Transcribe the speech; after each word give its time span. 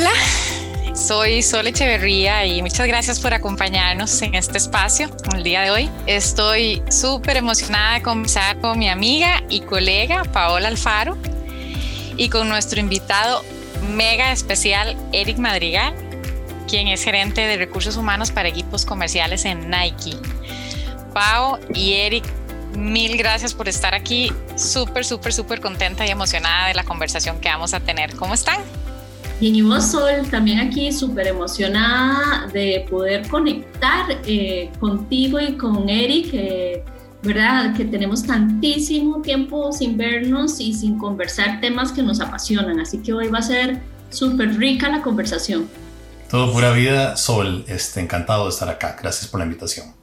Hola, 0.00 0.94
soy 0.94 1.42
Sol 1.42 1.66
Echeverría 1.66 2.46
y 2.46 2.62
muchas 2.62 2.86
gracias 2.86 3.20
por 3.20 3.34
acompañarnos 3.34 4.22
en 4.22 4.34
este 4.34 4.56
espacio 4.56 5.10
el 5.34 5.42
día 5.42 5.60
de 5.60 5.70
hoy. 5.70 5.90
Estoy 6.06 6.82
súper 6.88 7.36
emocionada 7.36 7.96
de 7.96 8.02
conversar 8.02 8.58
con 8.62 8.78
mi 8.78 8.88
amiga 8.88 9.42
y 9.50 9.60
colega 9.60 10.22
Paola 10.24 10.68
Alfaro 10.68 11.18
y 12.16 12.30
con 12.30 12.48
nuestro 12.48 12.80
invitado 12.80 13.44
mega 13.94 14.32
especial 14.32 14.96
Eric 15.12 15.36
Madrigal, 15.36 15.92
quien 16.66 16.88
es 16.88 17.04
gerente 17.04 17.42
de 17.42 17.58
recursos 17.58 17.98
humanos 17.98 18.30
para 18.30 18.48
equipos 18.48 18.86
comerciales 18.86 19.44
en 19.44 19.68
Nike. 19.68 20.16
Pao 21.12 21.60
y 21.74 21.92
Eric, 21.92 22.24
mil 22.74 23.18
gracias 23.18 23.52
por 23.52 23.68
estar 23.68 23.94
aquí. 23.94 24.32
Súper, 24.56 25.04
súper, 25.04 25.34
súper 25.34 25.60
contenta 25.60 26.06
y 26.06 26.10
emocionada 26.10 26.68
de 26.68 26.74
la 26.74 26.84
conversación 26.84 27.38
que 27.38 27.50
vamos 27.50 27.74
a 27.74 27.80
tener. 27.80 28.16
¿Cómo 28.16 28.32
están? 28.32 28.62
Bien, 29.40 29.56
y 29.56 29.62
vos, 29.62 29.90
Sol, 29.90 30.28
también 30.30 30.60
aquí 30.60 30.92
súper 30.92 31.28
emocionada 31.28 32.46
de 32.52 32.86
poder 32.90 33.26
conectar 33.26 34.04
eh, 34.26 34.70
contigo 34.78 35.40
y 35.40 35.56
con 35.56 35.88
Eric, 35.88 36.28
eh, 36.34 36.84
¿verdad? 37.22 37.74
Que 37.74 37.86
tenemos 37.86 38.22
tantísimo 38.26 39.22
tiempo 39.22 39.72
sin 39.72 39.96
vernos 39.96 40.60
y 40.60 40.74
sin 40.74 40.98
conversar 40.98 41.58
temas 41.62 41.90
que 41.90 42.02
nos 42.02 42.20
apasionan. 42.20 42.80
Así 42.80 42.98
que 42.98 43.14
hoy 43.14 43.28
va 43.28 43.38
a 43.38 43.42
ser 43.42 43.80
súper 44.10 44.58
rica 44.58 44.90
la 44.90 45.00
conversación. 45.00 45.70
Todo 46.28 46.52
pura 46.52 46.72
vida, 46.72 47.16
Sol, 47.16 47.64
este, 47.66 48.00
encantado 48.00 48.44
de 48.44 48.50
estar 48.50 48.68
acá. 48.68 48.94
Gracias 49.00 49.26
por 49.26 49.40
la 49.40 49.46
invitación. 49.46 49.94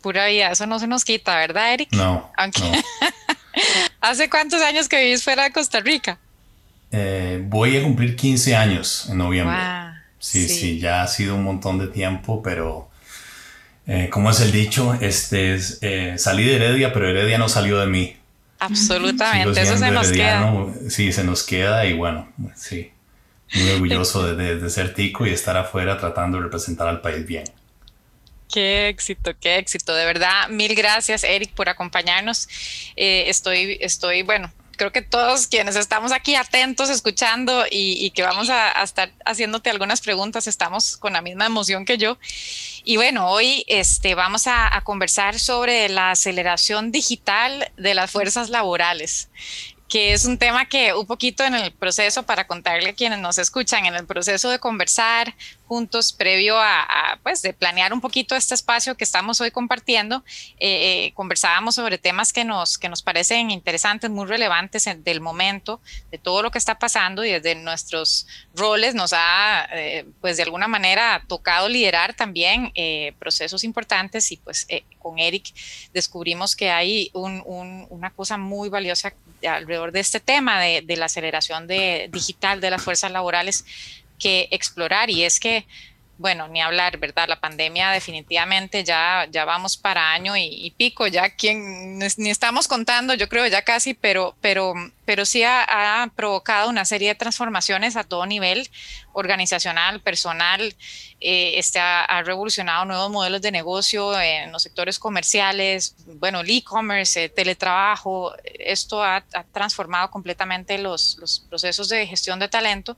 Pura 0.00 0.28
vida, 0.28 0.50
eso 0.50 0.66
no 0.66 0.78
se 0.78 0.86
nos 0.86 1.04
quita, 1.04 1.36
¿verdad, 1.36 1.74
Eric? 1.74 1.92
No. 1.92 2.32
¿Hace 4.00 4.30
cuántos 4.30 4.62
años 4.62 4.88
que 4.88 4.98
vivís 4.98 5.22
fuera 5.22 5.42
de 5.42 5.52
Costa 5.52 5.80
Rica? 5.80 6.18
Eh, 6.92 7.42
voy 7.44 7.76
a 7.76 7.82
cumplir 7.82 8.16
15 8.16 8.56
años 8.56 9.08
en 9.10 9.18
noviembre. 9.18 9.56
sí, 10.18 10.48
sí, 10.48 10.78
ya 10.78 11.02
ha 11.02 11.06
sido 11.06 11.34
un 11.34 11.44
montón 11.44 11.78
de 11.78 11.88
tiempo, 11.88 12.42
pero 12.42 12.88
eh, 13.86 14.08
como 14.10 14.30
es 14.30 14.40
el 14.40 14.52
dicho, 14.52 14.94
este 15.00 15.54
es, 15.54 15.78
eh, 15.82 16.14
salí 16.18 16.44
de 16.44 16.56
Heredia, 16.56 16.92
pero 16.92 17.08
Heredia 17.08 17.38
no 17.38 17.48
salió 17.48 17.78
de 17.78 17.86
mí. 17.86 18.16
Absolutamente, 18.58 19.60
eso 19.60 19.76
se 19.76 19.90
nos 19.90 20.10
queda. 20.10 20.66
Sí, 20.88 21.12
se 21.12 21.24
nos 21.24 21.42
queda 21.42 21.84
y 21.84 21.92
bueno, 21.92 22.32
sí, 22.54 22.90
muy 23.54 23.70
orgulloso 23.70 24.34
de, 24.34 24.56
de 24.56 24.70
ser 24.70 24.94
tico 24.94 25.26
y 25.26 25.30
estar 25.30 25.56
afuera 25.56 25.98
tratando 25.98 26.38
de 26.38 26.44
representar 26.44 26.88
al 26.88 27.00
país 27.00 27.26
bien. 27.26 27.44
Qué 28.50 28.88
éxito, 28.88 29.32
qué 29.38 29.58
éxito. 29.58 29.94
De 29.94 30.06
verdad, 30.06 30.48
mil 30.48 30.74
gracias, 30.74 31.24
Eric, 31.24 31.52
por 31.52 31.68
acompañarnos. 31.68 32.48
estoy, 32.96 33.76
estoy, 33.80 34.22
bueno, 34.22 34.50
creo 34.76 34.92
que 34.92 35.02
todos 35.02 35.46
quienes 35.46 35.76
estamos 35.76 36.12
aquí 36.12 36.34
atentos, 36.34 36.90
escuchando 36.90 37.64
y, 37.70 38.10
que 38.10 38.22
vamos 38.22 38.50
a, 38.50 38.70
estar 38.82 39.12
haciéndote 39.24 39.70
algunas 39.70 40.00
preguntas, 40.00 40.46
estamos 40.46 40.96
con 40.96 41.14
la 41.14 41.22
misma 41.22 41.46
emoción 41.46 41.84
que 41.84 41.98
yo. 41.98 42.18
Y 42.84 42.96
bueno, 42.96 43.30
hoy 43.30 43.64
este, 43.66 44.14
vamos 44.14 44.46
a, 44.46 44.76
a 44.76 44.82
conversar 44.82 45.38
sobre 45.38 45.88
la 45.88 46.12
aceleración 46.12 46.92
digital 46.92 47.70
de 47.76 47.94
las 47.94 48.10
fuerzas 48.10 48.50
laborales 48.50 49.28
que 49.88 50.12
es 50.12 50.24
un 50.24 50.38
tema 50.38 50.68
que 50.68 50.94
un 50.94 51.06
poquito 51.06 51.44
en 51.44 51.54
el 51.54 51.72
proceso, 51.72 52.24
para 52.24 52.46
contarle 52.46 52.90
a 52.90 52.94
quienes 52.94 53.18
nos 53.20 53.38
escuchan, 53.38 53.86
en 53.86 53.94
el 53.94 54.04
proceso 54.04 54.50
de 54.50 54.58
conversar 54.58 55.34
juntos 55.66 56.12
previo 56.12 56.56
a, 56.58 57.18
pues 57.22 57.42
de 57.42 57.52
planear 57.52 57.92
un 57.92 58.00
poquito 58.00 58.36
este 58.36 58.54
espacio 58.54 58.96
que 58.96 59.04
estamos 59.04 59.40
hoy 59.40 59.50
compartiendo, 59.50 60.24
eh, 60.58 61.06
eh, 61.06 61.12
conversábamos 61.14 61.74
sobre 61.74 61.98
temas 61.98 62.32
que 62.32 62.44
nos, 62.44 62.78
que 62.78 62.88
nos 62.88 63.02
parecen 63.02 63.50
interesantes, 63.50 64.10
muy 64.10 64.26
relevantes 64.26 64.88
del 64.98 65.20
momento, 65.20 65.80
de 66.10 66.18
todo 66.18 66.42
lo 66.42 66.50
que 66.50 66.58
está 66.58 66.78
pasando 66.78 67.24
y 67.24 67.30
desde 67.32 67.56
nuestros 67.56 68.26
roles 68.54 68.94
nos 68.94 69.12
ha, 69.12 69.68
eh, 69.72 70.06
pues 70.20 70.36
de 70.36 70.44
alguna 70.44 70.68
manera, 70.68 71.24
tocado 71.26 71.68
liderar 71.68 72.14
también 72.14 72.72
procesos 73.18 73.64
importantes 73.64 74.30
y 74.32 74.36
pues 74.36 74.66
con 74.98 75.18
Eric 75.18 75.52
descubrimos 75.92 76.54
que 76.54 76.70
hay 76.70 77.10
una 77.12 78.10
cosa 78.10 78.36
muy 78.36 78.68
valiosa 78.68 79.14
alrededor 79.46 79.92
de 79.92 80.00
este 80.00 80.20
tema 80.20 80.60
de, 80.60 80.82
de 80.82 80.96
la 80.96 81.06
aceleración 81.06 81.66
de, 81.66 82.08
digital 82.12 82.60
de 82.60 82.70
las 82.70 82.82
fuerzas 82.82 83.10
laborales 83.10 83.64
que 84.18 84.48
explorar 84.50 85.10
y 85.10 85.24
es 85.24 85.40
que 85.40 85.66
bueno, 86.18 86.48
ni 86.48 86.62
hablar, 86.62 86.96
¿verdad? 86.98 87.28
La 87.28 87.40
pandemia 87.40 87.90
definitivamente 87.90 88.84
ya, 88.84 89.26
ya 89.30 89.44
vamos 89.44 89.76
para 89.76 90.12
año 90.12 90.34
y, 90.36 90.72
pico, 90.76 91.06
ya 91.06 91.34
quien 91.34 91.98
ni 91.98 92.30
estamos 92.30 92.68
contando, 92.68 93.12
yo 93.14 93.28
creo 93.28 93.46
ya 93.46 93.62
casi, 93.62 93.92
pero, 93.92 94.34
pero, 94.40 94.72
pero 95.04 95.26
sí 95.26 95.42
ha, 95.44 96.10
provocado 96.16 96.70
una 96.70 96.84
serie 96.84 97.08
de 97.08 97.14
transformaciones 97.16 97.96
a 97.96 98.04
todo 98.04 98.24
nivel, 98.24 98.68
organizacional, 99.12 100.00
personal, 100.00 100.74
eh, 101.20 101.58
este 101.58 101.80
ha, 101.80 102.22
revolucionado 102.22 102.86
nuevos 102.86 103.10
modelos 103.10 103.42
de 103.42 103.50
negocio 103.50 104.18
en 104.18 104.52
los 104.52 104.62
sectores 104.62 104.98
comerciales, 104.98 105.96
bueno, 106.18 106.40
el 106.40 106.50
e-commerce, 106.50 107.24
eh, 107.24 107.28
teletrabajo, 107.28 108.32
esto 108.44 109.02
ha, 109.02 109.16
ha 109.16 109.44
transformado 109.44 110.10
completamente 110.10 110.78
los, 110.78 111.18
los 111.20 111.40
procesos 111.40 111.90
de 111.90 112.06
gestión 112.06 112.38
de 112.38 112.48
talento 112.48 112.96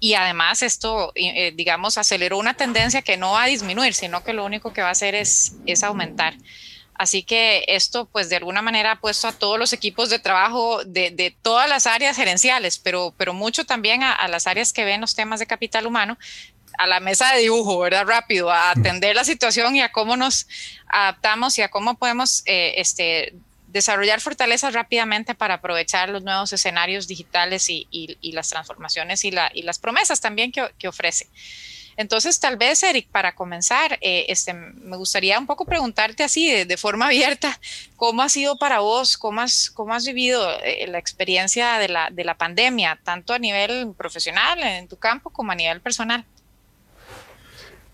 y 0.00 0.14
además 0.14 0.62
esto, 0.62 1.12
eh, 1.14 1.52
digamos, 1.54 1.98
aceleró 1.98 2.38
una 2.38 2.54
tendencia 2.54 3.02
que 3.02 3.18
no 3.18 3.32
va 3.32 3.44
a 3.44 3.46
disminuir, 3.46 3.94
sino 3.94 4.24
que 4.24 4.32
lo 4.32 4.46
único 4.46 4.72
que 4.72 4.80
va 4.80 4.88
a 4.88 4.92
hacer 4.92 5.14
es, 5.14 5.52
es 5.66 5.84
aumentar. 5.84 6.34
Así 6.94 7.22
que 7.22 7.64
esto, 7.68 8.06
pues 8.06 8.28
de 8.28 8.36
alguna 8.36 8.60
manera 8.60 8.92
ha 8.92 9.00
puesto 9.00 9.28
a 9.28 9.32
todos 9.32 9.58
los 9.58 9.72
equipos 9.72 10.10
de 10.10 10.18
trabajo 10.18 10.84
de, 10.84 11.10
de 11.10 11.34
todas 11.42 11.68
las 11.68 11.86
áreas 11.86 12.16
gerenciales, 12.16 12.78
pero, 12.78 13.14
pero 13.16 13.32
mucho 13.34 13.64
también 13.64 14.02
a, 14.02 14.26
las 14.28 14.46
áreas 14.46 14.72
que 14.72 14.84
ven 14.84 15.00
los 15.00 15.14
temas 15.14 15.40
de 15.40 15.46
capital 15.46 15.86
humano, 15.86 16.18
a 16.78 16.86
la 16.86 17.00
mesa 17.00 17.32
de 17.32 17.40
dibujo, 17.40 17.78
¿verdad? 17.78 18.06
Rápido, 18.06 18.50
a 18.50 18.70
atender 18.70 19.16
la 19.16 19.24
situación 19.24 19.76
y 19.76 19.82
a 19.82 19.92
cómo 19.92 20.16
nos 20.16 20.46
adaptamos 20.88 21.58
y 21.58 21.62
a 21.62 21.68
cómo 21.68 21.96
podemos 21.96 22.42
eh, 22.46 22.74
este, 22.76 23.34
desarrollar 23.72 24.20
fortalezas 24.20 24.74
rápidamente 24.74 25.34
para 25.34 25.54
aprovechar 25.54 26.08
los 26.08 26.22
nuevos 26.22 26.52
escenarios 26.52 27.06
digitales 27.06 27.66
y, 27.68 27.86
las 28.32 28.48
transformaciones 28.48 29.24
y, 29.24 29.30
las 29.30 29.78
promesas 29.78 30.20
también 30.20 30.52
que, 30.52 30.88
ofrece. 30.88 31.28
Entonces, 31.96 32.40
tal 32.40 32.56
vez, 32.56 32.82
Eric, 32.82 33.08
para 33.08 33.34
comenzar, 33.34 33.98
eh, 34.00 34.24
este, 34.28 34.54
me 34.54 34.96
gustaría 34.96 35.38
un 35.38 35.46
poco 35.46 35.66
preguntarte 35.66 36.22
así, 36.22 36.64
de, 36.64 36.76
forma 36.76 37.06
abierta, 37.08 37.60
¿cómo 37.96 38.22
ha 38.22 38.28
sido 38.28 38.56
para 38.56 38.80
vos, 38.80 39.18
cómo 39.18 39.42
has, 39.42 39.70
cómo 39.70 39.92
has 39.92 40.06
vivido 40.06 40.48
eh, 40.62 40.86
la 40.88 40.98
experiencia 40.98 41.78
de 41.78 41.88
la, 41.88 42.08
de 42.10 42.24
la 42.24 42.38
pandemia, 42.38 42.98
tanto 43.04 43.34
a 43.34 43.38
nivel 43.38 43.92
profesional 43.98 44.62
en 44.62 44.88
tu 44.88 44.96
campo 44.96 45.30
como 45.30 45.52
a 45.52 45.54
nivel 45.54 45.80
personal? 45.80 46.24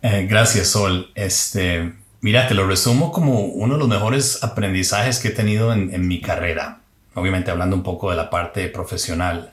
Eh, 0.03 0.27
gracias, 0.29 0.69
Sol. 0.69 1.11
Este, 1.15 1.93
Mira, 2.21 2.49
te 2.49 2.55
lo 2.55 2.67
resumo 2.67 3.13
como 3.13 3.41
uno 3.41 3.75
de 3.75 3.79
los 3.79 3.89
mejores 3.89 4.43
aprendizajes 4.43 5.19
que 5.19 5.29
he 5.29 5.33
tenido 5.33 5.73
en, 5.73 6.09
mi 6.09 6.21
carrera, 6.21 6.81
obviamente 7.15 7.51
hablando 7.51 7.77
un 7.77 7.83
poco 7.83 8.11
de 8.11 8.17
la 8.17 8.31
parte 8.31 8.69
profesional. 8.69 9.53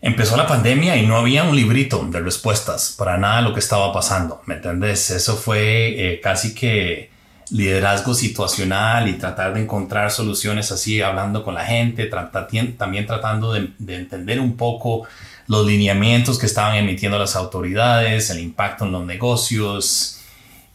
Empezó 0.00 0.36
la 0.36 0.46
pandemia 0.46 0.96
y 0.96 1.06
no 1.06 1.16
había 1.16 1.44
un 1.44 1.56
librito 1.56 2.04
de 2.10 2.20
respuestas 2.20 2.94
para 2.96 3.18
nada 3.18 3.40
lo 3.40 3.52
que 3.52 3.60
estaba 3.60 3.92
pasando, 3.92 4.42
¿me 4.46 4.54
entendés? 4.54 5.10
Eso 5.10 5.36
fue 5.36 6.12
eh, 6.12 6.20
casi 6.20 6.54
que 6.54 7.10
liderazgo 7.50 8.14
situacional 8.14 9.08
y 9.08 9.14
tratar 9.14 9.54
de 9.54 9.62
encontrar 9.62 10.10
soluciones 10.10 10.70
así, 10.70 11.00
hablando 11.00 11.42
con 11.44 11.54
la 11.54 11.64
gente, 11.64 12.06
también 12.06 13.06
tratando 13.06 13.52
de, 13.52 13.70
entender 13.88 14.40
un 14.40 14.56
poco 14.56 15.04
los 15.46 15.66
lineamientos 15.66 16.38
que 16.38 16.46
estaban 16.46 16.76
emitiendo 16.76 17.18
las 17.18 17.36
autoridades, 17.36 18.30
el 18.30 18.40
impacto 18.40 18.84
en 18.84 18.92
los 18.92 19.04
negocios, 19.04 20.17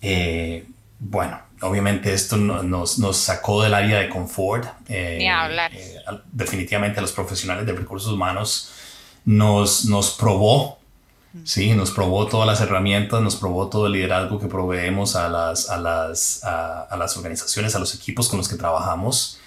eh, 0.03 0.67
bueno, 0.99 1.39
obviamente 1.61 2.13
esto 2.13 2.35
nos, 2.35 2.99
nos, 2.99 3.17
sacó 3.17 3.63
del 3.63 3.73
área 3.73 3.99
de 3.99 4.09
confort. 4.09 4.67
Eh, 4.89 5.27
hablar. 5.29 5.71
Eh, 5.73 5.95
definitivamente 6.31 6.99
a 6.99 7.01
los 7.01 7.13
profesionales 7.13 7.65
de 7.65 7.71
recursos 7.71 8.11
humanos 8.11 8.69
nos, 9.23 9.85
nos 9.85 10.11
probó, 10.11 10.77
sí, 11.45 11.73
nos 11.73 11.91
probó 11.91 12.27
todas 12.27 12.45
las 12.45 12.59
herramientas, 12.59 13.21
nos 13.21 13.38
probó 13.38 13.69
todo 13.69 13.88
el 13.88 13.94
liderazgo 13.94 14.39
que 14.39 14.47
proveemos 14.47 15.15
a 15.15 15.29
las, 15.29 15.69
a 15.69 15.77
las, 15.77 16.44
a, 16.44 16.95
las 16.97 17.15
organizaciones, 17.15 17.73
a 17.73 17.79
los 17.79 17.95
equipos 17.95 18.27
con 18.27 18.38
los 18.38 18.49
que 18.49 18.57
trabajamos. 18.57 19.39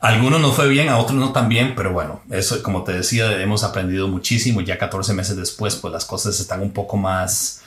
algunos 0.00 0.38
no 0.38 0.52
fue 0.52 0.68
bien, 0.68 0.90
a 0.90 0.98
otros 0.98 1.18
no 1.18 1.32
tan 1.32 1.48
bien, 1.48 1.74
pero 1.74 1.94
bueno, 1.94 2.20
eso 2.30 2.62
como 2.62 2.84
te 2.84 2.92
decía, 2.92 3.40
hemos 3.40 3.64
aprendido 3.64 4.06
muchísimo. 4.06 4.60
Ya 4.60 4.76
14 4.76 5.14
meses 5.14 5.34
después, 5.34 5.76
pues 5.76 5.92
las 5.92 6.04
cosas 6.04 6.38
están 6.38 6.60
un 6.60 6.72
poco 6.72 6.98
más 6.98 7.62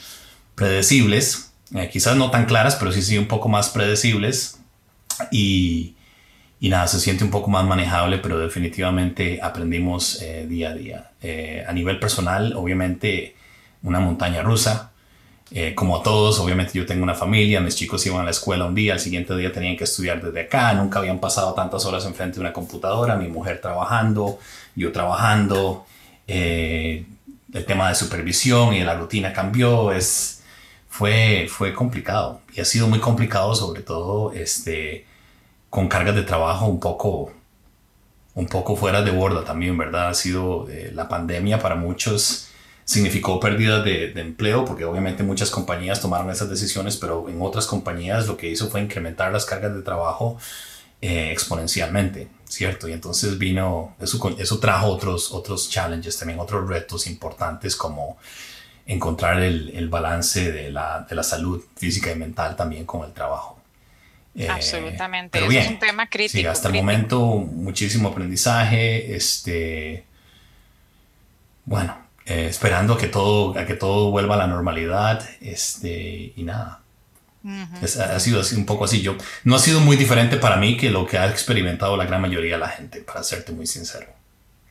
predecibles. 0.54 1.52
Eh, 1.76 1.90
quizás 1.90 2.16
no 2.16 2.32
tan 2.32 2.46
claras, 2.46 2.76
pero 2.78 2.92
sí, 2.92 3.02
sí 3.02 3.18
un 3.18 3.28
poco 3.28 3.50
más 3.50 3.70
predecibles. 3.70 4.60
Y, 5.32 5.96
nada, 6.62 6.88
se 6.88 7.00
siente 7.00 7.24
un 7.24 7.30
poco 7.30 7.50
más 7.50 7.66
manejable, 7.66 8.18
pero 8.18 8.40
definitivamente 8.40 9.40
aprendimos 9.42 10.22
eh, 10.22 10.48
día 10.48 10.70
a 10.70 10.74
día. 10.74 11.12
Eh, 11.22 11.64
a 11.68 11.74
nivel 11.74 12.00
personal, 12.00 12.54
obviamente, 12.56 13.36
una 13.84 14.00
montaña 14.00 14.42
rusa. 14.42 14.92
como 15.76 16.02
todos, 16.02 16.40
obviamente 16.40 16.74
yo 16.74 16.86
tengo 16.86 17.04
una 17.04 17.14
familia, 17.14 17.62
mis 17.62 17.76
chicos 17.76 18.06
iban 18.08 18.22
a 18.22 18.24
la 18.24 18.32
escuela 18.32 18.66
un 18.66 18.74
día, 18.74 18.94
al 18.94 19.00
siguiente 19.00 19.36
día 19.38 19.52
tenían 19.52 19.78
que 19.78 19.84
estudiar 19.84 20.20
desde 20.22 20.42
acá, 20.42 20.74
nunca 20.74 21.00
habían 21.00 21.20
pasado 21.20 21.54
tantas 21.54 21.86
horas 21.86 22.04
enfrente 22.06 22.36
de 22.36 22.42
una 22.42 22.52
computadora, 22.52 23.16
mi 23.16 23.28
mujer 23.28 23.62
trabajando, 23.62 24.40
yo 24.76 24.92
trabajando 24.92 25.86
el 26.28 27.06
tema 27.68 27.90
de 27.90 27.96
supervisión 27.96 28.74
y 28.74 28.84
la 28.84 28.96
rutina 28.96 29.32
cambió, 29.34 29.92
es, 29.92 30.36
fue, 30.98 31.48
fue 31.50 31.74
complicado 31.74 32.40
y 32.54 32.62
ha 32.62 32.66
sido 32.66 32.88
muy 32.88 33.00
complicado 33.00 33.54
sobre 33.54 33.82
todo 33.82 34.32
este, 34.32 35.06
con 35.70 35.90
cargas 35.90 36.16
de 36.16 36.24
trabajo 36.24 36.68
un 36.68 36.80
poco, 36.80 37.34
un 38.34 38.48
poco 38.48 38.78
fuera 38.78 39.02
de 39.02 39.12
borda 39.12 39.44
también, 39.44 39.78
¿verdad? 39.78 40.08
Ha 40.08 40.14
sido 40.14 40.70
eh, 40.70 40.92
la 40.94 41.10
pandemia 41.10 41.60
para 41.60 41.76
muchos 41.76 42.48
significó 42.86 43.42
pérdida 43.42 43.82
de, 43.82 44.14
de, 44.14 44.22
empleo 44.22 44.64
porque 44.64 44.86
obviamente 44.86 45.24
muchas 45.24 45.50
compañías 45.50 46.00
tomaron 46.00 46.30
esas 46.30 46.50
decisiones, 46.50 46.96
pero 46.96 47.28
en 47.28 47.42
otras 47.42 47.66
compañías 47.66 48.28
lo 48.28 48.38
que 48.38 48.50
hizo 48.50 48.70
fue 48.70 48.80
incrementar 48.80 49.34
las 49.34 49.44
cargas 49.44 49.76
de 49.76 49.82
trabajo 49.82 50.38
eh, 51.02 51.32
exponencialmente, 51.32 52.30
¿cierto? 52.46 52.88
Y 52.88 52.94
entonces 52.94 53.38
vino, 53.38 53.96
eso, 54.00 54.36
eso 54.40 54.60
trajo 54.60 54.88
otros, 54.88 55.34
otros 55.34 55.70
challenges, 55.70 56.18
también 56.18 56.40
otros 56.40 56.70
retos 56.70 57.08
importantes 57.08 57.76
como 57.76 58.18
encontrar 58.86 59.42
el, 59.42 59.72
el 59.76 59.90
balance 59.90 60.52
de 60.52 60.70
la, 60.72 61.06
de 61.10 61.16
la, 61.16 61.24
salud 61.24 61.64
física 61.76 62.12
y 62.12 62.16
mental 62.16 62.56
también 62.56 62.86
con 62.86 63.06
el 63.06 63.14
trabajo. 63.14 63.60
Eh, 64.36 64.50
Absolutamente, 64.50 65.30
pero 65.32 65.48
bien, 65.48 65.64
es 65.64 65.70
un 65.70 65.80
tema 65.80 66.10
crítico. 66.10 66.38
Sí, 66.38 66.46
hasta 66.46 66.68
el 66.68 66.76
momento 66.76 67.26
muchísimo 67.38 68.10
aprendizaje, 68.10 69.16
este, 69.16 70.06
bueno, 71.64 71.98
eh, 72.26 72.48
esperando 72.50 72.94
a 72.94 72.98
que, 72.98 73.08
todo, 73.08 73.58
a 73.58 73.66
que 73.66 73.76
todo 73.76 74.12
vuelva 74.12 74.36
a 74.36 74.40
la 74.40 74.48
normalidad, 74.48 75.28
este, 75.42 76.34
y 76.36 76.44
nada, 76.44 76.82
ha 77.46 78.20
sido 78.20 78.42
así, 78.42 78.56
un 78.56 78.66
poco 78.66 78.86
así. 78.86 79.02
Yo, 79.02 79.16
no 79.44 79.56
ha 79.56 79.60
sido 79.60 79.80
muy 79.80 79.98
diferente 79.98 80.38
para 80.38 80.58
mí 80.58 80.78
que 80.78 80.90
lo 80.90 81.06
que 81.06 81.18
ha 81.18 81.30
experimentado 81.30 81.96
la 81.96 82.06
gran 82.06 82.22
mayoría 82.22 82.54
de 82.54 82.60
la 82.60 82.70
gente, 82.70 83.02
para 83.02 83.24
serte 83.24 83.52
muy 83.52 83.68
sincero. 83.68 84.08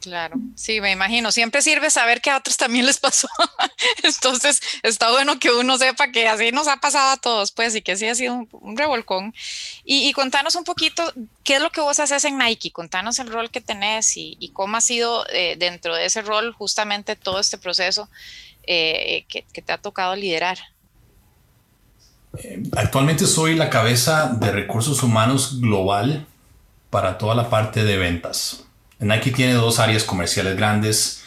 Claro, 0.04 0.36
sí, 0.54 0.82
me 0.82 0.92
imagino. 0.92 1.32
Siempre 1.32 1.62
sirve 1.62 1.88
saber 1.88 2.20
que 2.20 2.28
a 2.28 2.36
otros 2.36 2.58
también 2.58 2.84
les 2.84 2.98
pasó. 2.98 3.26
Entonces, 4.02 4.60
está 4.82 5.10
bueno 5.10 5.38
que 5.38 5.50
uno 5.50 5.78
sepa 5.78 6.12
que 6.12 6.28
así 6.28 6.52
nos 6.52 6.68
ha 6.68 6.76
pasado 6.76 7.12
a 7.12 7.16
todos, 7.16 7.52
pues, 7.52 7.74
y 7.74 7.80
que 7.80 7.96
sí 7.96 8.06
ha 8.06 8.14
sido 8.14 8.46
un, 8.52 8.76
revolcón. 8.76 9.32
Y, 9.82 10.12
contanos 10.12 10.56
un 10.56 10.64
poquito, 10.64 11.10
¿qué 11.42 11.54
es 11.54 11.62
lo 11.62 11.70
que 11.70 11.80
vos 11.80 12.00
haces 12.00 12.26
en 12.26 12.36
Nike? 12.36 12.70
Contanos 12.70 13.18
el 13.18 13.28
rol 13.28 13.50
que 13.50 13.62
tenés 13.62 14.18
y, 14.18 14.50
cómo 14.52 14.76
ha 14.76 14.82
sido 14.82 15.24
eh, 15.32 15.56
dentro 15.58 15.94
de 15.94 16.04
ese 16.04 16.20
rol 16.20 16.52
justamente 16.52 17.16
todo 17.16 17.40
este 17.40 17.56
proceso 17.56 18.10
eh, 18.66 19.24
que 19.26 19.62
te 19.62 19.72
ha 19.72 19.78
tocado 19.78 20.14
liderar. 20.14 20.58
Eh, 22.42 22.62
actualmente 22.76 23.26
soy 23.26 23.54
la 23.54 23.70
cabeza 23.70 24.36
de 24.38 24.50
recursos 24.52 25.02
humanos 25.02 25.62
global 25.62 26.26
para 26.90 27.16
toda 27.16 27.34
la 27.34 27.48
parte 27.48 27.84
de 27.84 27.96
ventas. 27.96 28.64
Nike 29.04 29.30
tiene 29.30 29.54
dos 29.54 29.78
áreas 29.78 30.04
comerciales 30.04 30.56
grandes. 30.56 31.22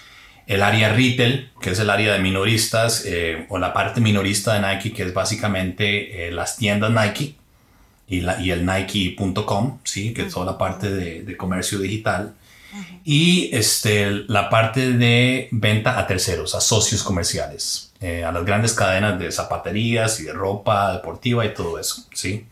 El 0.46 0.64
área 0.64 0.94
retail, 0.94 1.52
que 1.62 1.72
es 1.72 1.80
el 1.80 1.90
área 1.90 2.14
de 2.14 2.20
minoristas, 2.20 3.04
eh, 3.06 3.46
o 3.50 3.58
la 3.58 3.74
parte 3.74 4.00
minorista 4.02 4.54
de 4.54 4.62
Nike, 4.62 4.94
que 4.94 5.04
es 5.04 5.14
básicamente 5.14 6.28
eh, 6.28 6.32
las 6.32 6.56
tiendas 6.58 6.92
Nike 6.92 7.36
y, 8.08 8.22
la, 8.22 8.40
y 8.42 8.52
el 8.52 8.66
Nike.com, 8.66 9.80
¿sí? 9.84 10.14
que 10.14 10.24
es 10.24 10.34
toda 10.34 10.46
la 10.46 10.58
parte 10.58 10.90
de, 10.90 11.24
de 11.24 11.38
comercio 11.38 11.80
digital. 11.80 12.34
Y 13.04 13.50
este, 13.54 14.12
la 14.28 14.50
parte 14.50 14.94
de 14.94 15.48
venta 15.52 16.00
a 16.00 16.08
terceros, 16.08 16.54
a 16.56 16.62
socios 16.62 17.04
comerciales. 17.04 17.88
Eh, 18.00 18.24
a 18.24 18.32
las 18.32 18.46
grandes 18.46 18.74
cadenas 18.74 19.18
de 19.18 19.32
zapaterías 19.32 20.20
y 20.20 20.24
de 20.24 20.34
ropa 20.34 20.94
deportiva 20.94 21.44
y 21.46 21.54
todo 21.56 21.80
eso, 21.80 22.06
¿sí? 22.14 22.46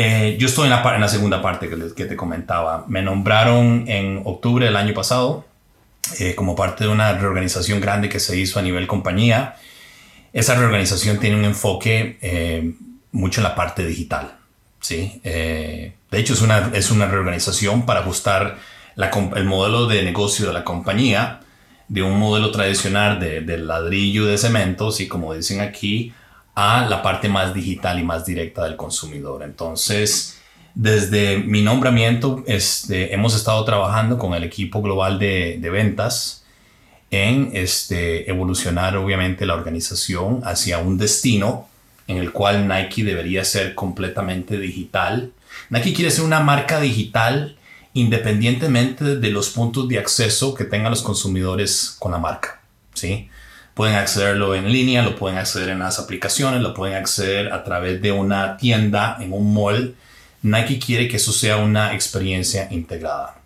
Eh, 0.00 0.36
yo 0.38 0.46
estoy 0.46 0.66
en 0.66 0.70
la, 0.70 1.08
segunda 1.08 1.42
parte 1.42 1.68
que, 1.68 2.04
te 2.04 2.14
comentaba. 2.14 2.84
Me 2.86 3.02
nombraron 3.02 3.84
en 3.88 4.22
octubre 4.24 4.66
del 4.66 4.76
año 4.76 4.94
pasado 4.94 5.44
eh, 6.20 6.36
como 6.36 6.54
parte 6.54 6.84
de 6.84 6.90
una 6.90 7.14
reorganización 7.14 7.80
grande 7.80 8.08
que 8.08 8.20
se 8.20 8.38
hizo 8.38 8.60
a 8.60 8.62
nivel 8.62 8.86
compañía. 8.86 9.56
Esa 10.32 10.54
reorganización 10.54 11.18
tiene 11.18 11.34
un 11.34 11.44
enfoque 11.44 12.76
mucho 13.10 13.40
en 13.40 13.42
la 13.42 13.56
parte 13.56 13.84
digital, 13.84 14.36
¿sí? 14.78 15.20
de 15.24 15.94
hecho, 16.12 16.34
es 16.34 16.42
una, 16.42 16.70
es 16.74 16.92
una 16.92 17.06
reorganización 17.06 17.84
para 17.84 18.00
ajustar 18.00 18.56
el 19.34 19.44
modelo 19.46 19.88
de 19.88 20.04
negocio 20.04 20.46
de 20.46 20.52
la 20.52 20.62
compañía 20.62 21.40
de 21.88 22.02
un 22.02 22.20
modelo 22.20 22.52
tradicional 22.52 23.18
de, 23.18 23.40
de 23.40 23.58
ladrillo 23.58 24.26
de 24.26 24.38
cemento, 24.38 24.92
sí, 24.92 25.08
como 25.08 25.34
dicen 25.34 25.60
aquí, 25.60 26.12
a 26.60 26.84
la 26.86 27.02
parte 27.02 27.28
más 27.28 27.54
digital 27.54 28.00
y 28.00 28.02
más 28.02 28.26
directa 28.26 28.64
del 28.64 28.74
consumidor. 28.74 29.44
Entonces, 29.44 30.40
desde 30.74 31.38
mi 31.38 31.62
nombramiento, 31.62 32.42
este, 32.48 33.14
hemos 33.14 33.36
estado 33.36 33.64
trabajando 33.64 34.18
con 34.18 34.34
el 34.34 34.42
equipo 34.42 34.82
global 34.82 35.20
de, 35.20 35.60
ventas 35.70 36.44
en 37.12 37.50
este, 37.52 38.28
evolucionar 38.28 38.96
obviamente 38.96 39.46
la 39.46 39.54
organización 39.54 40.40
hacia 40.42 40.78
un 40.78 40.98
destino 40.98 41.68
en 42.08 42.16
el 42.16 42.32
cual 42.32 42.66
Nike 42.66 43.04
debería 43.04 43.44
ser 43.44 43.76
completamente 43.76 44.58
digital. 44.58 45.30
Nike 45.70 45.94
quiere 45.94 46.10
ser 46.10 46.24
una 46.24 46.40
marca 46.40 46.80
digital 46.80 47.56
independientemente 47.94 49.14
de 49.14 49.30
los 49.30 49.50
puntos 49.50 49.86
de 49.86 50.00
acceso 50.00 50.54
que 50.54 50.64
tengan 50.64 50.90
los 50.90 51.02
consumidores 51.02 51.94
con 52.00 52.10
la 52.10 52.18
marca. 52.18 52.60
¿sí? 52.94 53.28
Pueden 53.78 53.94
accederlo 53.94 54.56
en 54.56 54.72
línea, 54.72 55.02
lo 55.02 55.14
pueden 55.14 55.38
acceder 55.38 55.68
en 55.68 55.78
las 55.78 56.00
aplicaciones, 56.00 56.60
lo 56.62 56.74
pueden 56.74 56.96
acceder 56.96 57.52
a 57.52 57.62
través 57.62 58.02
de 58.02 58.10
una 58.10 58.56
tienda, 58.56 59.16
en 59.20 59.32
un 59.32 59.54
mall. 59.54 59.94
Nike 60.42 60.80
quiere 60.80 61.06
que 61.06 61.18
eso 61.18 61.30
sea 61.30 61.58
una 61.58 61.94
experiencia 61.94 62.66
integrada. 62.72 63.36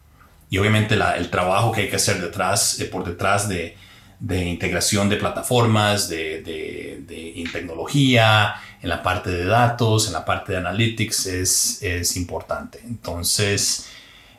Y 0.49 0.57
obviamente 0.57 0.95
el 0.95 1.29
trabajo 1.29 1.71
que 1.71 1.83
hay 1.83 1.91
que 1.91 1.97
hacer 1.97 2.19
detrás, 2.19 2.81
eh, 2.81 2.87
por 2.87 3.05
detrás 3.05 3.47
de, 3.47 3.77
de, 4.21 4.47
integración 4.47 5.11
de 5.11 5.17
plataformas, 5.17 6.09
de, 6.09 6.41
de, 6.41 7.05
de, 7.07 7.45
tecnología, 7.53 8.55
en 8.81 8.89
la 8.89 9.03
parte 9.03 9.29
de 9.29 9.45
datos, 9.45 10.07
en 10.07 10.15
la 10.15 10.25
parte 10.25 10.53
de 10.53 10.59
analytics, 10.59 11.27
es, 11.27 11.83
es 11.83 12.17
importante. 12.17 12.81
Entonces, 12.85 13.87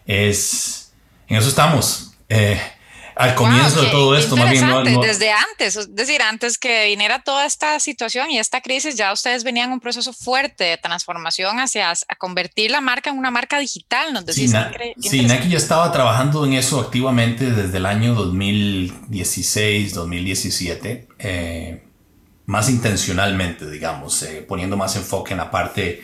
es, 0.08 0.92
en 1.28 1.38
eso 1.38 1.50
estamos. 1.50 2.16
Eh, 2.30 2.60
al 3.16 3.36
comienzo 3.36 3.82
de 3.82 3.90
todo 3.90 4.16
esto, 4.18 4.36
más 4.36 4.52
bien, 4.52 4.66
desde 5.02 5.32
antes, 5.32 5.76
es 5.76 5.96
decir, 5.96 6.22
antes 6.22 6.58
que 6.58 6.88
viniera 6.88 7.22
toda 7.22 7.46
esta 7.46 7.80
situación 7.80 8.32
y 8.32 8.40
esta 8.40 8.62
crisis, 8.62 8.96
ya 8.96 9.14
ustedes 9.14 9.44
venían 9.44 9.72
un 9.72 9.80
proceso 9.80 10.14
fuerte 10.14 10.64
de 10.64 10.78
transformación 10.78 11.60
hacia 11.60 11.92
a 11.92 12.16
convertir 12.16 12.72
la 12.72 12.82
marca 12.82 13.10
en 13.10 13.18
una 13.18 13.32
marca 13.32 13.60
digital, 13.60 14.14
nos 14.14 14.26
decís. 14.26 14.54
Sí, 15.00 15.22
Nike 15.24 15.50
ya 15.50 15.58
estaba 15.58 15.92
trabajando 15.92 16.46
en 16.46 16.54
eso 16.54 16.80
activamente 16.80 17.52
desde 17.52 17.78
el 17.78 17.86
año 17.86 18.14
2016, 18.14 19.94
2017, 19.94 21.08
eh, 21.20 21.84
más 22.46 22.70
intencionalmente, 22.70 23.70
digamos, 23.70 24.24
eh, 24.24 24.46
poniendo 24.48 24.78
más 24.78 24.96
enfoque 24.96 25.34
en 25.34 25.38
la 25.38 25.52
parte 25.52 26.02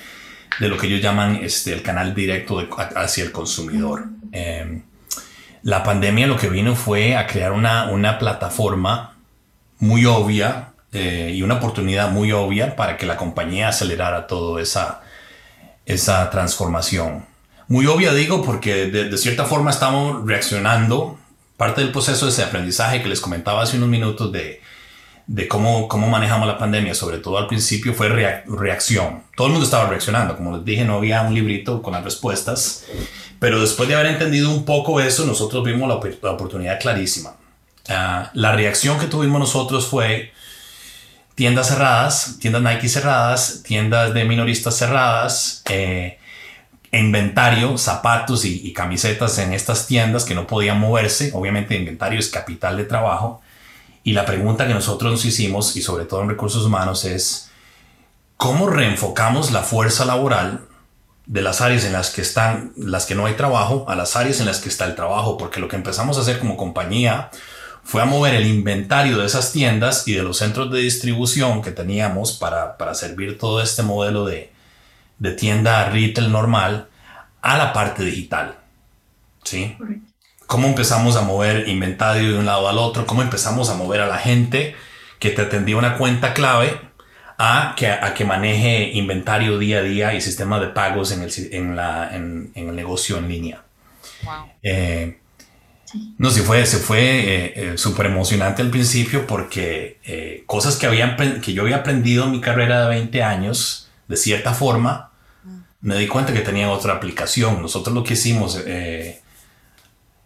de 0.59 0.67
lo 0.67 0.77
que 0.77 0.87
ellos 0.87 1.01
llaman 1.01 1.37
este, 1.37 1.73
el 1.73 1.81
canal 1.81 2.13
directo 2.13 2.67
hacia 2.95 3.23
el 3.23 3.31
consumidor. 3.31 4.05
Em, 4.31 4.83
la 5.63 5.83
pandemia 5.83 6.27
lo 6.27 6.37
que 6.37 6.49
vino 6.49 6.75
fue 6.75 7.15
a 7.15 7.27
crear 7.27 7.51
una, 7.51 7.85
una 7.91 8.17
plataforma 8.17 9.15
muy 9.79 10.05
obvia 10.05 10.69
eh, 10.91 11.31
y 11.33 11.41
una 11.41 11.55
oportunidad 11.55 12.11
muy 12.11 12.31
obvia 12.31 12.75
para 12.75 12.97
que 12.97 13.05
la 13.05 13.17
compañía 13.17 13.69
acelerara 13.69 14.27
toda 14.27 14.61
esa, 14.61 15.01
esa 15.85 16.29
transformación. 16.29 17.25
Muy 17.67 17.85
obvia 17.85 18.13
digo 18.13 18.43
porque 18.43 18.87
de, 18.87 19.09
de, 19.09 19.17
cierta 19.17 19.45
forma 19.45 19.69
estamos 19.69 20.25
reaccionando. 20.25 21.19
Parte 21.57 21.81
del 21.81 21.91
proceso 21.91 22.25
de 22.25 22.31
ese 22.31 22.43
aprendizaje 22.43 23.01
que 23.01 23.09
les 23.09 23.19
comentaba 23.19 23.61
hace 23.61 23.77
unos 23.77 23.89
minutos 23.89 24.31
de, 24.31 24.61
de 25.29 25.47
cómo, 25.47 25.87
cómo 25.87 26.07
manejamos 26.07 26.47
la 26.47 26.57
pandemia, 26.57 26.95
sobre 26.95 27.19
todo 27.19 27.37
al 27.37 27.45
principio, 27.45 27.93
fue 27.93 28.09
reacción. 28.09 29.21
Todo 29.37 29.45
el 29.45 29.53
mundo 29.53 29.65
estaba 29.65 29.87
reaccionando. 29.87 30.35
Como 30.35 30.57
les 30.57 30.65
dije, 30.65 30.83
no 30.83 30.95
había 30.95 31.21
un 31.21 31.35
librito 31.35 31.83
con 31.83 31.93
las 31.93 32.03
respuestas. 32.03 32.85
Pero 33.37 33.61
después 33.61 33.87
de 33.87 33.93
haber 33.93 34.07
entendido 34.07 34.49
un 34.49 34.65
poco 34.65 34.99
eso, 34.99 35.27
nosotros 35.27 35.63
vimos 35.63 35.87
la, 35.87 36.31
oportunidad 36.31 36.79
clarísima. 36.79 37.35
Ah, 37.89 38.31
la 38.33 38.53
reacción 38.53 38.99
que 38.99 39.05
tuvimos 39.05 39.39
nosotros 39.39 39.85
fue 39.85 40.31
tiendas 41.35 41.67
cerradas, 41.67 42.37
tiendas 42.39 42.63
Nike 42.63 42.89
cerradas, 42.89 43.61
tiendas 43.61 44.15
de 44.15 44.25
minoristas 44.25 44.79
cerradas, 44.79 45.61
eh, 45.69 46.17
inventario, 46.91 47.77
zapatos 47.77 48.45
y, 48.45 48.67
y, 48.67 48.73
camisetas 48.73 49.37
en 49.37 49.53
estas 49.53 49.85
tiendas 49.85 50.25
que 50.25 50.33
no 50.33 50.47
podían 50.47 50.79
moverse. 50.79 51.29
Obviamente, 51.35 51.75
inventario 51.75 52.17
es 52.17 52.29
capital 52.29 52.77
de 52.77 52.85
trabajo. 52.85 53.43
Y 54.03 54.13
la 54.13 54.25
pregunta 54.25 54.67
que 54.67 54.73
nosotros 54.73 55.11
nos 55.11 55.25
hicimos, 55.25 55.75
y 55.75 55.81
sobre 55.81 56.05
todo 56.05 56.21
en 56.21 56.29
recursos 56.29 56.65
humanos, 56.65 57.05
es 57.05 57.49
cómo 58.37 58.67
reenfocamos 58.67 59.51
la 59.51 59.61
fuerza 59.61 60.05
laboral 60.05 60.61
de 61.25 61.41
las 61.41 61.61
áreas 61.61 61.85
en 61.85 61.93
las 61.93 62.09
que 62.09 62.21
están, 62.21 62.73
las 62.75 63.05
que 63.05 63.13
no 63.13 63.25
hay 63.25 63.33
trabajo, 63.33 63.85
a 63.87 63.95
las 63.95 64.15
áreas 64.15 64.39
en 64.39 64.47
las 64.47 64.59
que 64.59 64.69
está 64.69 64.85
el 64.85 64.95
trabajo, 64.95 65.37
porque 65.37 65.59
lo 65.59 65.67
que 65.67 65.75
empezamos 65.75 66.17
a 66.17 66.21
hacer 66.21 66.39
como 66.39 66.57
compañía 66.57 67.29
fue 67.83 68.01
a 68.01 68.05
mover 68.05 68.33
el 68.33 68.47
inventario 68.47 69.17
de 69.17 69.25
esas 69.25 69.51
tiendas 69.51 70.07
y 70.07 70.13
de 70.13 70.23
los 70.23 70.37
centros 70.37 70.71
de 70.71 70.79
distribución 70.79 71.61
que 71.61 71.71
teníamos 71.71 72.33
para, 72.33 72.77
para 72.77 72.95
servir 72.95 73.37
todo 73.37 73.61
este 73.61 73.83
modelo 73.83 74.25
de, 74.25 74.51
de 75.19 75.31
tienda 75.33 75.89
retail 75.89 76.31
normal 76.31 76.87
a 77.41 77.57
la 77.57 77.73
parte 77.73 78.03
digital. 78.03 78.57
¿Sí? 79.43 79.75
Cómo 80.49 80.67
empezamos 80.67 81.15
a 81.15 81.21
mover 81.21 81.69
inventario 81.69 82.33
de 82.33 82.39
un 82.39 82.47
lado 82.47 82.67
al 82.67 82.79
otro, 82.79 83.05
cómo 83.05 83.21
empezamos 83.21 83.69
a 83.69 83.75
mover 83.75 84.01
a 84.01 84.07
la 84.07 84.17
gente 84.17 84.75
que 85.19 85.29
te 85.29 85.43
atendía 85.43 85.77
una 85.77 85.95
cuenta 85.95 86.33
clave 86.33 86.75
a 87.37 87.75
que, 87.77 87.85
a 87.85 88.15
que 88.15 88.25
maneje 88.25 88.89
inventario 88.93 89.59
día 89.59 89.77
a 89.77 89.81
día 89.83 90.13
y 90.15 90.21
sistema 90.21 90.59
de 90.59 90.69
pagos 90.69 91.11
en 91.11 91.21
el, 91.21 91.31
en 91.51 91.75
la, 91.75 92.15
en, 92.15 92.51
el 92.55 92.75
negocio 92.75 93.19
en 93.19 93.27
línea. 93.29 93.61
Eh, 94.63 95.19
no, 96.17 96.31
sí 96.31 96.41
fue, 96.41 96.65
se 96.65 96.77
fue 96.77 96.99
eh, 96.99 97.53
eh, 97.55 97.77
súper 97.77 98.07
emocionante 98.07 98.63
al 98.63 98.71
principio 98.71 99.27
porque 99.27 100.41
cosas 100.47 100.77
que, 100.77 100.87
había, 100.87 101.15
que 101.43 101.53
yo 101.53 101.61
había 101.61 101.77
aprendido 101.77 102.25
en 102.25 102.31
mi 102.31 102.41
carrera 102.41 102.81
de 102.81 102.89
20 102.89 103.21
años, 103.21 103.91
de 104.07 104.17
cierta 104.17 104.55
forma, 104.55 105.11
me 105.81 105.95
di 105.95 106.07
cuenta 106.07 106.33
que 106.33 106.39
tenía 106.39 106.71
otra 106.71 106.93
aplicación. 106.93 107.61
Nosotros 107.61 107.93
lo 107.93 108.03
que 108.03 108.15
hicimos, 108.15 108.59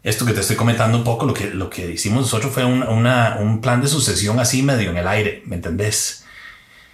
esto 0.03 0.25
que 0.25 0.33
te 0.33 0.41
estoy 0.41 0.55
comentando 0.55 0.97
un 0.97 1.03
poco, 1.03 1.25
lo 1.25 1.33
que, 1.33 1.49
lo 1.49 1.69
que 1.69 1.91
hicimos 1.91 2.21
nosotros 2.21 2.53
fue 2.53 2.65
un, 2.65 2.83
un 2.83 3.61
plan 3.61 3.81
de 3.81 3.87
sucesión 3.87 4.39
así 4.39 4.61
medio 4.61 4.91
en 4.91 4.97
el 4.97 5.07
aire, 5.07 5.41
¿me 5.45 5.55
entendés? 5.55 6.23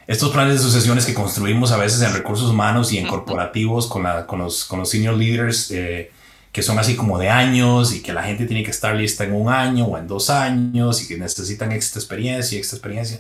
estos 0.10 0.32
planes 0.32 0.56
de 0.56 0.60
sucesiones 0.60 1.06
que 1.06 1.14
construimos 1.14 1.72
a 1.72 1.78
veces 1.78 2.02
en 2.02 2.12
recursos 2.12 2.50
humanos 2.50 2.92
y 2.92 2.98
en 2.98 3.06
corporativos 3.06 3.86
con, 3.86 4.02
la, 4.02 4.26
con, 4.26 4.40
los, 4.40 4.66
con 4.66 4.80
los 4.80 4.90
senior 4.90 5.14
leaders, 5.14 5.70
eh, 5.70 6.10
que 6.52 6.64
son 6.64 6.80
así 6.80 6.96
como 6.96 7.20
de 7.20 7.30
años 7.30 7.94
y 7.94 8.02
que 8.02 8.12
la 8.12 8.24
gente 8.24 8.48
tiene 8.48 8.64
que 8.64 8.72
estar 8.72 8.96
lista 8.96 9.24
en 9.24 9.36
un 9.36 9.54
año 9.54 9.86
o 9.86 10.00
en 10.00 10.08
dos 10.08 10.32
años 10.32 11.04
y 11.04 11.08
que 11.08 11.16
necesitan 11.16 11.72
esta 11.74 12.00
experiencia 12.00 12.58
y 12.58 12.62
esta 12.62 12.76
experiencia. 12.76 13.20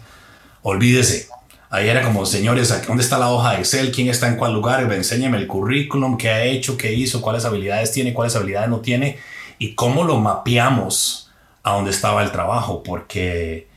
Olvídese. 0.63 1.27
Ahí 1.69 1.87
era 1.87 2.01
como, 2.01 2.25
señores, 2.25 2.73
¿dónde 2.87 3.03
está 3.03 3.19
la 3.19 3.29
hoja 3.29 3.51
de 3.51 3.59
Excel? 3.59 3.91
¿Quién 3.91 4.07
está 4.07 4.27
en 4.27 4.37
cuál 4.37 4.53
lugar? 4.53 4.91
Enséñame 4.91 5.37
el 5.37 5.45
currículum, 5.45 6.17
qué 6.17 6.29
ha 6.29 6.43
hecho, 6.43 6.75
qué 6.75 6.91
hizo, 6.91 7.21
cuáles 7.21 7.45
habilidades 7.45 7.91
tiene, 7.91 8.15
cuáles 8.15 8.35
habilidades 8.35 8.71
no 8.71 8.79
tiene 8.79 9.19
y 9.59 9.75
cómo 9.75 10.03
lo 10.03 10.17
mapeamos 10.17 11.29
a 11.61 11.73
dónde 11.73 11.91
estaba 11.91 12.23
el 12.23 12.31
trabajo, 12.31 12.81
porque 12.81 13.67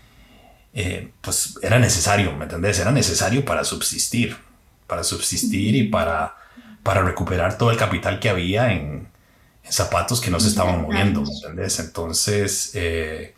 eh, 0.72 1.10
pues 1.20 1.58
era 1.60 1.78
necesario, 1.78 2.32
¿me 2.32 2.44
entendés? 2.44 2.78
Era 2.78 2.92
necesario 2.92 3.44
para 3.44 3.64
subsistir, 3.64 4.36
para 4.86 5.04
subsistir 5.04 5.74
y 5.74 5.88
para, 5.88 6.36
para 6.82 7.02
recuperar 7.02 7.58
todo 7.58 7.70
el 7.70 7.76
capital 7.76 8.20
que 8.20 8.30
había 8.30 8.72
en, 8.72 9.10
zapatos 9.68 10.20
que 10.20 10.30
no 10.30 10.40
se 10.40 10.48
estaban 10.48 10.82
moviendo, 10.82 11.22
¿me 11.22 11.30
entendés? 11.32 11.78
Entonces, 11.78 12.72
eh, 12.74 13.34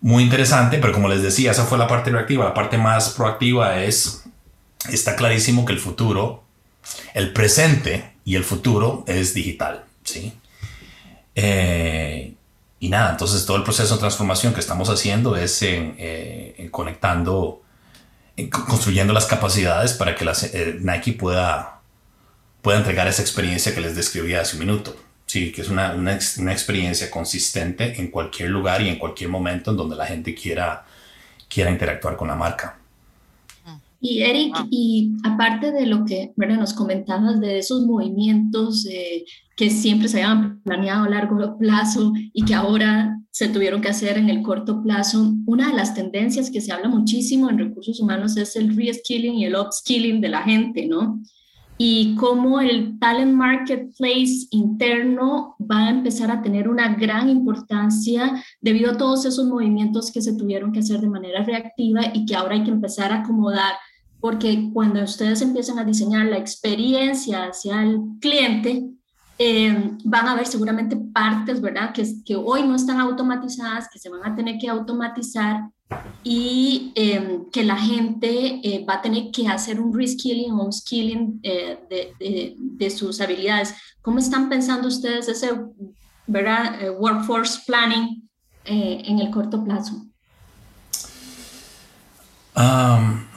muy 0.00 0.22
interesante, 0.22 0.78
pero 0.78 0.92
como 0.92 1.08
les 1.08 1.22
decía, 1.22 1.50
esa 1.50 1.64
fue 1.64 1.78
la 1.78 1.88
parte 1.88 2.10
reactiva. 2.10 2.44
La 2.44 2.54
parte 2.54 2.78
más 2.78 3.10
proactiva 3.10 3.82
es, 3.82 4.24
está 4.90 5.16
clarísimo 5.16 5.64
que 5.64 5.72
el 5.72 5.80
futuro, 5.80 6.44
el 7.12 7.32
presente 7.32 8.14
y 8.24 8.36
el 8.36 8.44
futuro 8.44 9.04
es 9.06 9.34
digital, 9.34 9.84
¿sí? 10.04 10.32
Eh, 11.34 12.34
y 12.80 12.88
nada, 12.88 13.12
entonces 13.12 13.46
todo 13.46 13.56
el 13.56 13.62
proceso 13.62 13.94
de 13.94 14.00
transformación 14.00 14.52
que 14.52 14.60
estamos 14.60 14.90
haciendo 14.90 15.36
es 15.36 15.62
en, 15.62 15.94
eh, 15.98 16.68
conectando, 16.70 17.62
construyendo 18.50 19.12
las 19.12 19.26
capacidades 19.26 19.94
para 19.94 20.14
que 20.14 20.24
eh, 20.24 20.78
Nike 20.80 21.14
pueda, 21.14 21.80
pueda 22.62 22.78
entregar 22.78 23.08
esa 23.08 23.22
experiencia 23.22 23.74
que 23.74 23.80
les 23.80 23.96
describí 23.96 24.34
hace 24.34 24.56
un 24.56 24.60
minuto. 24.60 24.96
Sí, 25.26 25.50
que 25.52 25.62
es 25.62 25.70
una, 25.70 25.94
una, 25.94 26.18
una, 26.38 26.52
experiencia 26.52 27.10
consistente 27.10 27.98
en 27.98 28.10
cualquier 28.10 28.50
lugar 28.50 28.82
y 28.82 28.90
en 28.90 28.98
cualquier 28.98 29.30
momento 29.30 29.70
en 29.70 29.78
donde 29.78 29.96
la 29.96 30.04
gente 30.04 30.34
quiera, 30.34 30.84
quiera 31.48 31.70
interactuar 31.70 32.16
con 32.16 32.28
la 32.28 32.34
marca. 32.34 32.76
Y 34.06 34.20
Eric, 34.20 34.54
y 34.68 35.16
aparte 35.24 35.72
de 35.72 35.86
lo 35.86 36.04
que 36.04 36.34
¿verdad? 36.36 36.58
nos 36.58 36.74
comentabas 36.74 37.40
de 37.40 37.58
esos 37.58 37.86
movimientos 37.86 38.84
eh, 38.84 39.24
que 39.56 39.70
siempre 39.70 40.08
se 40.08 40.22
habían 40.22 40.60
planeado 40.60 41.04
a 41.04 41.08
largo 41.08 41.56
plazo 41.56 42.12
y 42.34 42.44
que 42.44 42.52
ahora 42.54 43.18
se 43.30 43.48
tuvieron 43.48 43.80
que 43.80 43.88
hacer 43.88 44.18
en 44.18 44.28
el 44.28 44.42
corto 44.42 44.82
plazo, 44.82 45.32
una 45.46 45.68
de 45.68 45.76
las 45.76 45.94
tendencias 45.94 46.50
que 46.50 46.60
se 46.60 46.70
habla 46.70 46.90
muchísimo 46.90 47.48
en 47.48 47.56
recursos 47.56 47.98
humanos 47.98 48.36
es 48.36 48.56
el 48.56 48.76
reskilling 48.76 49.36
y 49.36 49.46
el 49.46 49.56
upskilling 49.56 50.20
de 50.20 50.28
la 50.28 50.42
gente, 50.42 50.86
¿no? 50.86 51.22
Y 51.78 52.14
cómo 52.16 52.60
el 52.60 52.98
talent 52.98 53.32
marketplace 53.32 54.48
interno 54.50 55.56
va 55.58 55.86
a 55.86 55.90
empezar 55.90 56.30
a 56.30 56.42
tener 56.42 56.68
una 56.68 56.94
gran 56.94 57.30
importancia 57.30 58.44
debido 58.60 58.90
a 58.90 58.98
todos 58.98 59.24
esos 59.24 59.46
movimientos 59.46 60.12
que 60.12 60.20
se 60.20 60.36
tuvieron 60.36 60.72
que 60.72 60.80
hacer 60.80 61.00
de 61.00 61.08
manera 61.08 61.42
reactiva 61.42 62.02
y 62.12 62.26
que 62.26 62.36
ahora 62.36 62.56
hay 62.56 62.64
que 62.64 62.70
empezar 62.70 63.10
a 63.10 63.22
acomodar 63.22 63.72
porque 64.24 64.70
cuando 64.72 65.02
ustedes 65.02 65.42
empiezan 65.42 65.78
a 65.78 65.84
diseñar 65.84 66.24
la 66.24 66.38
experiencia 66.38 67.44
hacia 67.44 67.82
el 67.82 68.00
cliente, 68.22 68.88
eh, 69.38 69.98
van 70.02 70.28
a 70.28 70.34
ver 70.34 70.46
seguramente 70.46 70.96
partes, 70.96 71.60
¿verdad? 71.60 71.92
Que, 71.92 72.06
que 72.24 72.34
hoy 72.34 72.62
no 72.62 72.74
están 72.74 73.00
automatizadas, 73.00 73.86
que 73.92 73.98
se 73.98 74.08
van 74.08 74.24
a 74.24 74.34
tener 74.34 74.56
que 74.58 74.70
automatizar 74.70 75.68
y 76.22 76.90
eh, 76.94 77.40
que 77.52 77.64
la 77.64 77.76
gente 77.76 78.60
eh, 78.64 78.82
va 78.88 78.94
a 78.94 79.02
tener 79.02 79.30
que 79.30 79.46
hacer 79.46 79.78
un 79.78 79.94
reskilling 79.94 80.52
o 80.52 80.64
un 80.64 80.72
skilling 80.72 81.42
de, 81.42 82.56
de, 82.58 82.90
sus 82.90 83.20
habilidades. 83.20 83.74
¿Cómo 84.00 84.20
están 84.20 84.48
pensando 84.48 84.88
ustedes 84.88 85.28
ese, 85.28 85.50
¿verdad? 86.26 86.98
workforce 86.98 87.60
planning 87.66 88.26
en 88.64 89.18
el 89.18 89.30
corto 89.30 89.62
plazo? 89.62 90.06
Um, 92.56 93.33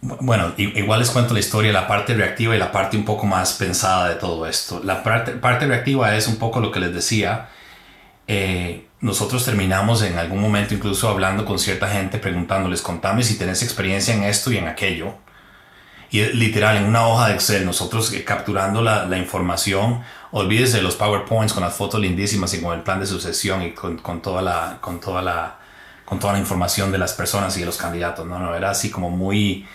Bueno, 0.00 0.52
igual 0.56 1.00
les 1.00 1.10
cuento 1.10 1.34
la 1.34 1.40
historia, 1.40 1.72
la 1.72 1.88
parte 1.88 2.14
reactiva 2.14 2.54
y 2.54 2.58
la 2.58 2.70
parte 2.70 2.96
un 2.96 3.04
poco 3.04 3.26
más 3.26 3.54
pensada 3.54 4.08
de 4.08 4.14
todo 4.14 4.46
esto. 4.46 4.80
La 4.84 5.02
parte, 5.02 5.32
parte 5.32 5.66
reactiva 5.66 6.14
es 6.14 6.28
un 6.28 6.36
poco 6.36 6.60
lo 6.60 6.70
que 6.70 6.78
les 6.78 6.94
decía. 6.94 7.48
Eh, 8.28 8.86
nosotros 9.00 9.44
terminamos 9.44 10.02
en 10.02 10.16
algún 10.18 10.40
momento 10.40 10.74
incluso 10.74 11.08
hablando 11.08 11.44
con 11.44 11.58
cierta 11.58 11.88
gente, 11.88 12.18
preguntándoles, 12.18 12.80
contame 12.80 13.24
si 13.24 13.38
tenés 13.38 13.62
experiencia 13.62 14.14
en 14.14 14.22
esto 14.22 14.52
y 14.52 14.58
en 14.58 14.68
aquello. 14.68 15.14
Y 16.10 16.22
literal, 16.32 16.76
en 16.76 16.84
una 16.84 17.06
hoja 17.06 17.28
de 17.28 17.34
Excel, 17.34 17.66
nosotros 17.66 18.12
eh, 18.12 18.24
capturando 18.24 18.82
la, 18.82 19.04
la, 19.04 19.18
información, 19.18 20.02
olvídese 20.30 20.78
de 20.78 20.82
los 20.82 20.96
PowerPoints 20.96 21.52
con 21.52 21.62
las 21.62 21.74
fotos 21.74 22.00
lindísimas 22.00 22.54
y 22.54 22.62
con 22.62 22.72
el 22.72 22.82
plan 22.82 23.00
de 23.00 23.06
sucesión 23.06 23.62
y 23.62 23.72
con, 23.72 23.98
con, 23.98 24.22
toda 24.22 24.42
la, 24.42 24.78
con, 24.80 25.00
toda 25.00 25.22
la, 25.22 25.58
con 26.04 26.18
toda 26.18 26.34
la 26.34 26.38
información 26.38 26.92
de 26.92 26.98
las 26.98 27.12
personas 27.12 27.56
y 27.56 27.60
de 27.60 27.66
los 27.66 27.76
candidatos. 27.76 28.26
No, 28.26 28.38
no, 28.38 28.54
era 28.54 28.70
así 28.70 28.90
como 28.90 29.10
muy 29.10 29.66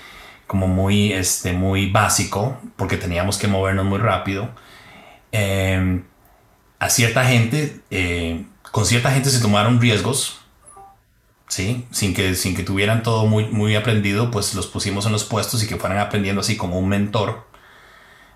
como 0.53 0.67
muy, 0.67 1.11
este, 1.11 1.51
muy 1.51 1.89
básico, 1.89 2.55
porque 2.75 2.95
teníamos 2.95 3.39
que 3.39 3.47
movernos 3.47 3.85
muy 3.85 3.97
rápido. 3.97 4.51
Em, 5.31 6.03
a 6.77 6.91
cierta 6.91 7.25
gente, 7.25 7.81
eh, 7.89 8.45
con 8.71 8.85
cierta 8.85 9.09
gente 9.09 9.31
se 9.31 9.41
tomaron 9.41 9.81
riesgos, 9.81 10.41
¿sí? 11.47 11.87
Sin 11.89 12.13
que, 12.13 12.35
sin 12.35 12.55
que 12.55 12.61
tuvieran 12.61 13.01
todo 13.01 13.25
muy, 13.25 13.45
muy 13.45 13.75
aprendido, 13.75 14.29
pues 14.29 14.53
los 14.53 14.67
pusimos 14.67 15.07
en 15.07 15.11
los 15.13 15.23
puestos 15.23 15.63
y 15.63 15.67
que 15.67 15.77
fueran 15.77 15.97
aprendiendo 15.97 16.41
así 16.41 16.55
como 16.55 16.77
un 16.77 16.87
mentor. 16.87 17.47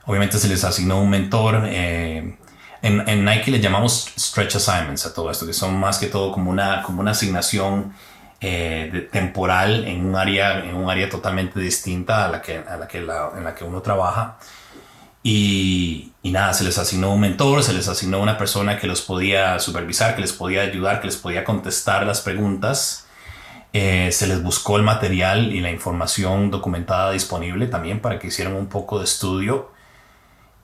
Obviamente 0.08 0.40
se 0.40 0.48
les 0.48 0.64
asignó 0.64 1.00
un 1.00 1.12
mentor. 1.12 1.66
Eh, 1.66 2.36
en, 2.82 3.26
Nike 3.26 3.52
le 3.52 3.60
llamamos 3.60 4.12
stretch 4.18 4.56
assignments 4.56 5.06
a 5.06 5.14
todo 5.14 5.30
esto, 5.30 5.46
que 5.46 5.54
son 5.54 5.80
más 5.80 6.00
que 6.00 6.08
todo 6.08 6.32
como 6.32 6.50
una, 6.50 6.82
como 6.82 7.02
una 7.02 7.12
asignación 7.12 7.94
eh, 8.42 9.10
temporal 9.12 9.86
en 9.86 10.06
un 10.06 10.16
área 10.16 10.64
en 10.64 10.76
un 10.76 10.90
área 10.90 11.10
totalmente 11.10 11.60
distinta 11.60 12.26
a 12.26 12.30
la 12.30 12.42
que 12.42 12.58
a 12.58 12.78
la 12.78 12.88
que 12.88 13.00
en 13.00 13.08
la 13.44 13.56
que 13.56 13.64
uno 13.64 13.82
trabaja 13.82 14.38
y, 15.24 16.14
y, 16.22 16.32
nada 16.32 16.54
se 16.54 16.64
les 16.64 16.78
asignó 16.78 17.14
un 17.14 17.20
mentor 17.20 17.64
se 17.64 17.74
les 17.74 17.88
asignó 17.88 18.22
una 18.22 18.38
persona 18.38 18.78
que 18.78 18.88
los 18.88 19.02
podía 19.02 19.60
supervisar 19.60 20.16
que 20.16 20.22
les 20.22 20.34
podía 20.34 20.62
ayudar 20.62 21.02
que 21.02 21.08
les 21.08 21.18
podía 21.18 21.44
contestar 21.44 22.06
las 22.06 22.22
preguntas 22.22 23.08
eh, 23.74 24.12
se 24.12 24.28
les 24.28 24.42
buscó 24.42 24.78
el 24.78 24.84
material 24.84 25.54
y 25.54 25.60
la 25.60 25.70
información 25.70 26.50
documentada 26.50 27.12
disponible 27.12 27.68
también 27.68 28.00
para 28.00 28.18
que 28.18 28.28
hicieran 28.28 28.56
un 28.56 28.68
poco 28.68 29.00
de 29.00 29.06
estudio 29.06 29.72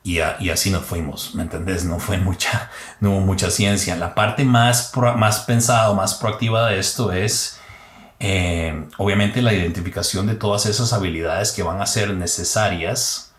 y, 0.04 0.20
así 0.20 0.70
nos 0.70 0.84
fuimos, 0.84 1.34
¿me 1.34 1.44
entendés? 1.44 1.86
No 1.86 1.98
fue 1.98 2.18
mucha, 2.18 2.70
no 3.00 3.12
hubo 3.12 3.20
mucha 3.22 3.50
ciencia. 3.50 3.96
La 3.96 4.16
parte 4.16 4.44
más, 4.44 4.92
más 5.16 5.42
pensada 5.42 5.94
más 5.94 6.16
proactiva 6.16 6.70
de 6.70 6.80
esto 6.80 7.12
es 7.12 7.60
eh, 8.26 8.88
obviamente 9.00 9.42
la 9.42 9.54
identificación 9.54 10.28
de 10.28 10.36
todas 10.36 10.66
esas 10.66 10.94
habilidades 10.94 11.52
que 11.52 11.62
van 11.62 11.82
a 11.82 11.86
ser 11.86 12.14
necesarias 12.14 13.34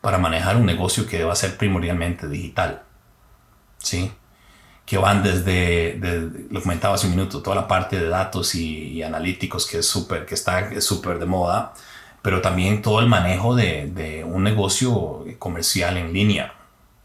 para 0.00 0.18
manejar 0.18 0.56
un 0.56 0.66
negocio 0.66 1.06
que 1.06 1.18
deba 1.18 1.36
ser 1.36 1.56
primordialmente 1.56 2.26
digital. 2.26 2.82
¿Sí? 3.78 4.10
Que 4.84 4.98
van 4.98 5.22
desde, 5.22 6.00
lo 6.50 6.60
comentaba 6.60 6.96
hace 6.96 7.06
un 7.06 7.14
minuto, 7.14 7.40
toda 7.40 7.54
la 7.54 7.68
parte 7.68 8.00
de 8.00 8.08
datos 8.08 8.56
y, 8.56 9.00
analíticos 9.04 9.64
que 9.64 9.78
es 9.78 9.86
súper, 9.86 10.26
que 10.26 10.34
está 10.34 10.80
súper 10.80 11.20
de 11.20 11.26
moda, 11.26 11.72
pero 12.20 12.40
también 12.42 12.82
todo 12.82 12.98
el 12.98 13.06
manejo 13.06 13.54
de, 13.54 14.24
un 14.26 14.42
negocio 14.42 15.24
comercial 15.38 15.98
en 15.98 16.12
línea. 16.12 16.52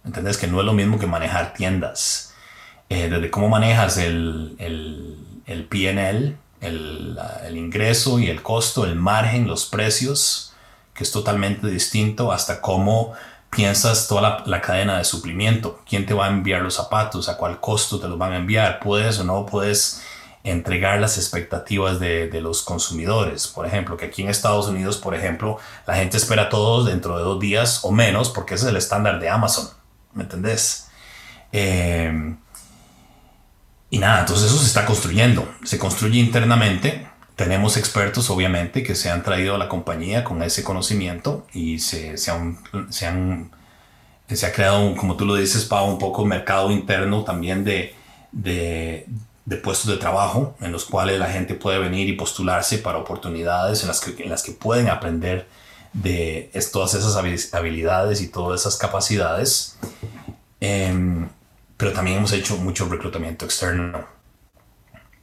¿Entendés? 0.04 0.40
Que 0.40 0.48
no 0.48 0.60
es 0.60 0.66
lo 0.66 0.74
mismo 0.74 0.98
que 0.98 1.06
manejar 1.06 1.54
tiendas. 1.54 2.34
Eh, 2.90 3.10
desde 3.10 3.30
cómo 3.30 3.48
manejas 3.48 3.98
el, 3.98 4.56
el, 4.58 5.18
el 5.46 5.66
PNL, 5.66 6.36
el, 6.62 7.58
ingreso 7.58 8.20
y 8.20 8.30
el 8.30 8.42
costo, 8.42 8.86
el 8.86 8.96
margen, 8.96 9.48
los 9.48 9.66
precios, 9.66 10.54
que 10.94 11.04
es 11.04 11.12
totalmente 11.12 11.68
distinto, 11.68 12.32
hasta 12.32 12.62
cómo 12.62 13.14
piensas 13.50 14.08
toda 14.08 14.44
la, 14.46 14.62
cadena 14.62 14.98
de 14.98 15.04
suplimiento. 15.04 15.82
¿Quién 15.88 16.06
te 16.06 16.14
va 16.14 16.28
a 16.28 16.30
enviar 16.30 16.62
los 16.62 16.76
zapatos? 16.76 17.28
¿A 17.28 17.38
cuál 17.38 17.60
costo 17.60 18.00
te 18.00 18.08
los 18.08 18.18
van 18.18 18.34
a 18.34 18.38
enviar? 18.38 18.80
¿Puedes 18.80 19.20
o 19.20 19.24
no 19.24 19.46
puedes 19.46 20.04
entregar 20.44 21.00
las 21.00 21.18
expectativas 21.18 22.00
de, 22.00 22.30
los 22.42 22.62
consumidores? 22.62 23.48
Por 23.48 23.66
ejemplo, 23.66 23.98
que 23.98 24.06
aquí 24.06 24.22
en 24.22 24.30
Estados 24.30 24.68
Unidos, 24.68 24.98
por 24.98 25.16
ejemplo, 25.16 25.58
la 25.88 25.96
gente 25.96 26.18
espera 26.18 26.50
todos 26.50 26.86
dentro 26.86 27.18
de 27.18 27.24
dos 27.24 27.40
días 27.40 27.84
o 27.84 27.92
menos 27.92 28.30
porque 28.30 28.54
ese 28.54 28.66
es 28.66 28.70
el 28.70 28.78
estándar 28.78 29.20
de 29.20 29.30
Amazon. 29.30 29.68
¿Me 30.14 30.24
entendés? 30.24 30.90
Eh, 31.52 32.36
y 33.92 34.00
nada, 34.00 34.22
entonces 34.22 34.48
eso 34.48 34.58
se 34.58 34.66
está 34.66 34.88
construyendo. 34.88 35.48
Se 35.64 35.78
construye 35.78 36.20
internamente 36.20 37.12
tenemos 37.42 37.76
expertos, 37.76 38.30
obviamente, 38.30 38.84
que 38.84 38.94
se 38.94 39.10
han 39.10 39.24
traído 39.24 39.56
a 39.56 39.58
la 39.58 39.68
compañía 39.68 40.24
con 40.24 40.44
ese 40.44 40.64
conocimiento 40.64 41.48
y 41.54 41.80
se, 41.80 42.16
se, 42.18 42.30
han, 42.30 42.60
se, 42.90 43.08
han, 43.08 43.50
se 44.28 44.46
ha 44.46 44.54
creado, 44.54 44.96
como 44.96 45.16
tú 45.16 45.26
lo 45.26 45.34
dices, 45.34 45.66
para 45.66 45.82
un 45.82 45.98
poco 45.98 46.24
mercado 46.24 46.70
interno 46.70 47.24
también 47.24 47.64
de, 47.64 47.96
de, 48.32 49.08
de, 49.46 49.58
puestos 49.58 49.90
de 49.90 49.98
trabajo 49.98 50.56
en 50.62 50.72
los 50.72 50.86
cuales 50.86 51.18
la 51.18 51.32
gente 51.32 51.56
puede 51.56 51.80
venir 51.80 52.08
y 52.10 52.14
postularse 52.14 52.78
para 52.78 53.00
oportunidades 53.00 53.82
en 53.82 53.88
las 53.88 54.02
que, 54.02 54.24
en 54.24 54.30
las 54.30 54.44
que 54.44 54.52
pueden 54.52 54.90
aprender 54.90 55.48
de 55.94 56.52
todas 56.72 56.94
esas 56.94 57.16
habilidades 57.54 58.22
y 58.22 58.28
todas 58.28 58.62
esas 58.62 58.78
capacidades. 58.78 59.80
Em, 60.60 61.28
pero 61.82 61.94
también 61.94 62.18
hemos 62.18 62.32
hecho 62.32 62.58
mucho 62.58 62.88
reclutamiento 62.88 63.44
externo. 63.44 64.06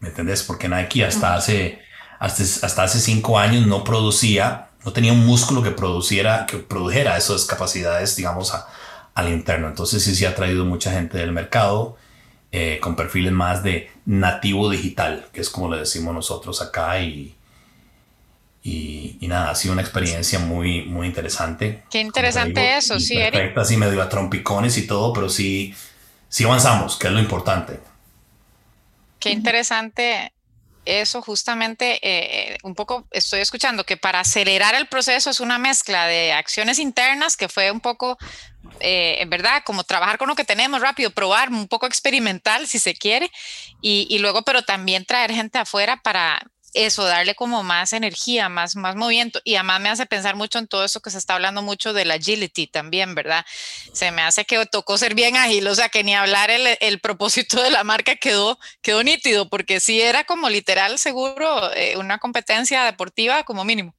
¿Me 0.01 0.09
entendés? 0.09 0.43
Porque 0.43 0.69
Nike 0.69 1.05
hasta 1.05 1.37
hace 1.37 1.79
hasta, 2.19 2.83
hace 2.83 2.99
cinco 2.99 3.39
años 3.39 3.69
no 3.69 3.85
producía, 3.85 4.71
no 4.85 4.93
tenía 4.93 5.13
un 5.13 5.25
músculo 5.25 5.63
que 5.63 5.71
produciera, 5.71 6.47
que 6.47 6.57
produjera 6.57 7.17
esas 7.17 7.45
capacidades, 7.45 8.17
digamos, 8.17 8.53
al 9.15 9.29
interno. 9.29 9.69
Entonces 9.69 10.03
sí 10.03 10.17
se 10.17 10.27
ha 10.27 10.35
traído 10.35 10.65
mucha 10.65 10.91
gente 10.91 11.17
del 11.19 11.31
mercado 11.31 11.97
eh, 12.51 12.81
con 12.83 12.97
perfiles 12.97 13.31
más 13.31 13.63
de 13.63 13.93
nativo 14.05 14.69
digital, 14.69 15.29
que 15.33 15.41
es 15.41 15.51
como 15.51 15.73
le 15.73 15.79
decimos 15.79 16.13
nosotros 16.13 16.61
acá 16.61 17.01
y, 17.01 17.37
y, 18.65 19.29
nada, 19.29 19.51
ha 19.51 19.55
sido 19.55 19.75
una 19.75 19.83
experiencia 19.83 20.41
muy, 20.41 20.83
muy 20.87 21.07
interesante. 21.07 21.85
Qué 21.89 22.01
interesante 22.01 22.77
eso, 22.77 22.99
sí, 22.99 23.15
Perfecta, 23.15 23.61
así 23.61 23.77
medio 23.77 24.03
a 24.03 24.09
trompicones 24.09 24.77
y 24.77 24.89
todo, 24.89 25.13
pero 25.13 25.29
sí, 25.29 25.73
sí 26.29 26.45
avanzamos, 26.45 26.97
que 26.97 27.09
es 27.09 27.13
lo 27.13 27.21
importante. 27.21 27.81
Qué 29.19 29.31
interesante 29.31 30.33
eso 30.85 31.21
justamente 31.21 31.99
eh, 32.03 32.57
un 32.63 32.75
poco 32.75 33.07
estoy 33.11 33.41
escuchando 33.41 33.85
que 33.85 33.99
para 33.99 34.21
acelerar 34.21 34.75
el 34.75 34.87
proceso 34.87 35.29
es 35.29 35.41
una 35.41 35.59
mezcla 35.59 36.07
de 36.07 36.33
acciones 36.33 36.79
internas 36.79 37.37
que 37.37 37.49
fue 37.49 37.71
un 37.71 37.81
poco, 37.81 38.17
eh, 38.81 39.17
en 39.21 39.29
verdad, 39.29 39.63
como 39.67 39.85
trabajar 39.85 40.17
con 40.17 40.29
lo 40.29 40.35
que 40.35 40.45
tenemos 40.45 40.81
rápido, 40.81 41.11
probar, 41.11 41.51
un 41.51 41.69
poco 41.69 41.87
experimental 41.87 42.67
si 42.67 42.79
se 42.79 42.95
quiere, 42.95 43.31
y 43.83 44.19
luego, 44.19 44.43
pero 44.43 44.63
también 44.63 45.05
traer 45.05 45.33
gente 45.33 45.59
afuera 45.59 46.01
para 46.03 46.41
eso, 46.75 47.05
darle 47.05 47.35
como 47.35 47.63
más 47.63 47.93
energía, 47.93 48.49
más, 48.49 48.77
más 48.77 48.97
movimiento. 48.97 49.41
Y 49.45 49.55
además 49.55 49.81
me 49.81 49.89
hace 49.89 50.07
pensar 50.07 50.37
mucho 50.37 50.59
en 50.59 50.67
todo 50.67 50.85
eso 50.85 51.01
que 51.01 51.11
se 51.11 51.19
está 51.19 51.35
hablando 51.35 51.63
mucho 51.63 51.93
del 51.93 52.11
agility 52.11 52.67
también, 52.67 53.15
¿verdad? 53.15 53.45
Se 53.93 54.11
me 54.11 54.23
hace 54.23 54.45
que 54.45 54.65
tocó 54.67 54.99
ser 54.99 55.15
bien 55.15 55.37
ágil, 55.37 55.67
o 55.69 55.75
sea, 55.75 55.89
que 55.89 56.05
ni 56.05 56.15
hablar 56.15 56.51
el, 56.51 56.77
el 56.81 57.01
propósito 57.01 57.63
de 57.63 57.71
la 57.71 57.85
marca 57.85 58.17
quedó, 58.17 58.59
quedó 58.83 59.03
nítido, 59.03 59.49
porque 59.49 59.81
sí 59.81 60.01
era 60.01 60.25
como 60.25 60.49
literal, 60.49 60.99
seguro, 60.99 61.73
eh, 61.75 61.97
una 61.97 62.19
competencia 62.19 62.85
deportiva 62.85 63.45
como 63.45 63.65
mínimo. 63.65 63.95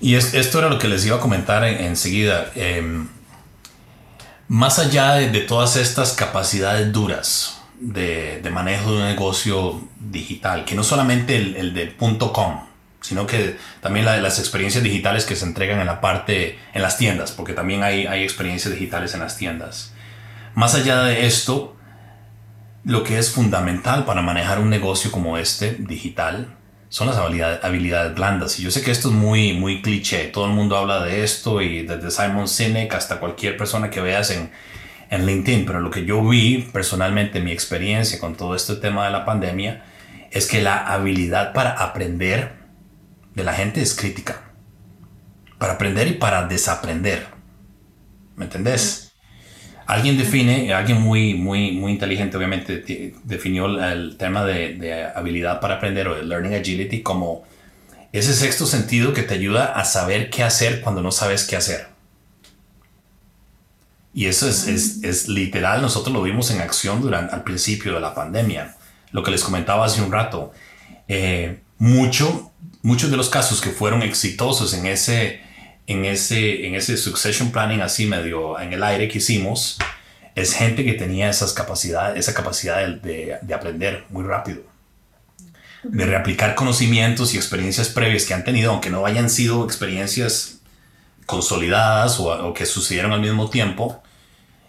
Y 0.00 0.14
esto 0.14 0.58
era 0.58 0.68
lo 0.70 0.78
que 0.78 0.88
les 0.88 1.04
iba 1.04 1.16
a 1.16 1.20
comentar 1.20 1.62
enseguida. 1.64 2.50
Em, 2.54 3.08
más 4.48 4.78
allá 4.78 5.14
de 5.14 5.40
todas 5.40 5.76
estas 5.76 6.12
capacidades 6.14 6.90
duras, 6.90 7.59
de, 7.80 8.48
manejo 8.52 8.92
de 8.92 8.98
un 8.98 9.04
negocio 9.04 9.80
digital, 9.98 10.64
que 10.64 10.74
no 10.74 10.84
solamente 10.84 11.36
el, 11.36 11.56
el 11.56 11.74
de 11.74 11.96
.com, 11.96 12.60
sino 13.00 13.26
que 13.26 13.56
también 13.80 14.04
la 14.04 14.12
de 14.12 14.20
las 14.20 14.38
experiencias 14.38 14.84
digitales 14.84 15.24
que 15.24 15.36
se 15.36 15.46
entregan 15.46 15.80
en 15.80 15.86
la 15.86 16.00
parte, 16.00 16.58
en 16.74 16.82
las 16.82 16.98
tiendas, 16.98 17.32
porque 17.32 17.54
también 17.54 17.82
hay, 17.82 18.06
hay 18.06 18.22
experiencias 18.22 18.74
digitales 18.74 19.14
en 19.14 19.20
las 19.20 19.36
tiendas. 19.36 19.92
Más 20.54 20.74
allá 20.74 21.02
de 21.02 21.26
esto, 21.26 21.76
lo 22.84 23.02
que 23.02 23.18
es 23.18 23.30
fundamental 23.30 24.04
para 24.04 24.20
manejar 24.20 24.58
un 24.58 24.68
negocio 24.68 25.10
como 25.10 25.38
este, 25.38 25.76
digital, 25.78 26.56
son 26.90 27.06
las 27.06 27.16
habilidades, 27.16 27.60
habilidades 27.62 28.14
blandas. 28.14 28.58
Y 28.58 28.64
yo 28.64 28.70
sé 28.70 28.82
que 28.82 28.90
esto 28.90 29.08
es 29.08 29.14
muy, 29.14 29.54
muy 29.54 29.80
cliché, 29.80 30.24
todo 30.24 30.46
el 30.46 30.52
mundo 30.52 30.76
habla 30.76 31.02
de 31.02 31.22
esto 31.22 31.62
y 31.62 31.86
desde 31.86 32.10
Simon 32.10 32.48
Sinek 32.48 32.92
hasta 32.92 33.20
cualquier 33.20 33.56
persona 33.56 33.90
que 33.90 34.00
veas 34.00 34.30
en, 34.30 34.50
en 35.10 35.26
LinkedIn, 35.26 35.66
pero 35.66 35.80
lo 35.80 35.90
que 35.90 36.04
yo 36.04 36.26
vi 36.26 36.68
personalmente, 36.72 37.40
mi 37.40 37.50
experiencia 37.50 38.18
con 38.20 38.36
todo 38.36 38.54
este 38.54 38.76
tema 38.76 39.04
de 39.04 39.10
la 39.10 39.24
pandemia, 39.24 39.84
es 40.30 40.46
que 40.46 40.62
la 40.62 40.78
habilidad 40.78 41.52
para 41.52 41.72
aprender 41.72 42.52
de 43.34 43.44
la 43.44 43.52
gente 43.52 43.82
es 43.82 43.94
crítica. 43.94 44.52
Para 45.58 45.74
aprender 45.74 46.06
y 46.06 46.12
para 46.12 46.46
desaprender. 46.46 47.26
¿Me 48.36 48.44
entendés? 48.44 49.12
Alguien 49.86 50.16
define, 50.16 50.72
alguien 50.72 51.02
muy, 51.02 51.34
muy, 51.34 51.72
muy 51.72 51.90
inteligente 51.90 52.36
obviamente 52.36 53.12
definió 53.24 53.66
el 53.66 54.16
tema 54.16 54.44
de, 54.44 54.74
de 54.74 55.04
habilidad 55.04 55.58
para 55.58 55.74
aprender 55.74 56.06
o 56.06 56.14
de 56.14 56.22
learning 56.22 56.54
agility 56.54 57.02
como 57.02 57.42
ese 58.12 58.32
sexto 58.32 58.66
sentido 58.66 59.12
que 59.12 59.24
te 59.24 59.34
ayuda 59.34 59.66
a 59.66 59.84
saber 59.84 60.30
qué 60.30 60.44
hacer 60.44 60.80
cuando 60.80 61.02
no 61.02 61.10
sabes 61.10 61.44
qué 61.44 61.56
hacer. 61.56 61.89
Y 64.12 64.26
eso 64.26 64.48
es, 64.48 64.66
es, 64.66 65.04
es, 65.04 65.28
literal, 65.28 65.82
nosotros 65.82 66.12
lo 66.12 66.22
vimos 66.22 66.50
en 66.50 66.60
acción 66.60 67.00
durante, 67.00 67.34
al 67.34 67.44
principio 67.44 67.94
de 67.94 68.00
la 68.00 68.14
pandemia. 68.14 68.76
Lo 69.12 69.22
que 69.22 69.30
les 69.30 69.42
comentaba 69.44 69.86
hace 69.86 70.02
un 70.02 70.10
rato, 70.10 70.52
eh, 71.06 71.60
mucho, 71.78 72.50
muchos 72.82 73.10
de 73.10 73.16
los 73.16 73.28
casos 73.28 73.60
que 73.60 73.70
fueron 73.70 74.02
exitosos 74.02 74.74
en 74.74 74.86
ese, 74.86 75.40
en, 75.86 76.04
ese, 76.04 76.66
en 76.66 76.74
ese 76.74 76.96
succession 76.96 77.52
planning 77.52 77.80
así 77.80 78.06
medio 78.06 78.58
en 78.58 78.72
el 78.72 78.82
aire 78.82 79.08
que 79.08 79.18
hicimos, 79.18 79.78
es 80.34 80.54
gente 80.54 80.84
que 80.84 80.94
tenía 80.94 81.28
esas 81.28 81.52
capacidades, 81.52 82.18
esa 82.18 82.34
capacidad 82.34 82.86
de, 82.86 83.38
de, 83.40 83.54
aprender 83.54 84.04
muy 84.10 84.24
rápido, 84.24 84.62
de 85.82 86.06
reaplicar 86.06 86.54
conocimientos 86.54 87.34
y 87.34 87.36
experiencias 87.36 87.88
previas 87.88 88.24
que 88.24 88.34
han 88.34 88.44
tenido, 88.44 88.72
aunque 88.72 88.90
no 88.90 89.06
hayan 89.06 89.30
sido 89.30 89.64
experiencias 89.64 90.59
consolidadas 91.30 92.18
o, 92.18 92.52
que 92.52 92.66
sucedieron 92.66 93.12
al 93.12 93.20
mismo 93.20 93.48
tiempo 93.48 94.02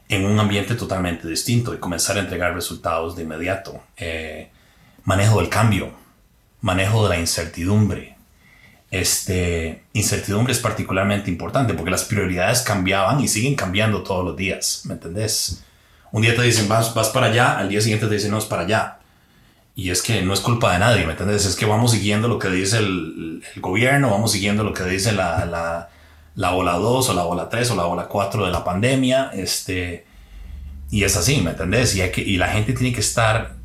en 0.07 0.25
un 0.25 0.39
ambiente 0.39 0.75
totalmente 0.75 1.27
distinto 1.27 1.73
y 1.73 1.79
comenzar 1.79 2.17
a 2.17 2.19
entregar 2.19 2.53
resultados 2.53 3.15
de 3.15 3.23
inmediato. 3.23 3.81
Eh, 3.97 4.51
manejo 5.03 5.39
del 5.39 5.49
cambio, 5.49 5.91
manejo 6.61 7.03
de 7.03 7.15
la 7.15 7.19
incertidumbre. 7.19 8.15
Este, 8.91 9.83
incertidumbre 9.93 10.53
es 10.53 10.59
particularmente 10.59 11.31
importante 11.31 11.73
porque 11.73 11.91
las 11.91 12.03
prioridades 12.03 12.61
cambiaban 12.61 13.21
y 13.21 13.27
siguen 13.27 13.55
cambiando 13.55 14.03
todos 14.03 14.23
los 14.23 14.35
días, 14.35 14.81
¿me 14.85 14.93
entendés? 14.93 15.63
Un 16.11 16.21
día 16.21 16.35
te 16.35 16.43
dicen 16.43 16.67
vas, 16.67 16.93
vas 16.93 17.09
para 17.09 17.27
allá, 17.27 17.57
al 17.57 17.69
día 17.69 17.81
siguiente 17.81 18.05
te 18.05 18.13
dicen 18.13 18.31
no 18.31 18.37
es 18.37 18.45
para 18.45 18.63
allá. 18.63 18.99
Y 19.73 19.89
es 19.89 20.01
que 20.01 20.21
no 20.21 20.33
es 20.33 20.41
culpa 20.41 20.73
de 20.73 20.79
nadie, 20.79 21.05
¿me 21.05 21.13
entendés? 21.13 21.45
Es 21.45 21.55
que 21.55 21.65
vamos 21.65 21.91
siguiendo 21.91 22.27
lo 22.27 22.37
que 22.37 22.49
dice 22.49 22.77
el, 22.77 23.41
el 23.55 23.61
gobierno, 23.61 24.11
vamos 24.11 24.33
siguiendo 24.33 24.63
lo 24.63 24.73
que 24.73 24.83
dice 24.83 25.13
la, 25.13 25.45
la 25.45 25.89
la 26.35 26.53
ola 26.53 26.73
2 26.73 27.09
o 27.09 27.13
la 27.13 27.25
ola 27.25 27.49
3 27.49 27.71
o 27.71 27.75
la 27.75 27.85
ola 27.85 28.07
4 28.07 28.45
de 28.45 28.51
la 28.51 28.63
pandemia. 28.63 29.31
Este, 29.33 30.05
y 30.89 31.03
es 31.03 31.15
así, 31.17 31.41
¿me 31.41 31.51
entendés? 31.51 31.95
Y, 31.95 32.01
que, 32.11 32.21
y 32.21 32.37
la 32.37 32.49
gente 32.49 32.73
tiene 32.73 32.93
que 32.93 33.01
estar... 33.01 33.55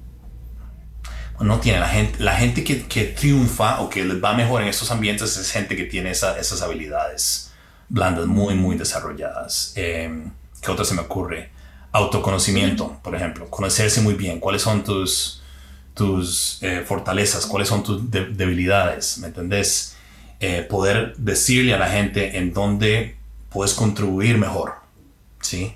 No 1.38 1.60
tiene 1.60 1.80
la 1.80 1.88
gente, 1.88 2.18
la 2.18 2.34
gente 2.34 2.64
que, 2.64 2.86
que 2.86 3.04
triunfa 3.04 3.82
o 3.82 3.90
que 3.90 4.02
les 4.04 4.24
va 4.24 4.32
mejor 4.32 4.62
en 4.62 4.68
estos 4.68 4.90
ambientes 4.90 5.36
es 5.36 5.50
gente 5.50 5.76
que 5.76 5.84
tiene 5.84 6.10
esas 6.10 6.62
habilidades 6.62 7.52
blandas 7.88 8.26
muy, 8.26 8.54
muy 8.54 8.76
desarrolladas. 8.76 9.72
Eh, 9.76 10.28
¿Qué 10.60 10.70
otra 10.70 10.84
se 10.84 10.94
me 10.94 11.02
ocurre? 11.02 11.50
Autoconocimiento, 11.92 12.98
por 13.02 13.14
ejemplo. 13.14 13.48
Conocerse 13.50 14.00
muy 14.00 14.14
bien. 14.14 14.40
¿Cuáles 14.40 14.62
son 14.62 14.82
tus, 14.82 15.42
tus 15.94 16.58
eh, 16.62 16.82
fortalezas? 16.86 17.46
¿Cuáles 17.46 17.68
son 17.68 17.82
tus 17.82 18.10
debilidades? 18.10 19.18
¿Me 19.18 19.28
entendés? 19.28 19.95
Eh, 20.38 20.62
poder 20.62 21.16
decirle 21.16 21.72
a 21.72 21.78
la 21.78 21.88
gente 21.88 22.36
en 22.36 22.52
dónde 22.52 23.16
puedes 23.48 23.72
contribuir 23.72 24.36
mejor, 24.36 24.74
¿sí? 25.40 25.74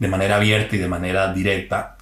De 0.00 0.08
manera 0.08 0.36
abierta 0.36 0.74
y 0.74 0.78
de 0.80 0.88
manera 0.88 1.32
directa. 1.32 1.96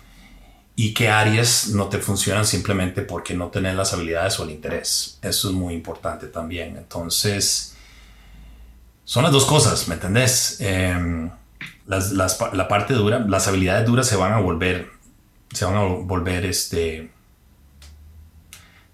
Y 0.77 0.95
qué 0.95 1.11
áreas 1.11 1.69
no 1.69 1.89
te 1.89 1.99
funcionan 1.99 2.47
simplemente 2.47 3.03
porque 3.03 3.35
no 3.35 3.49
tenés 3.49 3.75
las 3.75 3.93
habilidades 3.93 4.41
o 4.41 4.45
el 4.45 4.51
interés. 4.51 5.19
Eso 5.21 5.51
es 5.51 5.55
muy 5.55 5.75
importante 5.75 6.29
también. 6.29 6.79
Entonces, 6.79 7.77
son 9.05 9.23
las 9.23 9.33
dos 9.33 9.45
cosas, 9.45 9.87
¿me 9.89 9.95
entendés? 9.95 10.59
Em, 10.61 11.31
la 11.87 12.69
parte 12.69 12.95
dura, 12.95 13.19
las 13.19 13.47
habilidades 13.47 13.87
duras 13.87 14.07
se 14.07 14.17
van 14.17 14.33
a 14.33 14.39
volver, 14.39 14.89
se 15.53 15.67
van 15.67 15.77
a 15.77 15.83
volver 15.83 16.47
este, 16.47 17.11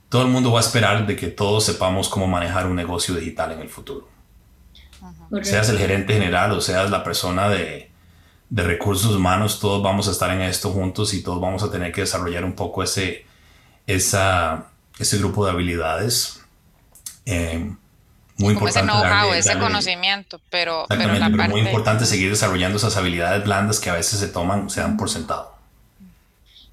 todo 0.09 0.23
el 0.23 0.29
mundo 0.29 0.53
va 0.53 0.61
a 0.61 0.63
esperar 0.63 1.07
de 1.07 1.17
que 1.17 1.29
todos 1.29 1.65
sepamos 1.65 2.09
cómo 2.09 2.27
manejar 2.27 2.67
un 2.67 2.77
negocio 2.77 3.15
digital 3.15 3.53
en 3.53 3.61
el 3.61 3.69
futuro. 3.69 4.09
Seas 5.43 5.69
el 5.69 5.79
gerente 5.79 6.15
general 6.15 6.53
o 6.53 6.61
seas 6.61 6.91
la 6.91 7.03
persona 7.03 7.49
de, 7.49 7.91
de, 8.49 8.63
recursos 8.63 9.15
humanos, 9.15 9.59
todos 9.59 9.83
vamos 9.83 10.07
a 10.07 10.13
estar 10.13 10.31
en 10.31 10.41
esto 10.43 10.71
juntos 10.71 11.13
y 11.15 11.23
todos 11.23 11.41
vamos 11.41 11.65
a 11.65 11.71
tener 11.71 11.91
que 11.93 12.03
desarrollar 12.03 12.45
un 12.45 12.55
poco 12.55 12.85
ese, 12.85 13.27
esa, 13.89 14.69
ese 15.01 15.19
grupo 15.19 15.45
de 15.45 15.51
habilidades. 15.51 16.45
Eh, 17.25 17.73
muy 18.39 18.53
importante. 18.53 18.93
Ese 18.93 19.03
know-how, 19.03 19.33
ese 19.33 19.59
conocimiento, 19.59 20.41
pero, 20.51 20.87
pero, 20.89 21.15
la 21.15 21.31
pero 21.31 21.49
muy 21.49 21.63
importante 21.63 22.07
seguir 22.07 22.31
desarrollando 22.31 22.77
esas 22.79 22.97
habilidades 22.97 23.45
blandas 23.45 23.81
que 23.81 23.91
a 23.91 23.95
veces 23.95 24.21
se 24.21 24.29
toman, 24.29 24.71
se 24.71 24.81
dan 24.81 24.97
por 24.97 25.11
sentado. 25.11 25.56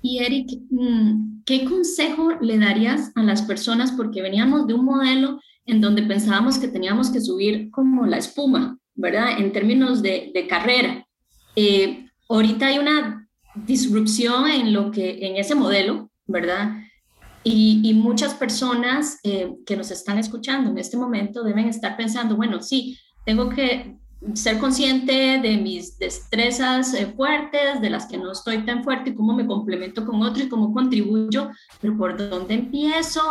Y 0.06 0.20
Eric, 0.20 0.50
mm, 0.70 1.44
¿qué 1.46 1.64
consejo 1.64 2.34
le 2.42 2.60
darías 2.60 3.14
a 3.16 3.24
las 3.24 3.42
personas? 3.42 3.94
Porque 3.94 4.22
veníamos 4.22 4.68
de 4.68 4.74
un 4.74 4.84
modelo 4.84 5.40
en 5.66 5.80
donde 5.80 6.04
pensábamos 6.04 6.60
que 6.60 6.68
teníamos 6.68 7.10
que 7.10 7.22
subir 7.22 7.72
como 7.72 8.06
la 8.06 8.18
espuma, 8.18 8.78
¿verdad? 8.96 9.40
En 9.40 9.54
términos 9.54 10.02
de, 10.02 10.46
carrera. 10.50 11.08
Eh, 11.56 12.06
ahorita 12.28 12.68
hay 12.68 12.80
una 12.80 13.30
disrupción 13.56 14.52
en, 14.52 14.74
lo 14.74 14.92
que, 14.92 15.26
en 15.26 15.38
ese 15.38 15.56
modelo, 15.56 16.12
¿verdad? 16.28 16.82
Y, 17.46 17.80
y 17.82 17.94
muchas 17.94 18.34
personas 18.34 19.20
eh, 19.24 19.54
que 19.66 19.78
nos 19.78 19.90
están 19.90 20.18
escuchando 20.18 20.70
en 20.70 20.80
este 20.80 20.98
momento 20.98 21.44
deben 21.44 21.70
estar 21.70 21.96
pensando, 21.96 22.36
bueno, 22.36 22.62
sí, 22.62 23.00
tengo 23.26 23.48
que 23.50 23.96
ser 24.34 24.58
consciente 24.58 25.40
de 25.42 25.58
mis 25.58 25.98
destrezas 25.98 26.94
eh, 26.94 27.08
fuertes, 27.16 27.82
de 27.82 27.90
las 27.90 28.06
que 28.06 28.18
no 28.18 28.32
estoy 28.32 28.66
tan 28.66 28.84
fuerte, 28.84 29.12
y 29.12 29.16
cómo 29.16 29.34
me 29.34 29.46
complemento 29.46 30.06
con 30.06 30.22
otros 30.22 30.46
y 30.46 30.50
cómo 30.50 30.74
contribuyo, 30.74 31.50
pero 31.82 31.98
por 31.98 32.18
dónde 32.18 32.56
empiezo, 32.56 33.22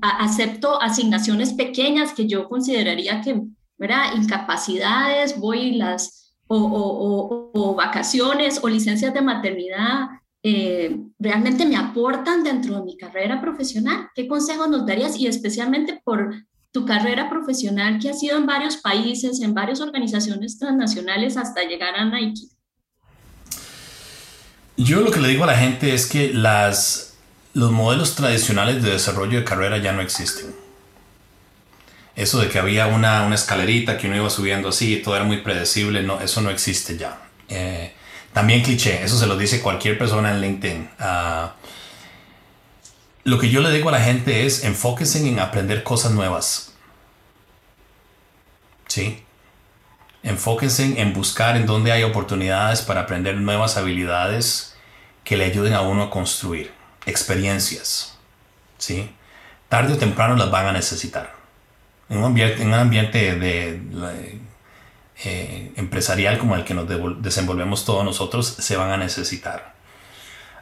acepto 0.00 0.80
asignaciones 0.80 1.52
pequeñas 1.52 2.12
que 2.12 2.26
yo 2.26 2.48
consideraría 2.48 3.20
que, 3.20 3.42
¿verdad? 3.76 4.14
Incapacidades, 4.16 5.38
voy 5.38 5.72
las, 5.72 6.34
o, 6.46 6.56
o, 6.56 7.50
o, 7.52 7.74
vacaciones 7.74 8.60
o 8.62 8.68
licencias 8.68 9.12
de 9.12 9.22
maternidad, 9.22 10.08
eh, 10.42 11.00
realmente 11.18 11.64
me 11.64 11.76
aportan 11.76 12.44
dentro 12.44 12.76
de 12.76 12.84
mi 12.84 12.96
carrera 12.98 13.40
profesional. 13.40 14.08
¿Qué 14.14 14.28
consejo 14.28 14.66
nos 14.66 14.84
darías? 14.84 15.18
Y 15.18 15.26
especialmente 15.26 16.02
por 16.04 16.34
tu 16.74 16.84
carrera 16.84 17.30
profesional 17.30 18.00
que 18.00 18.10
ha 18.10 18.12
sido 18.12 18.36
en 18.36 18.46
varios 18.46 18.76
países, 18.78 19.40
en 19.40 19.54
varias 19.54 19.80
organizaciones 19.80 20.58
transnacionales 20.58 21.36
hasta 21.36 21.62
llegar 21.62 21.94
a 21.94 22.04
Nike? 22.04 22.48
Yo 24.76 25.00
lo 25.00 25.12
que 25.12 25.20
le 25.20 25.28
digo 25.28 25.44
a 25.44 25.46
la 25.46 25.56
gente 25.56 25.94
es 25.94 26.06
que 26.06 26.34
las, 26.34 27.14
los 27.52 27.70
modelos 27.70 28.16
tradicionales 28.16 28.82
de 28.82 28.90
desarrollo 28.90 29.38
de 29.38 29.44
carrera 29.44 29.78
ya 29.78 29.92
no 29.92 30.02
existen. 30.02 30.52
Eso 32.16 32.40
de 32.40 32.48
que 32.48 32.58
había 32.58 32.88
una, 32.88 33.24
una 33.24 33.36
escalerita 33.36 33.96
que 33.96 34.08
uno 34.08 34.16
iba 34.16 34.28
subiendo 34.28 34.70
así 34.70 34.96
todo 34.96 35.14
era 35.14 35.24
muy 35.24 35.42
predecible, 35.42 36.02
no, 36.02 36.20
eso 36.20 36.40
no 36.40 36.50
existe 36.50 36.98
ya. 36.98 37.20
Eh, 37.48 37.94
también 38.32 38.64
cliché, 38.64 39.04
eso 39.04 39.16
se 39.16 39.28
lo 39.28 39.36
dice 39.36 39.60
cualquier 39.60 39.96
persona 39.96 40.32
en 40.32 40.40
LinkedIn. 40.40 40.90
Ah, 40.98 41.54
lo 43.24 43.38
que 43.38 43.48
yo 43.48 43.60
le 43.60 43.70
digo 43.70 43.88
a 43.88 43.92
la 43.92 44.00
gente 44.00 44.44
es 44.44 44.64
enfóquense 44.64 45.26
en 45.26 45.40
aprender 45.40 45.82
cosas 45.82 46.12
nuevas. 46.12 46.74
¿Sí? 48.86 49.24
Enfóquense 50.22 51.00
en 51.00 51.12
buscar 51.14 51.56
en 51.56 51.66
dónde 51.66 51.90
hay 51.90 52.02
oportunidades 52.02 52.82
para 52.82 53.00
aprender 53.00 53.36
nuevas 53.36 53.76
habilidades 53.76 54.76
que 55.24 55.38
le 55.38 55.46
ayuden 55.46 55.72
a 55.72 55.80
uno 55.80 56.04
a 56.04 56.10
construir 56.10 56.72
experiencias. 57.06 58.18
¿Sí? 58.76 59.10
Tarde 59.70 59.94
o 59.94 59.98
temprano 59.98 60.36
las 60.36 60.50
van 60.50 60.66
a 60.66 60.72
necesitar. 60.72 61.34
En 62.10 62.18
un 62.18 62.24
ambiente, 62.24 62.62
en 62.62 62.68
un 62.68 62.74
ambiente 62.74 63.34
de, 63.36 63.80
eh, 65.24 65.72
empresarial 65.76 66.36
como 66.38 66.56
el 66.56 66.64
que 66.64 66.74
nos 66.74 66.86
desenvolvemos 67.22 67.86
todos 67.86 68.04
nosotros, 68.04 68.46
se 68.46 68.76
van 68.76 68.90
a 68.90 68.98
necesitar. 68.98 69.74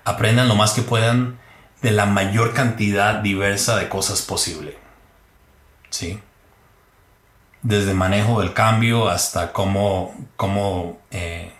Aprendan 0.05 0.47
lo 0.47 0.55
más 0.55 0.73
que 0.73 0.83
puedan 0.83 1.42
de 1.83 1.91
la 1.91 2.07
mayor 2.07 2.55
cantidad 2.55 3.17
diversa 3.17 3.77
de 3.77 3.89
cosas 3.89 4.23
posible. 4.23 4.79
¿Sí? 5.91 6.21
Desde 7.63 7.93
manejo 7.93 8.41
del 8.41 8.55
cambio 8.55 9.09
hasta 9.09 9.53
cómo, 9.53 10.15
cómo, 10.37 11.01
eh, 11.11 11.53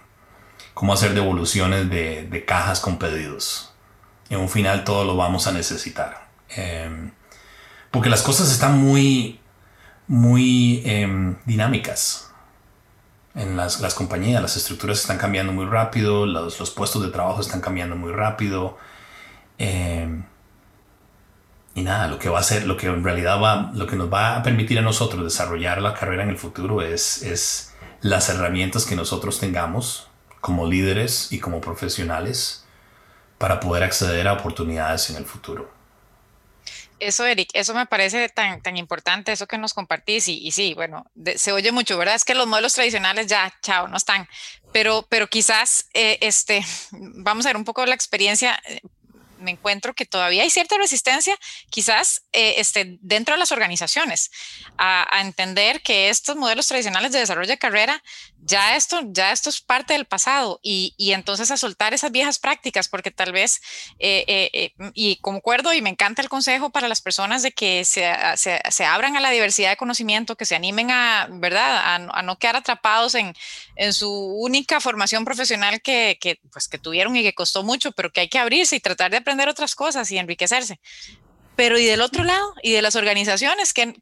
cómo 0.75 0.93
hacer 0.93 1.15
devoluciones 1.15 1.91
de, 1.91 2.27
de, 2.27 2.45
cajas 2.45 2.81
con 2.81 2.99
pedidos. 2.99 3.75
En 4.31 4.39
un 4.41 4.49
final 4.49 4.85
todo 4.85 5.05
lo 5.05 5.17
vamos 5.17 5.47
a 5.47 5.53
necesitar. 5.53 6.29
Em, 6.49 7.11
porque 7.91 8.09
las 8.09 8.23
cosas 8.23 8.51
están 8.51 8.79
muy, 8.79 9.41
muy 10.07 10.83
em, 10.87 11.37
dinámicas. 11.45 12.31
En 13.35 13.57
las, 13.57 13.81
las, 13.81 13.95
compañías, 13.95 14.43
las 14.43 14.57
estructuras 14.57 15.01
están 15.01 15.19
cambiando 15.19 15.53
muy 15.53 15.67
rápido, 15.67 16.27
los, 16.27 16.61
los 16.61 16.71
puestos 16.71 17.03
de 17.03 17.11
trabajo 17.11 17.41
están 17.41 17.61
cambiando 17.61 17.97
muy 17.97 18.13
rápido. 18.13 18.79
Eh, 19.59 20.23
y 21.75 21.83
nada, 21.83 22.09
lo 22.09 22.19
que 22.19 22.29
va 22.29 22.39
a 22.39 22.43
ser, 22.43 22.67
lo 22.67 22.77
que 22.77 22.87
en 22.87 23.03
realidad 23.03 23.41
va, 23.41 23.71
lo 23.75 23.87
que 23.87 23.97
nos 23.97 24.13
va 24.13 24.37
a 24.37 24.43
permitir 24.43 24.79
a 24.79 24.83
nosotros 24.83 25.25
desarrollar 25.25 25.81
la 25.81 25.95
carrera 25.95 26.23
en 26.23 26.29
el 26.29 26.39
futuro 26.39 26.83
es, 26.83 27.23
es 27.23 27.75
las 28.03 28.29
herramientas 28.29 28.85
que 28.85 28.95
nosotros 28.95 29.41
tengamos 29.41 30.09
como 30.41 30.67
líderes 30.67 31.33
y 31.33 31.39
como 31.39 31.61
profesionales 31.61 32.67
para 33.39 33.59
poder 33.61 33.85
acceder 33.85 34.29
a 34.29 34.35
oportunidades 34.35 35.09
en 35.11 35.17
el 35.17 35.25
futuro. 35.25 35.71
Eso, 36.99 37.27
Eric, 37.27 37.49
eso 37.55 37.75
me 37.75 37.87
parece 37.87 38.29
tan, 38.29 38.63
tan 38.63 38.77
importante, 38.77 39.33
eso 39.33 39.49
que 39.49 39.59
nos 39.59 39.75
compartís. 39.75 40.29
Y, 40.29 40.39
y 40.39 40.53
sí, 40.53 40.75
bueno, 40.75 41.11
se 41.35 41.51
oye 41.53 41.73
mucho, 41.73 41.99
¿verdad? 41.99 42.15
Es 42.15 42.25
que 42.25 42.35
los 42.35 42.47
modelos 42.47 42.75
tradicionales 42.75 43.27
ya, 43.27 43.53
chao, 43.61 43.89
no 43.89 43.97
están. 43.97 44.29
Pero, 44.73 45.05
pero 45.09 45.27
quizás, 45.27 45.89
eh, 45.95 46.19
este, 46.21 46.65
vamos 46.93 47.45
a 47.45 47.49
ver 47.49 47.57
un 47.57 47.65
poco 47.65 47.85
la 47.87 47.95
experiencia 47.95 48.61
eh, 48.69 48.81
me 49.43 49.51
encuentro 49.51 49.95
que 49.95 50.07
todavía 50.07 50.43
hay 50.43 50.51
cierta 50.51 50.77
resistencia, 50.79 51.37
quizás 51.71 52.23
eh, 52.33 52.55
este, 52.59 52.99
dentro 53.01 53.35
de 53.35 53.39
las 53.39 53.53
organizaciones, 53.53 54.31
a, 54.79 55.21
entender 55.21 55.83
que 55.83 56.09
estos 56.09 56.37
modelos 56.37 56.67
tradicionales 56.67 57.13
de 57.13 57.19
desarrollo 57.19 57.49
de 57.49 57.59
carrera, 57.59 58.03
ya 58.45 58.77
esto, 58.77 59.01
ya 59.07 59.31
esto 59.31 59.51
es 59.51 59.61
parte 59.61 59.93
del 59.93 60.05
pasado 60.05 60.59
y, 60.63 60.95
y 60.97 61.13
entonces 61.13 61.51
a 61.51 61.57
soltar 61.57 61.95
esas 61.95 62.11
viejas 62.11 62.41
prácticas, 62.41 62.89
porque 62.89 63.13
tal 63.13 63.33
vez, 63.33 63.61
eh, 64.01 64.25
eh, 64.53 64.73
y 64.95 65.17
concuerdo 65.17 65.73
y 65.73 65.81
me 65.81 65.91
encanta 65.91 66.23
el 66.23 66.29
consejo 66.29 66.71
para 66.71 66.89
las 66.89 67.01
personas 67.01 67.43
de 67.43 67.53
que 67.53 67.85
se, 67.85 68.13
se, 68.37 68.61
se 68.69 68.85
abran 68.85 69.17
a 69.17 69.21
la 69.21 69.31
diversidad 69.31 69.71
de 69.71 69.77
conocimiento, 69.77 70.37
que 70.37 70.45
se 70.45 70.57
animen 70.57 70.91
a, 70.91 71.29
¿verdad?, 71.31 71.77
a, 71.77 71.95
a 71.95 72.23
no 72.23 72.39
quedar 72.39 72.57
atrapados 72.57 73.15
en, 73.15 73.33
en, 73.77 73.93
su 73.93 74.11
única 74.11 74.81
formación 74.81 75.25
profesional 75.25 75.81
que, 75.81 76.19
que, 76.21 76.41
pues, 76.53 76.67
que 76.67 76.79
tuvieron 76.79 77.17
y 77.17 77.23
que 77.23 77.35
costó 77.35 77.63
mucho, 77.63 77.93
pero 77.93 78.13
que 78.13 78.23
hay 78.23 78.29
que 78.29 78.39
abrirse 78.39 78.75
y 78.75 78.81
tratar 78.81 79.13
de 79.13 79.19
aprender 79.19 79.49
otras 79.49 79.77
cosas 79.77 80.11
y 80.11 80.19
enriquecerse. 80.19 80.81
Pero 81.57 81.79
y 81.79 81.85
del 81.85 82.01
otro 82.01 82.25
lado, 82.25 82.55
y 82.63 82.73
de 82.73 82.83
las 82.83 82.97
organizaciones, 82.97 83.73
¿qué, 83.73 83.95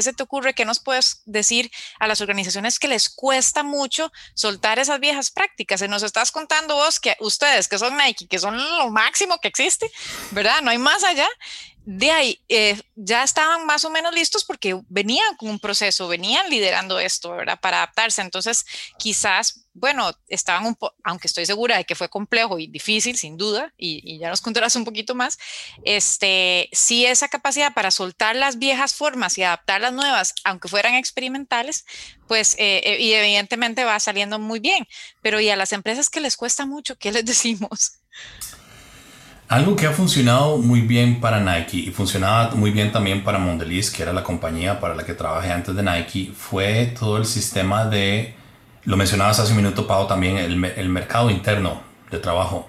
se 0.00 0.12
te 0.12 0.22
ocurre? 0.22 0.54
¿Qué 0.54 0.64
nos 0.64 0.80
puedes 0.80 1.22
decir 1.24 1.70
a 1.98 2.06
las 2.06 2.20
organizaciones 2.20 2.78
que 2.78 2.88
les 2.88 3.08
cuesta 3.08 3.62
mucho 3.62 4.12
soltar 4.34 4.78
esas 4.78 5.00
viejas 5.00 5.30
prácticas? 5.30 5.80
Se 5.80 5.88
nos 5.88 6.02
estás 6.02 6.30
contando 6.30 6.76
vos 6.76 7.00
que 7.00 7.16
ustedes, 7.20 7.68
que 7.68 7.78
son 7.78 7.96
Nike, 7.96 8.28
que 8.28 8.38
son 8.38 8.56
lo 8.56 8.90
máximo 8.90 9.38
que 9.38 9.48
existe, 9.48 9.90
¿verdad? 10.30 10.62
No 10.62 10.70
hay 10.70 10.78
más 10.78 11.02
allá 11.04 11.28
de 11.86 12.10
ahí 12.10 12.40
eh, 12.48 12.80
ya 12.96 13.22
estaban 13.22 13.66
más 13.66 13.84
o 13.84 13.90
menos 13.90 14.14
listos 14.14 14.44
porque 14.44 14.80
venían 14.88 15.36
con 15.36 15.50
un 15.50 15.58
proceso, 15.58 16.08
venían 16.08 16.48
liderando 16.48 16.98
esto, 16.98 17.32
¿verdad? 17.32 17.60
Para 17.60 17.78
adaptarse. 17.78 18.22
Entonces, 18.22 18.64
quizás, 18.98 19.63
bueno, 19.74 20.12
estaban 20.28 20.66
un 20.66 20.76
poco, 20.76 20.94
aunque 21.02 21.26
estoy 21.26 21.44
segura 21.46 21.76
de 21.76 21.84
que 21.84 21.96
fue 21.96 22.08
complejo 22.08 22.60
y 22.60 22.68
difícil, 22.68 23.16
sin 23.16 23.36
duda, 23.36 23.72
y, 23.76 24.18
ya 24.18 24.30
nos 24.30 24.40
contarás 24.40 24.76
un 24.76 24.84
poquito 24.84 25.16
más, 25.16 25.36
este, 25.84 26.68
sí 26.72 27.04
esa 27.04 27.28
capacidad 27.28 27.74
para 27.74 27.90
soltar 27.90 28.36
las 28.36 28.58
viejas 28.58 28.94
formas 28.94 29.36
y 29.36 29.42
adaptar 29.42 29.80
las 29.80 29.92
nuevas, 29.92 30.34
aunque 30.44 30.68
fueran 30.68 30.94
experimentales, 30.94 31.84
pues, 32.28 32.54
eh, 32.54 32.82
eh, 32.84 33.00
y 33.00 33.12
evidentemente 33.12 33.84
va 33.84 33.98
saliendo 33.98 34.38
muy 34.38 34.60
bien. 34.60 34.86
Pero 35.20 35.40
y 35.40 35.50
a 35.50 35.56
las 35.56 35.72
empresas 35.72 36.08
que 36.08 36.20
les 36.20 36.36
cuesta 36.36 36.66
mucho, 36.66 36.96
¿qué 36.96 37.10
les 37.10 37.24
decimos? 37.26 37.98
Algo 39.48 39.76
que 39.76 39.86
ha 39.86 39.92
funcionado 39.92 40.58
muy 40.58 40.80
bien 40.82 41.20
para 41.20 41.40
Nike 41.40 41.76
y 41.76 41.90
funcionaba 41.90 42.54
muy 42.54 42.70
bien 42.70 42.92
también 42.92 43.24
para 43.24 43.38
Mondelez, 43.38 43.90
que 43.90 44.02
era 44.02 44.12
la 44.12 44.22
compañía 44.22 44.80
para 44.80 44.94
la 44.94 45.04
que 45.04 45.14
trabajé 45.14 45.50
antes 45.50 45.74
de 45.74 45.82
Nike, 45.82 46.32
fue 46.34 46.86
todo 46.98 47.18
el 47.18 47.26
sistema 47.26 47.84
de, 47.84 48.34
lo 48.84 48.96
mencionabas 48.96 49.38
hace 49.40 49.52
un 49.52 49.58
minuto, 49.58 49.86
Pau, 49.86 50.06
también 50.06 50.36
el, 50.36 50.64
el 50.64 50.88
mercado 50.88 51.30
interno 51.30 51.82
de 52.10 52.18
trabajo. 52.18 52.66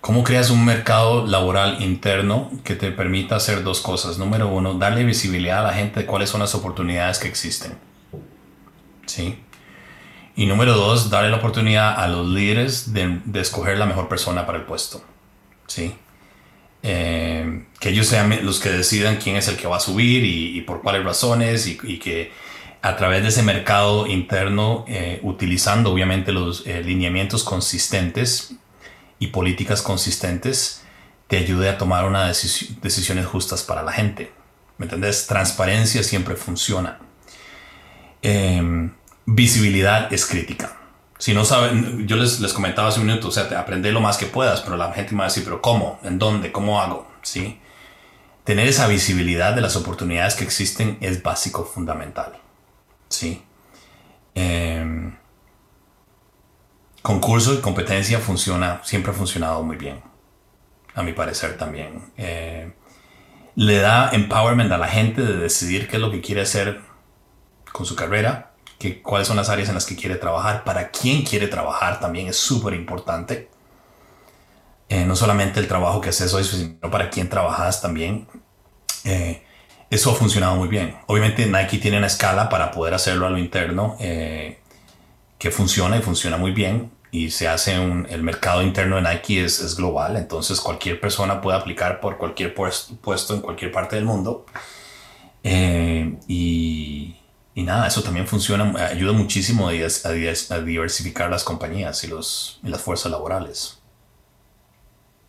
¿Cómo 0.00 0.24
creas 0.24 0.50
un 0.50 0.64
mercado 0.64 1.26
laboral 1.26 1.80
interno 1.82 2.50
que 2.64 2.74
te 2.74 2.90
permita 2.90 3.36
hacer 3.36 3.62
dos 3.62 3.80
cosas? 3.80 4.18
Número 4.18 4.48
uno, 4.48 4.74
darle 4.74 5.04
visibilidad 5.04 5.60
a 5.60 5.68
la 5.68 5.74
gente 5.74 6.00
de 6.00 6.06
cuáles 6.06 6.28
son 6.28 6.40
las 6.40 6.54
oportunidades 6.54 7.18
que 7.18 7.28
existen. 7.28 7.78
¿Sí? 9.06 9.38
Y 10.34 10.46
número 10.46 10.74
dos, 10.74 11.10
darle 11.10 11.30
la 11.30 11.36
oportunidad 11.36 12.00
a 12.00 12.08
los 12.08 12.26
líderes 12.26 12.92
de, 12.92 13.20
de 13.24 13.40
escoger 13.40 13.78
la 13.78 13.86
mejor 13.86 14.08
persona 14.08 14.44
para 14.44 14.58
el 14.58 14.64
puesto. 14.64 15.04
¿sí? 15.66 15.94
Eh, 16.82 17.64
que 17.78 17.90
ellos 17.90 18.08
sean 18.08 18.44
los 18.44 18.58
que 18.58 18.70
decidan 18.70 19.16
quién 19.16 19.36
es 19.36 19.46
el 19.46 19.56
que 19.56 19.68
va 19.68 19.76
a 19.76 19.80
subir 19.80 20.24
y, 20.24 20.60
por 20.62 20.82
cuáles 20.82 21.04
razones 21.04 21.66
y, 21.66 21.76
que 21.98 22.32
a 22.82 22.96
través 22.96 23.22
de 23.22 23.28
ese 23.28 23.44
mercado 23.44 24.08
interno, 24.08 24.84
eh, 24.88 25.20
utilizando 25.22 25.92
obviamente 25.92 26.32
los 26.32 26.66
eh, 26.66 26.82
lineamientos 26.82 27.44
consistentes 27.44 28.54
y 29.20 29.28
políticas 29.28 29.82
consistentes, 29.82 30.82
te 31.28 31.38
ayude 31.38 31.68
a 31.68 31.78
tomar 31.78 32.04
unas 32.04 32.26
decisiones 32.82 33.26
justas 33.26 33.62
para 33.62 33.84
la 33.84 33.92
gente. 33.92 34.32
¿Me 34.78 34.86
entendés? 34.86 35.28
Transparencia 35.28 36.02
siempre 36.02 36.34
funciona. 36.34 36.98
Em, 38.20 38.92
visibilidad 39.26 40.12
es 40.12 40.26
crítica. 40.26 40.76
Si 41.18 41.34
no 41.34 41.44
saben, 41.44 42.08
yo 42.08 42.16
les, 42.16 42.40
les 42.40 42.52
comentaba 42.52 42.88
hace 42.88 42.98
un 42.98 43.06
minuto, 43.06 43.28
o 43.28 43.30
sea, 43.30 43.48
te 43.48 43.54
aprende 43.54 43.92
lo 43.92 44.00
más 44.00 44.16
que 44.16 44.26
puedas, 44.26 44.60
pero 44.60 44.76
la 44.76 44.92
gente 44.92 45.12
me 45.12 45.18
va 45.18 45.26
a 45.26 45.28
decir, 45.28 45.44
pero 45.44 45.62
¿cómo? 45.62 46.00
¿En 46.02 46.18
dónde? 46.18 46.50
¿Cómo 46.50 46.82
hago? 46.82 47.08
¿Sí? 47.22 47.60
Tener 48.42 48.66
esa 48.66 48.88
visibilidad 48.88 49.54
de 49.54 49.60
las 49.60 49.76
oportunidades 49.76 50.34
que 50.34 50.42
existen 50.42 50.98
es 51.00 51.22
básico, 51.22 51.64
fundamental. 51.64 52.41
¿Sí? 53.12 53.42
Em, 54.34 55.14
concurso 57.02 57.54
y 57.54 57.60
competencia 57.60 58.18
funciona, 58.20 58.80
siempre 58.84 59.12
ha 59.12 59.14
funcionado 59.14 59.62
muy 59.62 59.76
bien, 59.76 60.02
a 60.94 61.02
mi 61.02 61.12
parecer 61.12 61.58
también. 61.58 62.10
Eh, 62.16 62.72
le 63.54 63.78
da 63.78 64.10
empowerment 64.12 64.72
a 64.72 64.78
la 64.78 64.88
gente 64.88 65.20
de 65.20 65.36
decidir 65.36 65.88
qué 65.88 65.96
es 65.96 66.02
lo 66.02 66.10
que 66.10 66.22
quiere 66.22 66.40
hacer 66.40 66.80
con 67.70 67.84
su 67.84 67.94
carrera, 67.94 68.54
que, 68.78 69.02
cuáles 69.02 69.28
son 69.28 69.36
las 69.36 69.50
áreas 69.50 69.68
en 69.68 69.74
las 69.74 69.84
que 69.84 69.94
quiere 69.94 70.16
trabajar, 70.16 70.64
para 70.64 70.90
quién 70.90 71.22
quiere 71.22 71.48
trabajar 71.48 72.00
también 72.00 72.28
es 72.28 72.36
súper 72.36 72.72
importante. 72.72 73.50
Eh, 74.88 75.04
no 75.04 75.16
solamente 75.16 75.60
el 75.60 75.68
trabajo 75.68 76.00
que 76.00 76.08
haces 76.08 76.32
hoy, 76.32 76.44
sino 76.44 76.90
para 76.90 77.10
quién 77.10 77.28
trabajas 77.28 77.82
también. 77.82 78.26
Eh, 79.04 79.44
eso 79.92 80.10
ha 80.10 80.14
funcionado 80.14 80.56
muy 80.56 80.68
bien. 80.68 80.96
Obviamente 81.06 81.44
Nike 81.44 81.76
tiene 81.76 81.98
una 81.98 82.06
escala 82.06 82.48
para 82.48 82.70
poder 82.70 82.94
hacerlo 82.94 83.26
a 83.26 83.30
lo 83.30 83.36
interno 83.36 83.94
eh, 84.00 84.58
que 85.38 85.50
funciona 85.50 85.98
y 85.98 86.00
funciona 86.00 86.38
muy 86.38 86.52
bien 86.52 86.90
y 87.10 87.30
se 87.30 87.46
hace 87.46 87.78
un, 87.78 88.06
el 88.08 88.22
mercado 88.22 88.62
interno 88.62 88.96
de 88.96 89.02
Nike 89.02 89.44
es, 89.44 89.76
global, 89.76 90.16
entonces 90.16 90.62
cualquier 90.62 90.98
persona 90.98 91.42
puede 91.42 91.58
aplicar 91.58 92.00
por 92.00 92.16
cualquier 92.16 92.54
puesto, 92.54 92.96
puesto 92.96 93.34
en 93.34 93.42
cualquier 93.42 93.70
parte 93.70 93.96
del 93.96 94.06
mundo. 94.06 94.46
Eh, 95.44 96.16
y, 96.26 97.14
nada, 97.54 97.86
eso 97.86 98.02
también 98.02 98.26
funciona, 98.26 98.86
ayuda 98.86 99.12
muchísimo 99.12 99.68
a, 99.68 99.72
a, 99.72 100.60
diversificar 100.62 101.28
las 101.28 101.44
compañías 101.44 102.02
y, 102.04 102.06
los, 102.06 102.60
y 102.64 102.68
las 102.68 102.80
fuerzas 102.80 103.12
laborales. 103.12 103.81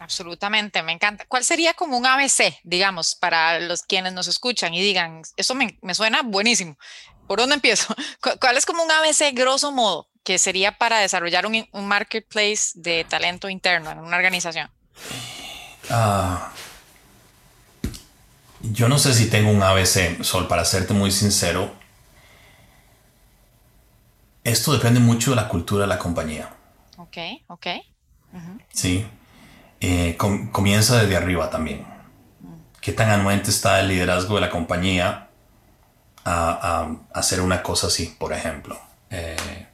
Absolutamente, 0.04 0.84
me 0.84 0.92
encanta. 0.92 1.24
¿Cuál 1.30 1.46
sería 1.46 1.74
como 1.74 1.98
un 1.98 2.06
ABC, 2.06 2.60
digamos, 2.64 3.16
para 3.16 3.62
los 3.62 3.84
quienes 3.84 4.12
nos 4.12 4.28
escuchan 4.28 4.74
y 4.74 4.82
digan, 4.82 5.22
eso 5.38 5.56
me, 5.56 5.80
me 5.82 5.96
suena 5.96 6.22
buenísimo? 6.24 6.78
¿Por 7.26 7.40
dónde 7.40 7.56
empiezo? 7.56 7.96
¿Cuál 8.42 8.58
es 8.58 8.66
como 8.66 8.84
un 8.84 8.92
ABC 8.92 9.34
grosso 9.34 9.72
modo 9.72 10.10
que 10.26 10.40
sería 10.40 10.78
para 10.78 11.00
desarrollar 11.00 11.46
un, 11.46 11.66
un 11.72 11.88
marketplace 11.88 12.72
de 12.76 13.06
talento 13.06 13.48
interno 13.48 13.92
en 13.92 14.00
una 14.00 14.18
organización? 14.18 14.70
Uh, 15.90 16.38
yo 18.60 18.90
no 18.90 19.00
sé 19.00 19.14
si 19.14 19.30
tengo 19.30 19.52
un 19.52 19.64
ABC, 19.64 20.22
Sol, 20.22 20.50
para 20.50 20.66
serte 20.66 20.94
muy 20.94 21.12
sincero. 21.12 21.74
Esto 24.44 24.74
depende 24.74 25.00
mucho 25.00 25.30
de 25.30 25.38
la 25.38 25.48
cultura 25.48 25.84
de 25.84 25.88
la 25.88 25.98
compañía. 25.98 26.54
Ok, 26.98 27.18
ok. 27.48 27.68
Uh 28.34 28.38
-huh. 28.38 28.62
Sí. 28.74 29.08
Eh, 29.86 30.16
com 30.16 30.48
comienza 30.50 31.02
desde 31.02 31.18
arriba 31.18 31.50
también. 31.50 31.86
¿Qué 32.80 32.94
tan 32.94 33.10
anuente 33.10 33.50
está 33.50 33.82
el 33.82 33.90
liderazgo 33.90 34.36
de 34.36 34.42
la 34.42 34.50
compañía 34.50 35.28
a, 36.24 36.88
a, 37.14 37.20
hacer 37.20 37.42
una 37.42 37.62
cosa 37.62 37.88
así, 37.88 38.16
por 38.18 38.32
ejemplo? 38.32 38.80
Eh, 39.10 39.68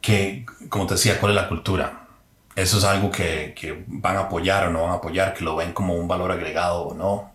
que, 0.00 0.46
como 0.68 0.86
te 0.86 0.94
decía, 0.94 1.18
cuál 1.18 1.32
es 1.32 1.42
la 1.42 1.48
cultura. 1.48 2.06
Eso 2.54 2.78
es 2.78 2.84
algo 2.84 3.10
que, 3.10 3.54
que, 3.58 3.82
van 3.88 4.16
a 4.16 4.20
apoyar 4.20 4.68
o 4.68 4.70
no 4.70 4.82
van 4.82 4.92
a 4.92 4.94
apoyar, 4.94 5.34
que 5.34 5.42
lo 5.42 5.56
ven 5.56 5.72
como 5.72 5.94
un 5.96 6.06
valor 6.06 6.30
agregado 6.30 6.82
o 6.82 6.94
no. 6.94 7.32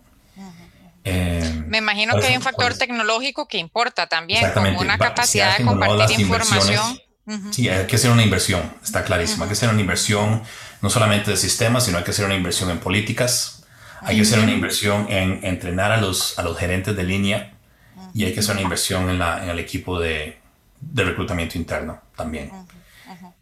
Eh, 1.04 1.64
Me 1.66 1.78
imagino 1.78 2.18
que 2.18 2.28
hay 2.28 2.36
un 2.36 2.42
factor 2.42 2.68
pues, 2.68 2.78
tecnológico 2.78 3.46
que 3.46 3.58
importa 3.58 4.06
también, 4.06 4.50
como 4.52 4.80
una 4.80 4.96
capacidad 4.96 5.58
de 5.58 5.64
compartir 5.64 6.18
información. 6.18 6.98
Uh 7.26 7.32
-huh. 7.32 7.52
Sí, 7.52 7.68
hay 7.68 7.86
que 7.86 7.96
hacer 7.96 8.10
una 8.10 8.22
inversión, 8.22 8.62
está 8.82 9.02
clarísimo. 9.04 9.38
Uh 9.38 9.40
-huh. 9.40 9.42
Hay 9.44 9.48
que 9.48 9.52
hacer 9.54 9.68
una 9.68 9.80
inversión 9.80 10.42
no 10.82 10.90
solamente 10.90 11.30
de 11.30 11.36
sistemas, 11.36 11.84
sino 11.84 11.98
hay 11.98 12.04
que 12.04 12.12
hacer 12.12 12.24
una 12.24 12.34
inversión 12.34 12.70
en 12.70 12.78
políticas. 12.78 13.64
Hay 14.02 14.16
que 14.16 14.22
hacer 14.22 14.38
una 14.38 14.52
inversión 14.52 15.06
en 15.10 15.40
entrenar 15.42 15.90
a 15.90 15.96
los, 15.96 16.38
a 16.38 16.42
los 16.42 16.56
gerentes 16.58 16.94
de 16.94 17.02
línea 17.02 17.52
y 18.14 18.24
hay 18.24 18.32
que 18.34 18.40
hacer 18.40 18.52
una 18.52 18.62
inversión 18.62 19.08
en, 19.10 19.18
la, 19.18 19.42
en 19.42 19.48
el 19.50 19.58
equipo 19.58 19.98
de, 19.98 20.38
de 20.80 21.04
reclutamiento 21.04 21.58
interno 21.58 22.00
también. 22.14 22.52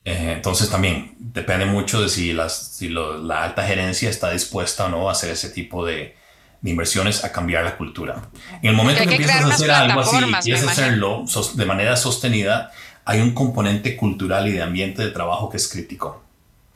Eh, 0.04 0.32
entonces 0.36 0.70
también 0.70 1.14
depende 1.18 1.66
mucho 1.66 2.00
de 2.00 2.08
si, 2.08 2.32
las, 2.32 2.68
si 2.76 2.88
lo, 2.88 3.18
la 3.18 3.42
alta 3.42 3.66
gerencia 3.66 4.08
está 4.08 4.30
dispuesta 4.30 4.84
o 4.84 4.88
no 4.88 5.08
a 5.08 5.12
hacer 5.12 5.30
ese 5.30 5.50
tipo 5.50 5.84
de, 5.84 6.16
de 6.60 6.70
inversiones 6.70 7.24
a 7.24 7.32
cambiar 7.32 7.64
la 7.64 7.76
cultura. 7.76 8.22
En 8.62 8.70
el 8.70 8.76
momento 8.76 9.02
que, 9.02 9.08
que 9.08 9.14
empiezas 9.16 9.44
a 9.44 9.54
hacer 9.54 9.70
algo 9.70 10.00
así 10.00 10.16
y 10.44 10.52
a 10.52 10.56
hacerlo 10.56 11.24
de 11.54 11.64
manera 11.66 11.96
sostenida, 11.96 12.70
hay 13.04 13.20
un 13.20 13.32
componente 13.32 13.96
cultural 13.96 14.48
y 14.48 14.52
de 14.52 14.62
ambiente 14.62 15.02
de 15.02 15.10
trabajo 15.10 15.50
que 15.50 15.58
es 15.58 15.68
crítico, 15.68 16.22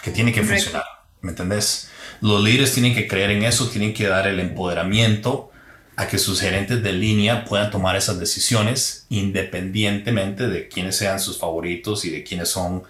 que 0.02 0.10
tiene 0.10 0.32
que 0.32 0.40
Correcto. 0.40 0.64
funcionar. 0.64 0.84
¿Me 1.20 1.30
entendés? 1.30 1.90
Los 2.20 2.42
líderes 2.42 2.72
tienen 2.72 2.94
que 2.94 3.08
creer 3.08 3.30
en 3.30 3.42
eso, 3.42 3.68
tienen 3.68 3.94
que 3.94 4.06
dar 4.06 4.26
el 4.26 4.38
empoderamiento 4.40 5.50
a 5.96 6.06
que 6.06 6.18
sus 6.18 6.40
gerentes 6.40 6.82
de 6.82 6.92
línea 6.92 7.44
puedan 7.44 7.70
tomar 7.70 7.96
esas 7.96 8.20
decisiones 8.20 9.06
independientemente 9.08 10.46
de 10.46 10.68
quiénes 10.68 10.96
sean 10.96 11.18
sus 11.18 11.38
favoritos 11.38 12.04
y 12.04 12.10
de 12.10 12.22
quiénes 12.22 12.48
son, 12.48 12.84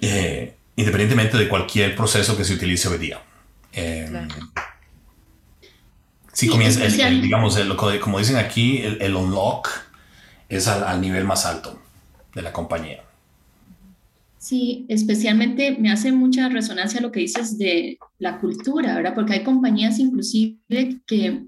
eh, 0.00 0.54
independientemente 0.76 1.36
de 1.36 1.48
cualquier 1.48 1.96
proceso 1.96 2.36
que 2.36 2.44
se 2.44 2.54
utilice 2.54 2.88
hoy 2.88 2.98
día. 2.98 3.20
Eh, 3.72 4.06
claro. 4.08 4.28
Sí, 6.32 6.46
comienza, 6.46 6.84
el, 6.84 7.00
el, 7.00 7.20
digamos, 7.20 7.56
el, 7.56 7.74
como 7.74 8.18
dicen 8.20 8.36
aquí, 8.36 8.78
el, 8.78 9.16
unlock 9.16 9.68
es 10.48 10.68
al, 10.68 10.84
al, 10.84 11.00
nivel 11.00 11.24
más 11.24 11.46
alto 11.46 11.80
de 12.38 12.42
la 12.42 12.52
compañía. 12.52 13.02
Sí, 14.38 14.86
especialmente 14.88 15.76
me 15.78 15.90
hace 15.90 16.12
mucha 16.12 16.48
resonancia 16.48 17.00
lo 17.00 17.10
que 17.10 17.20
dices 17.20 17.58
de 17.58 17.98
la 18.20 18.38
cultura, 18.38 18.94
¿verdad? 18.94 19.14
Porque 19.14 19.32
hay 19.32 19.42
compañías 19.42 19.98
inclusive 19.98 20.56
que 21.04 21.42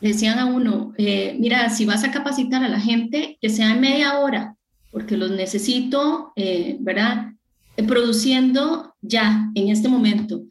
decían 0.00 0.38
a 0.38 0.46
uno, 0.46 0.94
eh, 0.96 1.36
mira, 1.40 1.68
si 1.70 1.84
vas 1.84 2.04
a 2.04 2.12
capacitar 2.12 2.62
a 2.62 2.68
la 2.68 2.78
gente, 2.78 3.36
que 3.40 3.50
sea 3.50 3.72
en 3.72 3.80
media 3.80 4.20
hora, 4.20 4.54
porque 4.92 5.16
los 5.16 5.32
necesito, 5.32 6.32
eh, 6.36 6.76
¿verdad? 6.78 7.32
Eh, 7.76 7.82
produciendo 7.82 8.94
ya, 9.02 9.50
en 9.56 9.70
este 9.70 9.88
momento. 9.88 10.42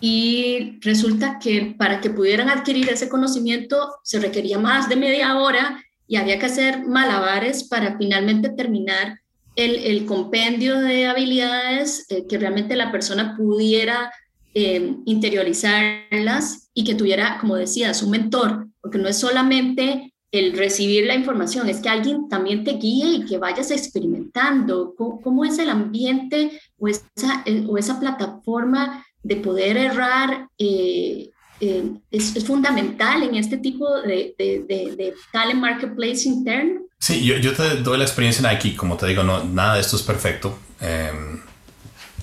Y 0.00 0.78
resulta 0.80 1.38
que 1.38 1.76
para 1.78 2.00
que 2.00 2.10
pudieran 2.10 2.48
adquirir 2.48 2.88
ese 2.88 3.08
conocimiento 3.08 3.76
se 4.02 4.18
requería 4.18 4.58
más 4.58 4.88
de 4.88 4.96
media 4.96 5.38
hora 5.38 5.80
y 6.08 6.16
había 6.16 6.40
que 6.40 6.46
hacer 6.46 6.84
malabares 6.84 7.62
para 7.64 7.96
finalmente 7.96 8.48
terminar 8.48 9.20
el, 9.58 10.06
compendio 10.06 10.78
de 10.78 11.06
habilidades 11.06 12.06
eh, 12.10 12.26
que 12.28 12.38
realmente 12.38 12.76
la 12.76 12.92
persona 12.92 13.34
pudiera 13.36 14.12
eh, 14.54 14.94
interiorizarlas 15.04 16.70
y 16.72 16.84
que 16.84 16.94
tuviera, 16.94 17.38
como 17.40 17.56
decías, 17.56 18.02
un 18.02 18.10
mentor, 18.10 18.68
porque 18.80 18.98
no 18.98 19.08
es 19.08 19.18
solamente 19.18 20.14
el 20.30 20.56
recibir 20.56 21.06
la 21.06 21.16
información, 21.16 21.68
es 21.68 21.80
que 21.80 21.88
alguien 21.88 22.28
también 22.28 22.62
te 22.62 22.74
guíe 22.74 23.16
y 23.16 23.24
que 23.24 23.38
vayas 23.38 23.70
experimentando 23.70 24.94
cómo, 24.96 25.44
es 25.44 25.58
el 25.58 25.70
ambiente 25.70 26.60
o 26.78 26.86
esa, 26.86 27.42
eh, 27.44 27.64
o 27.66 27.78
esa 27.78 27.98
plataforma 27.98 29.04
de 29.22 29.36
poder 29.36 29.76
errar. 29.76 30.48
Es, 30.58 32.44
fundamental 32.44 33.24
en 33.24 33.34
este 33.34 33.58
tipo 33.58 34.00
de, 34.02 34.34
de, 34.38 34.60
de 34.68 35.14
talent 35.32 35.60
marketplace 35.60 36.28
interno. 36.28 36.87
Sí, 36.98 37.24
yo, 37.24 37.36
yo, 37.36 37.54
te 37.54 37.76
doy 37.76 37.98
la 37.98 38.04
experiencia 38.04 38.48
en 38.48 38.54
Nike, 38.54 38.76
como 38.76 38.96
te 38.96 39.06
digo, 39.06 39.22
no, 39.22 39.44
nada 39.44 39.74
de 39.74 39.80
esto 39.80 39.96
es 39.96 40.02
perfecto. 40.02 40.58
Eh, 40.80 41.12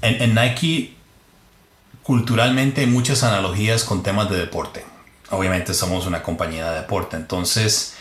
en, 0.01 0.21
en 0.21 0.35
Nike 0.35 0.95
culturalmente 2.03 2.81
hay 2.81 2.88
muchas 2.88 3.23
analogías 3.23 3.83
con 3.83 4.03
temas 4.03 4.29
de 4.29 4.38
deporte. 4.38 4.85
Obviamente 5.31 5.73
somos 5.73 6.05
una 6.05 6.21
compañía 6.21 6.69
de 6.69 6.81
deporte, 6.81 7.15
entonces 7.15 7.95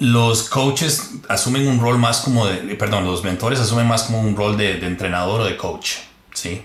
los 0.00 0.48
coaches 0.48 1.10
asumen 1.28 1.68
un 1.68 1.78
rol 1.78 1.98
más 1.98 2.20
como 2.20 2.46
de, 2.46 2.74
perdón, 2.74 3.04
los 3.04 3.22
mentores 3.22 3.60
asumen 3.60 3.86
más 3.86 4.04
como 4.04 4.20
un 4.20 4.34
rol 4.34 4.56
de, 4.56 4.84
entrenador 4.84 5.42
o 5.42 5.44
de 5.44 5.56
coach, 5.56 5.96
¿sí? 6.32 6.64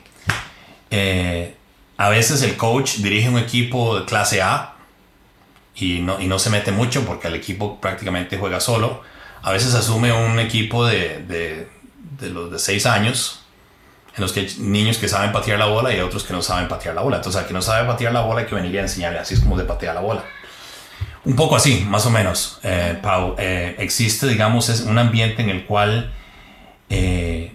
Eh, 0.89 1.53
a 1.97 2.09
veces 2.09 2.41
el 2.41 2.55
coach 2.55 2.95
dirige 2.97 3.27
un 3.27 3.37
equipo 3.37 3.99
de 3.99 4.05
clase 4.05 4.41
A 4.41 4.75
y 5.75 5.99
no, 5.99 6.19
y 6.21 6.27
no 6.27 6.39
se 6.39 6.49
mete 6.49 6.71
mucho 6.71 7.05
porque 7.05 7.27
el 7.27 7.35
equipo 7.35 7.79
prácticamente 7.81 8.37
juega 8.37 8.61
solo. 8.61 9.03
A 9.41 9.51
veces 9.51 9.73
asume 9.73 10.11
un 10.11 10.39
equipo 10.39 10.85
de, 10.85 11.67
de, 12.19 12.29
los 12.29 12.51
de 12.51 12.59
6 12.59 12.85
años 12.85 13.41
en 14.15 14.21
los 14.21 14.31
que 14.31 14.41
hay 14.41 14.55
niños 14.59 14.97
que 14.97 15.07
saben 15.07 15.31
patear 15.31 15.59
la 15.59 15.65
bola 15.65 15.93
y 15.93 15.99
otros 15.99 16.23
que 16.23 16.33
no 16.33 16.41
saben 16.41 16.67
patear 16.67 16.95
la 16.95 17.01
bola. 17.01 17.17
Entonces, 17.17 17.41
al 17.41 17.47
que 17.47 17.53
no 17.53 17.61
sabe 17.61 17.85
patear 17.85 18.13
la 18.13 18.21
bola 18.21 18.41
hay 18.41 18.47
que 18.47 18.55
venir 18.55 18.77
a 18.79 18.83
enseñarle, 18.83 19.19
así 19.19 19.33
es 19.33 19.41
como 19.41 19.57
se 19.57 19.65
patea 19.65 19.93
la 19.93 20.01
bola. 20.01 20.23
Un 21.25 21.35
poco 21.35 21.55
así, 21.55 21.85
más 21.89 22.05
o 22.05 22.11
menos, 22.11 22.59
eh, 22.63 22.97
Pau. 23.01 23.35
Eh, 23.37 23.75
existe, 23.79 24.27
digamos, 24.27 24.69
es 24.69 24.81
un 24.81 24.97
ambiente 24.97 25.41
en 25.41 25.49
el 25.49 25.65
cual 25.65 26.13
eh, 26.89 27.51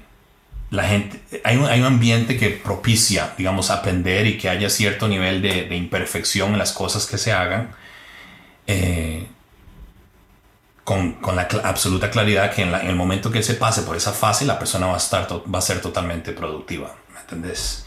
la 0.71 0.85
gente, 0.85 1.21
hay 1.45 1.57
un, 1.57 1.67
hay 1.67 1.81
un, 1.81 1.87
ambiente 1.87 2.37
que 2.37 2.51
propicia, 2.51 3.33
digamos, 3.39 3.71
aprender 3.71 4.27
y 4.27 4.37
que 4.39 4.49
haya 4.49 4.69
cierto 4.69 5.09
nivel 5.09 5.41
de 5.41 5.75
imperfección 5.77 6.53
en 6.53 6.59
las 6.59 6.73
cosas 6.73 7.07
que 7.07 7.17
se 7.17 7.33
hagan, 7.33 7.71
con, 10.91 11.13
con, 11.13 11.37
la 11.37 11.47
absoluta 11.63 12.11
claridad 12.11 12.53
que 12.53 12.63
en, 12.63 12.75
en, 12.75 12.89
el 12.89 12.97
momento 12.97 13.31
que 13.31 13.45
se 13.45 13.55
pase 13.55 13.83
por 13.83 13.95
esa 13.95 14.11
fase, 14.11 14.45
la 14.45 14.59
persona 14.59 14.89
va 14.89 14.95
a, 14.95 14.97
estar 14.97 15.29
va 15.33 15.61
a 15.61 15.63
ser 15.63 15.81
totalmente 15.81 16.33
productiva, 16.33 16.97
¿me 17.15 17.21
entendés? 17.21 17.87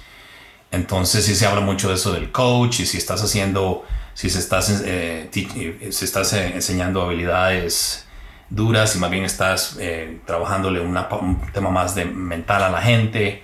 Entonces, 0.72 1.26
sí 1.26 1.36
se 1.36 1.46
habla 1.46 1.60
mucho 1.60 1.90
de 1.90 1.96
eso 1.96 2.14
del 2.14 2.32
coach 2.32 2.80
y 2.80 2.86
si 2.86 2.98
estás 2.98 3.22
haciendo 3.22 3.84
si 4.14 4.30
se 4.30 4.40
estás, 4.40 4.70
eh, 4.86 5.30
eh, 5.36 5.88
se 5.92 6.06
estás 6.06 6.32
eh, 6.32 6.54
enseñando 6.54 7.02
habilidades 7.02 8.08
duras 8.50 8.96
y 8.96 9.00
más 9.00 9.12
bien 9.12 9.26
estás 9.26 9.76
eh, 9.82 10.22
trabajándole 10.26 10.80
una, 10.80 11.10
un 11.10 11.42
tema 11.52 11.72
más 11.72 11.96
de 11.96 12.06
mental 12.06 12.64
a 12.64 12.70
la 12.70 12.82
gente. 12.82 13.44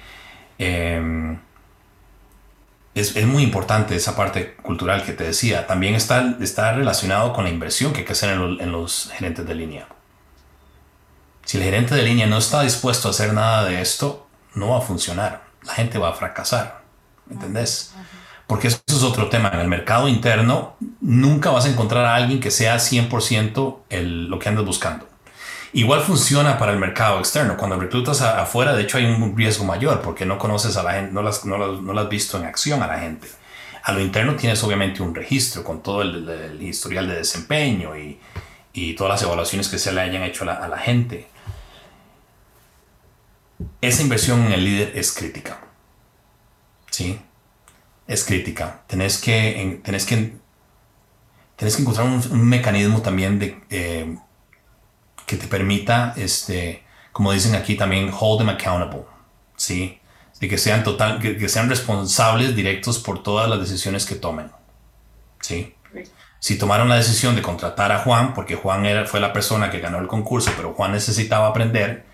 Es, 3.00 3.16
es, 3.16 3.26
muy 3.26 3.44
importante 3.44 3.96
esa 3.96 4.16
parte 4.16 4.56
cultural 4.56 5.04
que 5.04 5.14
te 5.14 5.24
decía. 5.24 5.68
También 5.68 5.96
está, 5.96 6.36
está 6.42 6.74
relacionado 6.74 7.34
con 7.34 7.44
la 7.44 7.50
inversión 7.50 7.94
que 7.94 8.00
hay 8.00 8.06
que 8.06 8.14
hacer 8.14 8.30
en, 8.32 8.60
en 8.60 8.72
los 8.72 9.12
gerentes 9.14 9.46
de 9.46 9.56
línea. 9.56 9.88
Si 11.46 11.58
el 11.58 11.64
gerente 11.64 11.96
de 11.96 12.04
línea 12.04 12.28
no 12.28 12.38
está 12.38 12.62
dispuesto 12.62 13.08
a 13.08 13.12
hacer 13.12 13.34
nada 13.34 13.66
de 13.66 13.82
esto, 13.82 14.28
no 14.54 14.70
va 14.70 14.80
a 14.80 14.82
funcionar. 14.82 15.44
La 15.64 15.74
gente 15.74 15.98
va 15.98 16.10
a 16.10 16.14
fracasar. 16.14 16.82
¿Me 17.26 17.36
entendés? 17.36 17.94
porque 18.50 18.68
eso 18.68 18.82
es 18.88 19.04
otro 19.04 19.30
tema. 19.30 19.52
En 19.54 19.60
el 19.60 19.68
mercado 19.68 20.08
interno 20.08 20.76
nunca 21.02 21.52
vas 21.52 21.66
a 21.66 21.70
encontrar 21.70 22.04
a 22.06 22.16
alguien 22.16 22.40
que 22.40 22.50
sea 22.50 22.78
100% 22.78 23.78
el, 23.90 24.26
lo 24.26 24.40
que 24.40 24.50
andas 24.50 24.66
buscando. 24.66 25.08
Igual 25.74 26.02
funciona 26.02 26.58
para 26.58 26.72
el 26.72 26.80
mercado 26.80 27.20
externo. 27.20 27.58
Cuando 27.58 27.80
reclutas 27.80 28.22
afuera, 28.22 28.74
de 28.74 28.84
hecho, 28.84 28.98
hay 28.98 29.06
un 29.06 29.38
riesgo 29.38 29.64
mayor 29.66 30.02
porque 30.02 30.26
no 30.26 30.38
conoces 30.38 30.78
a 30.78 30.84
la 30.84 30.94
gente, 30.94 31.12
no 31.14 31.22
las, 31.22 31.46
no 31.46 31.58
las, 31.58 31.82
no 31.82 31.94
las 31.94 32.06
has 32.06 32.10
visto 32.10 32.38
en 32.38 32.46
acción 32.46 32.82
a 32.82 32.88
la 32.88 33.00
gente. 33.00 33.28
A 33.84 33.92
lo 33.92 34.02
interno 34.02 34.36
tienes 34.36 34.64
obviamente 34.64 35.02
un 35.02 35.14
registro 35.16 35.64
con 35.64 35.82
todo 35.82 36.02
el, 36.02 36.62
historial 36.62 37.08
de 37.08 37.16
desempeño 37.16 37.96
y, 37.98 38.20
y, 38.74 38.94
todas 38.94 39.14
las 39.14 39.24
evaluaciones 39.24 39.68
que 39.70 39.78
se 39.78 39.92
le 39.92 40.02
hayan 40.02 40.24
hecho 40.24 40.44
a 40.44 40.48
la, 40.48 40.54
a 40.54 40.68
la 40.68 40.78
gente. 40.78 41.28
Esa 43.82 44.02
inversión 44.02 44.46
en 44.46 44.54
el 44.54 44.64
líder 44.64 44.92
es 44.96 45.12
crítica. 45.12 45.60
¿Sí? 46.90 47.20
es 48.10 48.24
crítica. 48.24 48.82
Tenés 48.88 49.20
que, 49.20 49.80
tenés 49.84 50.06
que, 50.06 50.34
tenés 51.56 51.76
que 51.76 51.82
encontrar 51.84 52.08
un, 52.08 52.50
mecanismo 52.50 53.02
también 53.02 53.38
de, 53.38 53.62
eh, 53.70 54.18
que 55.30 55.38
te 55.38 55.46
permita, 55.46 56.16
este, 56.18 56.82
como 57.12 57.32
dicen 57.32 57.54
aquí 57.54 57.76
también, 57.76 58.12
hold 58.12 58.40
them 58.40 58.50
accountable. 58.50 59.04
¿sí? 59.56 60.00
De 60.40 60.50
que 60.50 60.58
sean, 60.58 60.84
total, 60.84 61.20
que, 61.20 61.48
sean 61.48 61.70
responsables 61.70 62.56
directos 62.56 62.98
por 62.98 63.22
todas 63.22 63.48
las 63.48 63.60
decisiones 63.60 64.08
que 64.08 64.16
tomen. 64.16 64.52
¿sí? 65.40 65.76
Si 66.40 66.58
tomaron 66.58 66.90
la 66.90 66.96
decisión 66.96 67.36
de 67.36 67.44
contratar 67.44 67.92
a 67.92 68.00
Juan, 68.00 68.34
porque 68.34 68.56
Juan 68.56 68.88
era, 68.88 69.06
fue 69.06 69.20
la 69.20 69.32
persona 69.32 69.70
que 69.70 69.80
ganó 69.80 70.00
el 70.00 70.08
concurso, 70.08 70.52
pero 70.58 70.74
Juan 70.74 70.94
necesitaba 70.94 71.48
aprender, 71.48 72.06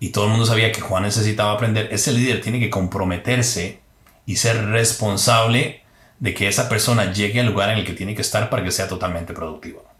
y 0.00 0.08
todo 0.08 0.24
el 0.24 0.30
mundo 0.30 0.44
sabía 0.44 0.72
que 0.72 0.80
Juan 0.80 1.04
necesitaba 1.04 1.52
aprender, 1.52 1.90
ese 1.92 2.10
líder 2.12 2.40
tiene 2.40 2.58
que 2.58 2.70
comprometerse 2.70 3.82
y 4.26 4.34
ser 4.34 4.66
responsable 4.66 5.84
de 6.18 6.34
que 6.34 6.48
esa 6.48 6.68
persona 6.68 7.12
llegue 7.12 7.38
al 7.38 7.46
lugar 7.46 7.70
en 7.70 7.78
el 7.78 7.86
que 7.86 7.92
tiene 7.92 8.16
que 8.16 8.22
estar 8.22 8.50
para 8.50 8.64
que 8.64 8.72
sea 8.72 8.88
totalmente 8.88 9.32
productivo. 9.32 9.91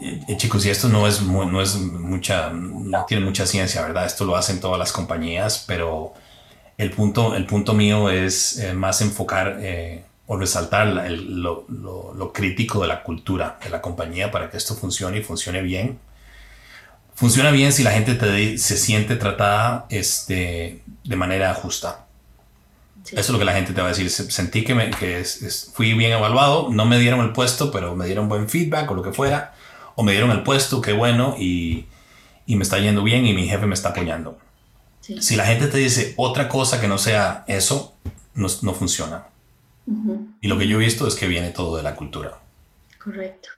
Y, 0.00 0.36
chicos, 0.36 0.64
y 0.66 0.70
esto 0.70 0.88
no 0.88 1.06
es, 1.06 1.22
no 1.22 1.60
es 1.60 1.76
mucha, 1.76 2.50
no 2.50 3.04
tiene 3.06 3.24
mucha 3.24 3.46
ciencia, 3.46 3.82
¿verdad? 3.82 4.06
Esto 4.06 4.24
lo 4.24 4.36
hacen 4.36 4.60
todas 4.60 4.78
las 4.78 4.92
compañías, 4.92 5.64
pero 5.66 6.14
el 6.76 6.90
punto, 6.90 7.34
el 7.34 7.46
punto 7.46 7.74
mío 7.74 8.10
es 8.10 8.58
eh, 8.58 8.72
más 8.74 9.00
enfocar 9.00 9.58
eh, 9.60 10.04
o 10.26 10.36
resaltar 10.36 10.86
lo, 10.86 12.32
crítico 12.32 12.80
de 12.82 12.88
la 12.88 13.02
cultura 13.02 13.58
de 13.62 13.70
la 13.70 13.80
compañía 13.80 14.30
para 14.30 14.50
que 14.50 14.56
esto 14.56 14.74
funcione 14.74 15.18
y 15.18 15.22
funcione 15.22 15.62
bien 15.62 15.98
funciona 17.18 17.50
bien 17.50 17.72
si 17.72 17.82
la 17.82 17.90
gente 17.90 18.58
se 18.58 18.76
siente 18.76 19.16
tratada 19.16 19.86
este, 19.90 20.84
de 21.02 21.16
manera 21.16 21.52
justa. 21.52 22.06
Eso 23.12 23.20
es 23.20 23.30
lo 23.30 23.38
que 23.38 23.44
la 23.44 23.54
gente 23.54 23.72
te 23.72 23.80
va 23.80 23.88
a 23.88 23.90
decir. 23.90 24.10
Sentí 24.10 24.64
que, 24.64 24.74
me, 24.74 24.90
que 24.90 25.24
fui 25.72 25.94
bien 25.94 26.12
evaluado, 26.12 26.68
no 26.70 26.84
me 26.84 26.98
dieron 26.98 27.20
el 27.20 27.32
puesto, 27.32 27.70
pero 27.70 27.96
me 27.96 28.06
dieron 28.06 28.28
buen 28.28 28.48
feedback 28.48 28.90
o 28.90 28.94
lo 28.94 29.02
que 29.02 29.12
fuera, 29.12 29.54
o 29.96 30.02
me 30.02 30.12
dieron 30.12 30.30
el 30.30 30.42
puesto, 30.42 30.80
qué 30.80 30.92
bueno, 30.92 31.36
y, 31.38 31.86
y 32.46 32.56
me 32.56 32.62
está 32.62 32.78
yendo 32.78 33.02
bien 33.02 33.26
y 33.26 33.32
mi 33.32 33.48
jefe 33.48 33.66
me 33.66 33.74
está 33.74 33.90
apoyando. 33.90 34.38
Si 35.00 35.36
la 35.36 35.46
gente 35.46 35.68
te 35.68 35.78
dice 35.78 36.12
otra 36.16 36.48
cosa 36.48 36.80
que 36.80 36.88
no 36.88 36.98
sea 36.98 37.44
eso, 37.48 37.94
no, 38.34 38.48
no 38.62 38.74
funciona. 38.74 39.26
Y 40.40 40.48
lo 40.48 40.58
que 40.58 40.68
yo 40.68 40.78
he 40.78 40.84
visto 40.84 41.06
es 41.06 41.14
que 41.14 41.26
viene 41.26 41.50
todo 41.50 41.76
de 41.78 41.82
la 41.82 41.96
cultura. 41.96 42.38
Correcto. 43.02 43.48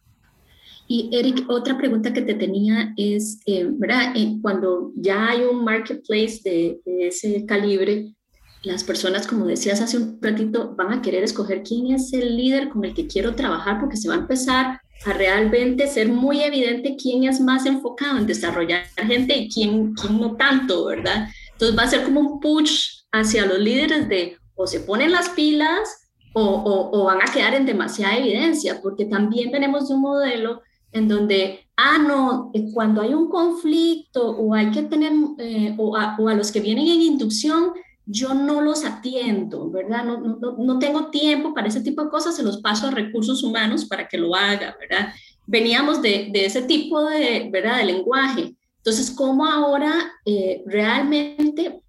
Y 0.93 1.09
Eric, 1.13 1.49
otra 1.49 1.79
pregunta 1.79 2.13
que 2.13 2.23
te 2.23 2.35
tenía 2.35 2.93
es, 2.97 3.41
eh, 3.47 3.65
¿verdad? 3.69 4.13
Eh, 4.17 4.39
cuando 4.43 4.91
ya 4.97 5.29
hay 5.29 5.43
un 5.43 5.65
marketplace 5.65 6.41
de, 6.43 6.81
ese 6.85 7.47
calibre, 7.47 8.13
las 8.63 8.85
personas, 8.85 9.27
como 9.27 9.47
decías 9.47 9.81
hace 9.81 9.97
un 9.97 10.19
ratito, 10.21 10.75
van 10.77 10.93
a 10.93 11.03
querer 11.03 11.25
escoger 11.25 11.63
quién 11.63 11.93
es 11.95 12.13
el 12.13 12.37
líder 12.37 12.69
con 12.69 12.85
el 12.85 12.95
que 12.95 13.07
quiero 13.07 13.35
trabajar 13.35 13.81
porque 13.81 13.97
se 13.97 14.09
va 14.09 14.15
a 14.15 14.19
empezar 14.19 14.81
a 15.07 15.13
realmente 15.13 15.87
ser 15.87 16.09
muy 16.09 16.43
evidente 16.43 16.97
quién 17.01 17.25
es 17.25 17.41
más 17.41 17.65
enfocado 17.65 18.19
en 18.19 18.27
desarrollar 18.27 18.85
gente 19.07 19.37
y 19.37 19.49
quién, 19.49 19.95
no 20.11 20.37
tanto, 20.37 20.87
¿verdad? 20.87 21.29
Entonces 21.53 21.79
va 21.79 21.85
a 21.85 21.91
ser 21.91 22.05
como 22.05 22.21
un 22.21 22.41
push 22.41 23.05
hacia 23.13 23.47
los 23.47 23.59
líderes 23.59 24.09
de 24.09 24.37
o 24.55 24.67
se 24.67 24.81
ponen 24.81 25.13
las 25.13 25.31
pilas 25.31 26.01
o, 26.33 27.05
van 27.05 27.23
a 27.23 27.33
quedar 27.33 27.55
en 27.55 27.67
demasiada 27.67 28.17
evidencia, 28.17 28.81
porque 28.81 29.05
también 29.05 29.51
venimos 29.51 29.89
de 29.89 29.95
un 29.95 30.03
modelo 30.03 30.63
en 30.93 31.09
donde, 31.09 31.67
ah, 31.77 31.99
no, 31.99 32.51
eh, 32.53 32.67
cuando 32.73 33.01
hay 33.01 33.15
un 33.15 33.29
conflicto 33.29 34.31
o 34.31 34.55
hay 34.55 34.71
que 34.71 34.83
tener, 34.83 35.13
eh, 35.39 35.75
o, 35.79 35.97
a, 35.97 36.17
los 36.35 36.53
que 36.53 36.61
vienen 36.61 36.87
en 36.87 37.03
inducción, 37.03 37.73
yo 38.11 38.35
no 38.35 38.61
los 38.61 38.85
atiendo, 38.85 39.71
¿verdad? 39.71 40.05
No, 40.05 40.19
no, 40.19 40.57
no, 40.59 40.79
tengo 40.79 41.11
tiempo 41.11 41.55
para 41.55 41.69
ese 41.69 41.81
tipo 41.81 42.03
de 42.03 42.11
cosas, 42.11 42.35
se 42.35 42.43
los 42.43 42.61
paso 42.61 42.89
a 42.89 42.91
recursos 42.91 43.43
humanos 43.45 43.85
para 43.85 44.09
que 44.09 44.19
lo 44.19 44.35
haga, 44.35 44.77
¿verdad? 44.81 45.13
Veníamos 45.47 46.03
de, 46.03 46.31
de 46.33 46.47
ese 46.47 46.63
tipo 46.63 47.05
de, 47.05 47.49
¿verdad? 47.53 47.79
de 47.79 47.85
lenguaje. 47.85 48.55
Entonces, 48.79 49.11
¿cómo 49.11 49.47
ahora 49.47 50.13
eh, 50.25 50.63
realmente 50.67 51.83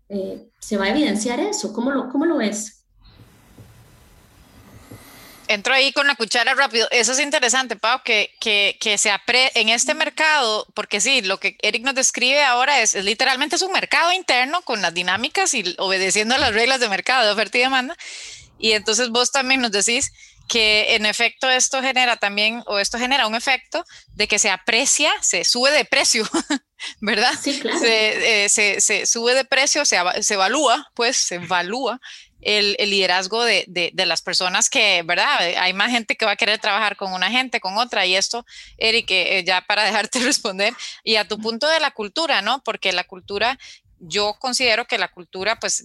se 0.60 0.78
va 0.78 0.86
a 0.86 0.90
evidenciar 0.90 1.40
eso? 1.40 1.72
¿Cómo 1.74 1.90
lo, 1.90 2.10
cómo 2.10 2.26
lo 2.26 2.38
ves? 2.38 2.81
Entro 5.54 5.74
ahí 5.74 5.92
con 5.92 6.08
la 6.08 6.16
cuchara 6.16 6.54
rápido. 6.54 6.88
Eso 6.92 7.12
es 7.12 7.20
interesante, 7.20 7.76
Pau, 7.76 8.02
que, 8.04 8.34
que, 8.40 8.78
que 8.80 8.98
se 8.98 9.12
apre 9.12 9.52
en 9.56 9.70
este 9.70 9.94
mercado, 9.94 10.68
porque 10.74 11.02
sí, 11.02 11.22
lo 11.22 11.40
que 11.40 11.58
Eric 11.62 11.84
nos 11.84 11.96
describe 11.96 12.44
ahora 12.44 12.82
es, 12.82 12.94
literalmente 12.96 13.56
es 13.56 13.62
un 13.62 13.72
mercado 13.72 14.12
interno 14.12 14.62
con 14.62 14.82
las 14.82 14.94
dinámicas 14.94 15.54
y 15.54 15.76
obedeciendo 15.78 16.36
a 16.36 16.38
las 16.38 16.54
reglas 16.54 16.80
de 16.80 16.90
mercado 16.90 17.26
de 17.26 17.32
oferta 17.32 17.58
y 17.58 17.62
demanda. 17.62 17.98
Y 18.60 18.74
entonces 18.74 19.10
vos 19.10 19.32
también 19.32 19.62
nos 19.62 19.72
decís 19.72 20.12
que 20.48 20.96
en 20.96 21.06
efecto 21.06 21.50
esto 21.50 21.82
genera 21.82 22.18
también, 22.18 22.62
o 22.68 22.78
esto 22.80 22.98
genera 22.98 23.26
un 23.26 23.36
efecto 23.36 23.86
de 24.16 24.28
que 24.28 24.38
se 24.38 24.50
aprecia, 24.50 25.12
se 25.22 25.46
sube 25.46 25.72
de 25.72 25.86
precio, 25.86 26.28
¿verdad? 27.00 27.34
Sí, 27.42 27.60
claro. 27.60 27.80
Se, 27.80 28.44
eh, 28.44 28.50
se, 28.50 28.82
se 28.82 29.06
sube 29.06 29.34
de 29.34 29.46
precio, 29.46 29.86
se, 29.86 29.98
se 30.22 30.34
evalúa, 30.34 30.92
pues 30.94 31.16
se 31.16 31.36
evalúa 31.36 32.02
el, 32.42 32.76
liderazgo 32.80 33.44
de, 33.44 33.66
de, 33.68 34.06
las 34.06 34.22
personas 34.22 34.70
que, 34.70 35.04
¿verdad? 35.04 35.40
Hay 35.58 35.74
más 35.74 35.92
gente 35.92 36.16
que 36.16 36.26
va 36.26 36.32
a 36.32 36.36
querer 36.36 36.60
trabajar 36.60 36.96
con 36.96 37.14
una 37.14 37.30
gente, 37.30 37.60
con 37.60 37.78
otra, 37.78 38.06
y 38.06 38.16
esto, 38.16 38.46
Eric, 38.78 39.12
eh, 39.12 39.44
ya 39.46 39.62
para 39.62 39.84
dejarte 39.86 40.20
responder, 40.20 40.74
y 41.04 41.16
a 41.16 41.28
tu 41.28 41.40
punto 41.40 41.68
de 41.68 41.80
la 41.80 41.92
cultura, 41.92 42.42
¿no? 42.42 42.64
Porque 42.64 42.92
la 42.92 43.04
cultura 43.04 43.60
yo 44.04 44.36
considero 44.40 44.86
que 44.86 44.98
la 44.98 45.10
cultura, 45.10 45.60
pues, 45.60 45.84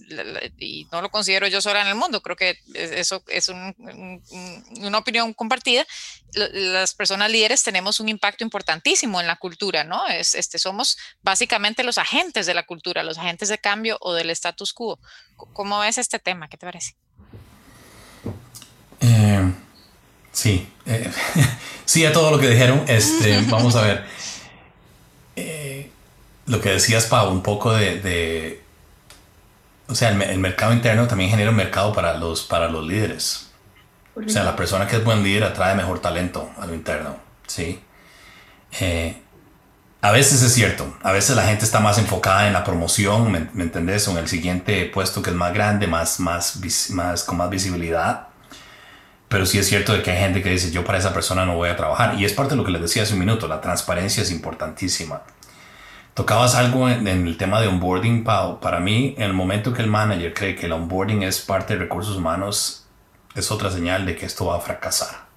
y 0.57 0.87
no 0.91 1.01
lo 1.01 1.09
considero 1.11 1.47
yo 1.47 1.61
sola 1.61 1.81
en 1.81 1.87
el 1.87 1.95
mundo, 1.95 2.21
creo 2.21 2.35
que 2.35 2.59
eso 2.73 3.23
es 3.27 3.49
una 3.49 4.97
opinión 4.97 5.33
compartida, 5.33 5.85
las 6.33 6.93
personas 6.93 7.31
líderes 7.31 7.63
tenemos 7.63 7.99
un 7.99 8.09
impacto 8.09 8.43
importantísimo 8.43 9.21
en 9.21 9.27
la 9.27 9.35
cultura, 9.35 9.83
¿no? 9.83 10.07
Es, 10.07 10.35
este, 10.35 10.59
somos 10.59 10.97
básicamente 11.21 11.83
los 11.83 11.97
agentes 11.97 12.45
de 12.45 12.53
la 12.53 12.63
cultura, 12.63 13.03
los 13.03 13.17
agentes 13.17 13.49
de 13.49 13.57
cambio 13.57 13.97
o 14.01 14.13
del 14.13 14.29
status 14.31 14.73
quo. 14.73 14.99
¿Cómo 15.35 15.79
ves 15.79 15.97
este 15.97 16.19
tema? 16.19 16.47
¿Qué 16.47 16.57
te 16.57 16.65
parece? 16.65 16.95
Eh, 18.99 19.53
sí, 20.31 20.67
eh, 20.85 21.11
sí 21.85 22.05
a 22.05 22.11
todo 22.11 22.31
lo 22.31 22.39
que 22.39 22.49
dijeron. 22.49 22.83
Este, 22.87 23.41
vamos 23.49 23.75
a 23.75 23.81
ver. 23.81 24.05
Eh, 25.39 25.91
lo 26.47 26.61
que 26.61 26.69
decías, 26.69 27.05
Pau, 27.05 27.29
un 27.29 27.43
poco 27.43 27.73
de, 27.73 28.63
o 29.87 29.95
sea, 29.95 30.09
el, 30.09 30.39
mercado 30.39 30.73
interno 30.73 31.07
también 31.07 31.29
genera 31.29 31.51
un 31.51 31.55
mercado 31.55 31.93
para 31.93 32.17
los, 32.17 32.43
para 32.43 32.69
los 32.69 32.85
líderes. 32.85 33.51
O 34.15 34.27
sea, 34.27 34.43
la 34.43 34.55
persona 34.55 34.87
que 34.87 34.95
es 34.95 35.03
buen 35.03 35.21
líder 35.21 35.43
atrae 35.43 35.75
mejor 35.75 35.99
talento 35.99 36.49
a 36.57 36.65
lo 36.65 36.73
interno, 36.73 37.17
¿sí? 37.45 37.79
Eh, 38.79 39.21
a 40.01 40.11
veces 40.11 40.41
es 40.41 40.53
cierto, 40.53 40.97
a 41.03 41.11
veces 41.11 41.35
la 41.35 41.43
gente 41.43 41.65
está 41.65 41.79
más 41.79 41.99
enfocada 41.99 42.47
en 42.47 42.53
la 42.53 42.63
promoción, 42.63 43.31
¿me, 43.31 43.47
¿me, 43.53 43.63
entendés? 43.63 44.07
O 44.07 44.11
en 44.11 44.17
el 44.17 44.27
siguiente 44.27 44.85
puesto 44.85 45.21
que 45.21 45.29
es 45.29 45.35
más 45.35 45.53
grande, 45.53 45.85
más, 45.85 46.19
más, 46.19 46.59
más, 46.91 47.23
con 47.23 47.37
más 47.37 47.49
visibilidad. 47.49 48.29
Pero 49.27 49.45
sí 49.45 49.59
es 49.59 49.67
cierto 49.67 49.93
de 49.93 50.01
que 50.01 50.11
hay 50.11 50.19
gente 50.19 50.41
que 50.41 50.49
dice, 50.49 50.71
yo 50.71 50.83
para 50.85 50.97
esa 50.97 51.13
persona 51.13 51.45
no 51.45 51.55
voy 51.55 51.69
a 51.69 51.75
trabajar. 51.75 52.15
Y 52.19 52.25
es 52.25 52.33
parte 52.33 52.51
de 52.51 52.57
lo 52.57 52.63
que 52.63 52.71
les 52.71 52.81
decía 52.81 53.03
hace 53.03 53.13
un 53.13 53.19
minuto, 53.19 53.47
la 53.47 53.61
transparencia 53.61 54.23
es 54.23 54.31
importantísima. 54.31 55.21
Tocabas 56.17 56.55
algo 56.55 56.89
en, 56.89 57.07
en 57.07 57.27
el 57.27 57.37
tema 57.37 57.61
de 57.61 57.67
onboarding, 57.67 58.25
Pau. 58.25 58.59
Para 58.59 58.81
mí, 58.81 59.15
en 59.17 59.23
el 59.23 59.33
momento 59.33 59.71
que 59.71 59.81
el 59.81 59.87
manager 59.87 60.33
cree 60.33 60.55
que 60.55 60.65
el 60.65 60.73
onboarding 60.73 61.23
es 61.23 61.39
parte 61.39 61.75
de 61.75 61.79
recursos 61.79 62.17
humanos, 62.17 62.87
es 63.35 63.51
otra 63.51 63.71
señal 63.71 64.05
de 64.05 64.17
que 64.17 64.25
esto 64.25 64.47
va 64.47 64.57
a 64.57 64.59
fracasar 64.59 65.27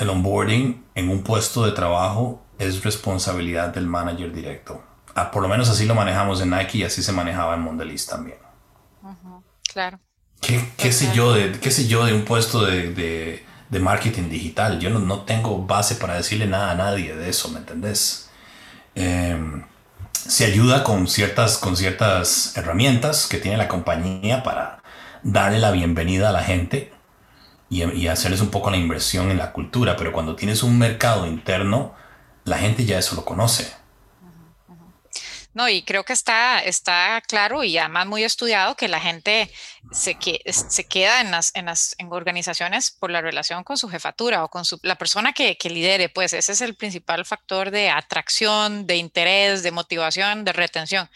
el 0.00 0.08
onboarding 0.08 0.82
en 0.94 1.10
un 1.10 1.22
puesto 1.22 1.64
de 1.64 1.72
trabajo 1.72 2.42
es 2.58 2.82
responsabilidad 2.82 3.68
del 3.68 3.86
manager 3.86 4.32
directo. 4.32 4.82
Ah, 5.14 5.30
por 5.30 5.42
lo 5.42 5.48
menos 5.48 5.68
así 5.68 5.84
lo 5.84 5.94
manejamos 5.94 6.40
en 6.40 6.50
Nike 6.50 6.78
y 6.78 6.84
así 6.84 7.02
se 7.02 7.12
manejaba 7.12 7.54
en 7.54 7.60
Mondelez 7.60 8.06
también. 8.06 8.38
claro. 9.72 10.00
¿Qué, 10.40 10.90
sé 10.90 11.14
yo 11.14 11.34
de, 11.34 11.52
¿Qué 11.60 11.70
sé 11.70 11.86
yo 11.86 12.06
de 12.06 12.14
un 12.14 12.24
puesto 12.24 12.64
de, 12.64 13.44
marketing 13.78 14.28
digital? 14.28 14.80
Yo 14.80 14.90
no, 14.90 15.20
tengo 15.20 15.64
base 15.64 15.94
para 15.94 16.14
decirle 16.14 16.46
nada 16.46 16.72
a 16.72 16.74
nadie 16.74 17.14
de 17.14 17.30
eso, 17.30 17.48
¿me 17.50 17.58
entendés? 17.58 18.28
Em, 18.96 19.64
se 20.12 20.44
ayuda 20.44 20.82
con 20.82 21.06
ciertas, 21.06 21.58
con 21.58 21.76
ciertas 21.76 22.56
herramientas 22.56 23.26
que 23.26 23.38
tiene 23.38 23.56
la 23.56 23.68
compañía 23.68 24.42
para 24.42 24.82
darle 25.22 25.58
la 25.58 25.70
bienvenida 25.70 26.30
a 26.30 26.32
la 26.32 26.42
gente 26.42 26.92
y, 27.68 28.08
hacerles 28.08 28.40
un 28.40 28.50
poco 28.50 28.70
la 28.70 28.76
inversión 28.76 29.30
en 29.30 29.38
la 29.38 29.52
cultura, 29.52 29.96
pero 29.96 30.12
cuando 30.12 30.34
tienes 30.34 30.64
un 30.64 30.76
mercado 30.76 31.26
interno, 31.26 31.94
la 32.44 32.58
gente 32.58 32.84
ya 32.84 32.98
eso 32.98 33.14
lo 33.14 33.24
conoce. 33.24 33.72
No, 35.52 35.68
y 35.68 35.82
creo 35.82 36.04
que 36.04 36.12
está, 36.12 36.62
está 36.62 37.20
claro 37.26 37.64
y 37.64 37.76
además 37.76 38.06
muy 38.06 38.22
estudiado 38.22 38.76
que 38.76 38.86
la 38.86 39.00
gente 39.00 39.50
se, 39.90 40.14
que, 40.14 40.40
se 40.46 40.86
queda 40.86 41.20
en 41.20 41.32
las, 41.32 41.50
en 41.56 41.66
las 41.66 41.96
en 41.98 42.12
organizaciones 42.12 42.92
por 42.92 43.10
la 43.10 43.20
relación 43.20 43.64
con 43.64 43.76
su 43.76 43.88
jefatura 43.88 44.44
o 44.44 44.48
con 44.48 44.64
su, 44.64 44.78
la 44.82 44.94
persona 44.94 45.32
que, 45.32 45.58
que 45.58 45.68
lidere, 45.68 46.08
pues 46.08 46.34
ese 46.34 46.52
es 46.52 46.60
el 46.60 46.76
principal 46.76 47.24
factor 47.24 47.72
de 47.72 47.90
atracción, 47.90 48.86
de 48.86 48.96
interés, 48.96 49.64
de 49.64 49.72
motivación, 49.72 50.44
de 50.44 50.52
retención. 50.52 51.10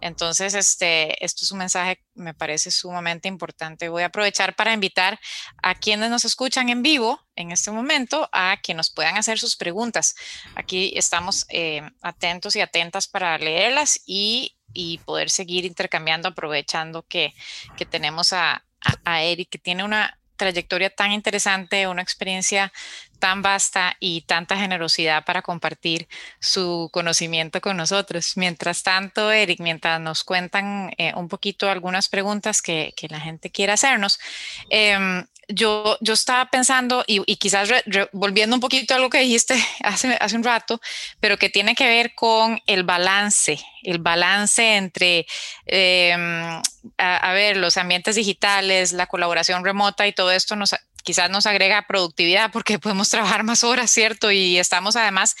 Entonces, 0.00 0.54
este, 0.54 1.22
esto 1.24 1.44
es 1.44 1.52
un 1.52 1.58
mensaje 1.58 2.00
me 2.14 2.34
parece 2.34 2.70
sumamente 2.70 3.28
importante. 3.28 3.88
Voy 3.88 4.02
a 4.02 4.06
aprovechar 4.06 4.54
para 4.54 4.72
invitar 4.72 5.18
a 5.62 5.74
quienes 5.74 6.10
nos 6.10 6.24
escuchan 6.24 6.68
en 6.68 6.82
vivo 6.82 7.26
en 7.34 7.50
este 7.50 7.70
momento 7.70 8.28
a 8.32 8.58
que 8.62 8.74
nos 8.74 8.90
puedan 8.90 9.16
hacer 9.16 9.38
sus 9.38 9.56
preguntas. 9.56 10.14
Aquí 10.54 10.92
estamos 10.96 11.46
eh, 11.48 11.82
atentos 12.02 12.56
y 12.56 12.60
atentas 12.60 13.08
para 13.08 13.36
leerlas 13.38 14.00
y, 14.06 14.56
poder 15.04 15.30
seguir 15.30 15.64
intercambiando, 15.64 16.28
aprovechando 16.28 17.02
que, 17.02 17.34
tenemos 17.90 18.32
a, 18.32 18.64
a 19.04 19.22
Eric, 19.22 19.48
que 19.50 19.58
tiene 19.58 19.82
una 19.82 20.19
trayectoria 20.40 20.88
tan 20.88 21.12
interesante, 21.12 21.86
una 21.86 22.00
experiencia 22.00 22.72
tan 23.18 23.42
vasta 23.42 23.96
y 24.00 24.22
tanta 24.22 24.56
generosidad 24.56 25.24
para 25.26 25.42
compartir 25.42 26.08
su 26.40 26.88
conocimiento 26.90 27.60
con 27.60 27.76
nosotros. 27.76 28.32
Mientras 28.36 28.82
tanto, 28.82 29.30
Eric, 29.30 29.60
mientras 29.60 30.00
nos 30.00 30.24
cuentan 30.24 30.92
eh, 30.96 31.12
un 31.14 31.28
poquito 31.28 31.68
algunas 31.68 32.08
preguntas 32.08 32.62
que, 32.62 32.94
que, 32.96 33.08
la 33.08 33.20
gente 33.20 33.50
quiera 33.50 33.74
hacernos, 33.74 34.18
eh, 34.70 35.26
yo, 35.52 35.98
yo 36.00 36.14
estaba 36.14 36.46
pensando 36.50 37.04
y, 37.06 37.20
quizás 37.36 37.70
volviendo 38.12 38.56
un 38.56 38.60
poquito 38.60 38.94
a 38.94 38.98
lo 38.98 39.10
que 39.10 39.20
dijiste 39.20 39.54
hace, 39.82 40.16
hace 40.20 40.36
un 40.36 40.44
rato, 40.44 40.80
pero 41.20 41.36
que 41.36 41.50
tiene 41.50 41.74
que 41.74 41.86
ver 41.86 42.14
con 42.14 42.60
el 42.66 42.84
balance, 42.84 43.60
el 43.82 43.98
balance 43.98 44.76
entre, 44.76 45.26
em, 45.66 46.62
a, 46.98 47.32
ver, 47.32 47.56
los 47.56 47.76
ambientes 47.76 48.16
digitales, 48.16 48.92
la 48.92 49.06
colaboración 49.06 49.64
remota 49.64 50.06
y 50.06 50.12
todo 50.12 50.32
esto 50.32 50.56
nos, 50.56 50.74
quizás 51.02 51.30
nos 51.30 51.46
agrega 51.46 51.86
productividad 51.86 52.50
porque 52.52 52.78
podemos 52.78 53.08
trabajar 53.08 53.42
más 53.42 53.64
horas, 53.64 53.90
¿cierto? 53.90 54.30
Y 54.30 54.58
estamos 54.58 54.96
además 54.96 55.36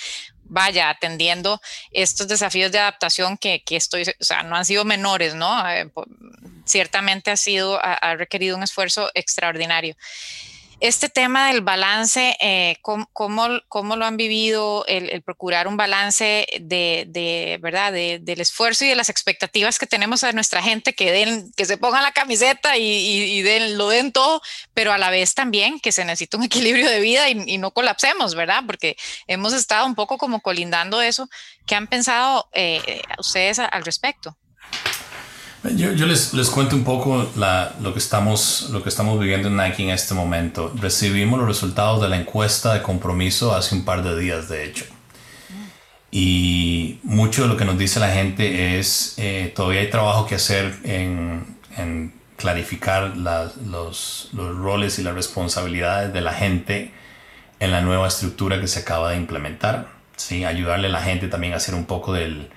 vaya, 0.50 0.90
atendiendo 0.90 1.60
estos 1.92 2.28
desafíos 2.28 2.70
de 2.72 2.80
adaptación 2.80 3.38
que, 3.38 3.62
que, 3.64 3.76
estoy, 3.76 4.02
o 4.02 4.24
sea, 4.24 4.42
no 4.42 4.56
han 4.56 4.64
sido 4.64 4.84
menores, 4.84 5.34
¿no? 5.34 5.68
Eh, 5.70 5.90
ciertamente 6.64 7.30
ha 7.30 7.36
sido, 7.36 7.78
ha, 7.82 8.14
requerido 8.16 8.56
un 8.56 8.62
esfuerzo 8.62 9.10
extraordinario. 9.14 9.96
Este 10.80 11.10
tema 11.10 11.48
del 11.48 11.60
balance, 11.60 12.38
eh, 12.40 12.78
¿cómo, 12.80 13.06
cómo, 13.12 13.96
lo 13.96 14.06
han 14.06 14.16
vivido? 14.16 14.86
El, 14.86 15.20
procurar 15.20 15.68
un 15.68 15.76
balance 15.76 16.46
de, 16.58 17.04
de 17.06 17.58
¿verdad? 17.60 17.92
del 17.92 18.40
esfuerzo 18.40 18.86
y 18.86 18.88
de 18.88 18.94
las 18.94 19.10
expectativas 19.10 19.78
que 19.78 19.86
tenemos 19.86 20.24
a 20.24 20.32
nuestra 20.32 20.62
gente, 20.62 20.94
que, 20.94 21.12
den, 21.12 21.52
que 21.54 21.66
se 21.66 21.76
pongan 21.76 22.02
la 22.02 22.12
camiseta 22.12 22.78
y, 22.78 22.82
y, 22.82 23.42
den, 23.42 23.76
lo 23.76 23.90
den 23.90 24.10
todo, 24.10 24.40
pero 24.72 24.90
a 24.90 24.96
la 24.96 25.10
vez 25.10 25.34
también 25.34 25.80
que 25.80 25.92
se 25.92 26.06
necesita 26.06 26.38
un 26.38 26.44
equilibrio 26.44 26.88
de 26.88 27.00
vida 27.00 27.28
y, 27.28 27.58
no 27.58 27.72
colapsemos, 27.72 28.34
¿verdad? 28.34 28.62
Porque 28.66 28.96
hemos 29.26 29.52
estado 29.52 29.84
un 29.84 29.94
poco 29.94 30.16
como 30.16 30.40
colindando 30.40 31.02
eso. 31.02 31.28
¿Qué 31.66 31.74
han 31.74 31.88
pensado 31.88 32.48
eh, 32.54 33.02
ustedes 33.18 33.58
al 33.58 33.84
respecto? 33.84 34.34
Yo, 35.62 35.92
yo 35.92 36.06
les, 36.06 36.32
les, 36.32 36.48
cuento 36.48 36.74
un 36.74 36.84
poco 36.84 37.30
la, 37.36 37.74
lo, 37.82 37.92
que 37.92 37.98
estamos, 37.98 38.70
lo 38.72 38.82
que 38.82 38.88
estamos 38.88 39.20
viviendo 39.20 39.48
en 39.48 39.58
Nike 39.58 39.82
en 39.82 39.90
este 39.90 40.14
momento. 40.14 40.72
Recibimos 40.74 41.38
los 41.38 41.46
resultados 41.46 42.00
de 42.00 42.08
la 42.08 42.16
encuesta 42.16 42.72
de 42.72 42.80
compromiso 42.80 43.54
hace 43.54 43.74
un 43.74 43.84
par 43.84 44.02
de 44.02 44.18
días, 44.18 44.48
de 44.48 44.64
hecho. 44.64 44.86
Y 46.10 46.98
mucho 47.02 47.42
de 47.42 47.48
lo 47.48 47.58
que 47.58 47.66
nos 47.66 47.78
dice 47.78 48.00
la 48.00 48.10
gente 48.10 48.78
es, 48.78 49.14
eh, 49.18 49.52
todavía 49.54 49.80
hay 49.80 49.90
trabajo 49.90 50.26
que 50.26 50.36
hacer 50.36 50.78
en, 50.82 51.58
en 51.76 52.14
clarificar 52.36 53.18
la, 53.18 53.52
los, 53.66 54.30
los 54.32 54.56
roles 54.56 54.98
y 54.98 55.02
las 55.02 55.14
responsabilidades 55.14 56.12
de 56.14 56.22
la 56.22 56.32
gente 56.32 56.90
en 57.60 57.70
la 57.70 57.82
nueva 57.82 58.08
estructura 58.08 58.58
que 58.62 58.66
se 58.66 58.80
acaba 58.80 59.10
de 59.10 59.18
implementar. 59.18 59.88
¿sí? 60.16 60.42
Ayudarle 60.42 60.88
a 60.88 60.90
la 60.90 61.02
gente 61.02 61.28
también 61.28 61.52
a 61.52 61.56
hacer 61.56 61.74
un 61.74 61.84
poco 61.84 62.14
del, 62.14 62.48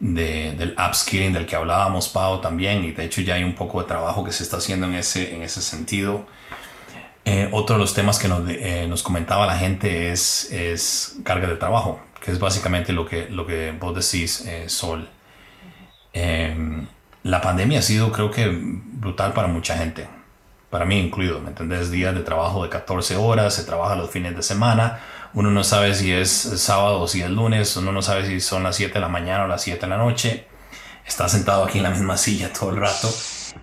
de, 0.00 0.52
del 0.52 0.74
upskilling 0.78 1.32
del 1.32 1.46
que 1.46 1.56
hablábamos, 1.56 2.08
Pau, 2.08 2.40
también, 2.40 2.84
y 2.84 2.92
de 2.92 3.04
hecho 3.04 3.20
ya 3.20 3.34
hay 3.34 3.44
un 3.44 3.54
poco 3.54 3.80
de 3.80 3.88
trabajo 3.88 4.24
que 4.24 4.32
se 4.32 4.42
está 4.42 4.58
haciendo 4.58 4.86
en 4.86 4.94
ese, 4.94 5.34
en 5.34 5.42
ese 5.42 5.60
sentido. 5.60 6.26
Eh, 7.24 7.48
otro 7.52 7.76
de 7.76 7.80
los 7.80 7.92
temas 7.94 8.18
que 8.18 8.28
nos, 8.28 8.48
eh, 8.48 8.86
nos, 8.88 9.02
comentaba 9.02 9.46
la 9.46 9.56
gente 9.58 10.10
es, 10.10 10.50
es 10.50 11.16
carga 11.24 11.48
de 11.48 11.56
trabajo, 11.56 12.00
que 12.24 12.30
es 12.30 12.38
básicamente 12.38 12.92
lo 12.92 13.04
que, 13.06 13.28
lo 13.28 13.46
que 13.46 13.72
vos 13.78 13.94
decís, 13.94 14.46
eh, 14.46 14.68
Sol. 14.68 15.08
Em, 16.12 16.86
la 17.24 17.40
pandemia 17.40 17.80
ha 17.80 17.82
sido, 17.82 18.12
creo 18.12 18.30
que, 18.30 18.48
brutal 18.50 19.34
para 19.34 19.48
mucha 19.48 19.76
gente, 19.76 20.08
para 20.70 20.84
mí 20.84 20.98
incluido, 20.98 21.40
¿me 21.40 21.48
entendés? 21.48 21.90
Días 21.90 22.14
de 22.14 22.22
trabajo 22.22 22.62
de 22.62 22.70
14 22.70 23.16
horas, 23.16 23.54
se 23.54 23.64
trabaja 23.64 23.94
los 23.94 24.10
fines 24.10 24.34
de 24.34 24.42
semana, 24.42 25.00
uno 25.34 25.50
no 25.50 25.64
sabe 25.64 25.94
si 25.94 26.12
es 26.12 26.30
sábado 26.30 27.00
o 27.00 27.08
si 27.08 27.22
es 27.22 27.30
lunes, 27.30 27.76
uno 27.76 27.92
no 27.92 28.02
sabe 28.02 28.26
si 28.26 28.40
son 28.40 28.62
las 28.62 28.76
7 28.76 28.94
de 28.94 29.00
la 29.00 29.08
mañana 29.08 29.44
o 29.44 29.48
las 29.48 29.62
7 29.62 29.80
de 29.80 29.86
la 29.86 29.98
noche. 29.98 30.46
Está 31.06 31.28
sentado 31.28 31.64
aquí 31.64 31.78
en 31.78 31.84
la 31.84 31.90
misma 31.90 32.16
silla 32.16 32.52
todo 32.52 32.70
el 32.70 32.76
rato 32.76 33.08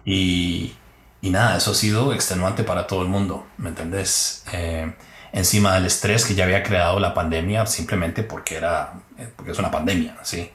y, 0.03 0.73
y 1.21 1.29
nada, 1.29 1.57
eso 1.57 1.71
ha 1.71 1.75
sido 1.75 2.13
extenuante 2.13 2.63
para 2.63 2.87
todo 2.87 3.01
el 3.03 3.07
mundo, 3.07 3.45
¿me 3.57 3.69
entendés? 3.69 4.43
Eh, 4.51 4.93
encima 5.31 5.73
del 5.75 5.85
estrés 5.85 6.25
que 6.25 6.33
ya 6.33 6.45
había 6.45 6.63
creado 6.63 6.99
la 6.99 7.13
pandemia 7.13 7.65
simplemente 7.65 8.23
porque 8.23 8.55
era 8.55 8.93
porque 9.35 9.51
es 9.51 9.59
una 9.59 9.71
pandemia, 9.71 10.17
¿sí? 10.23 10.49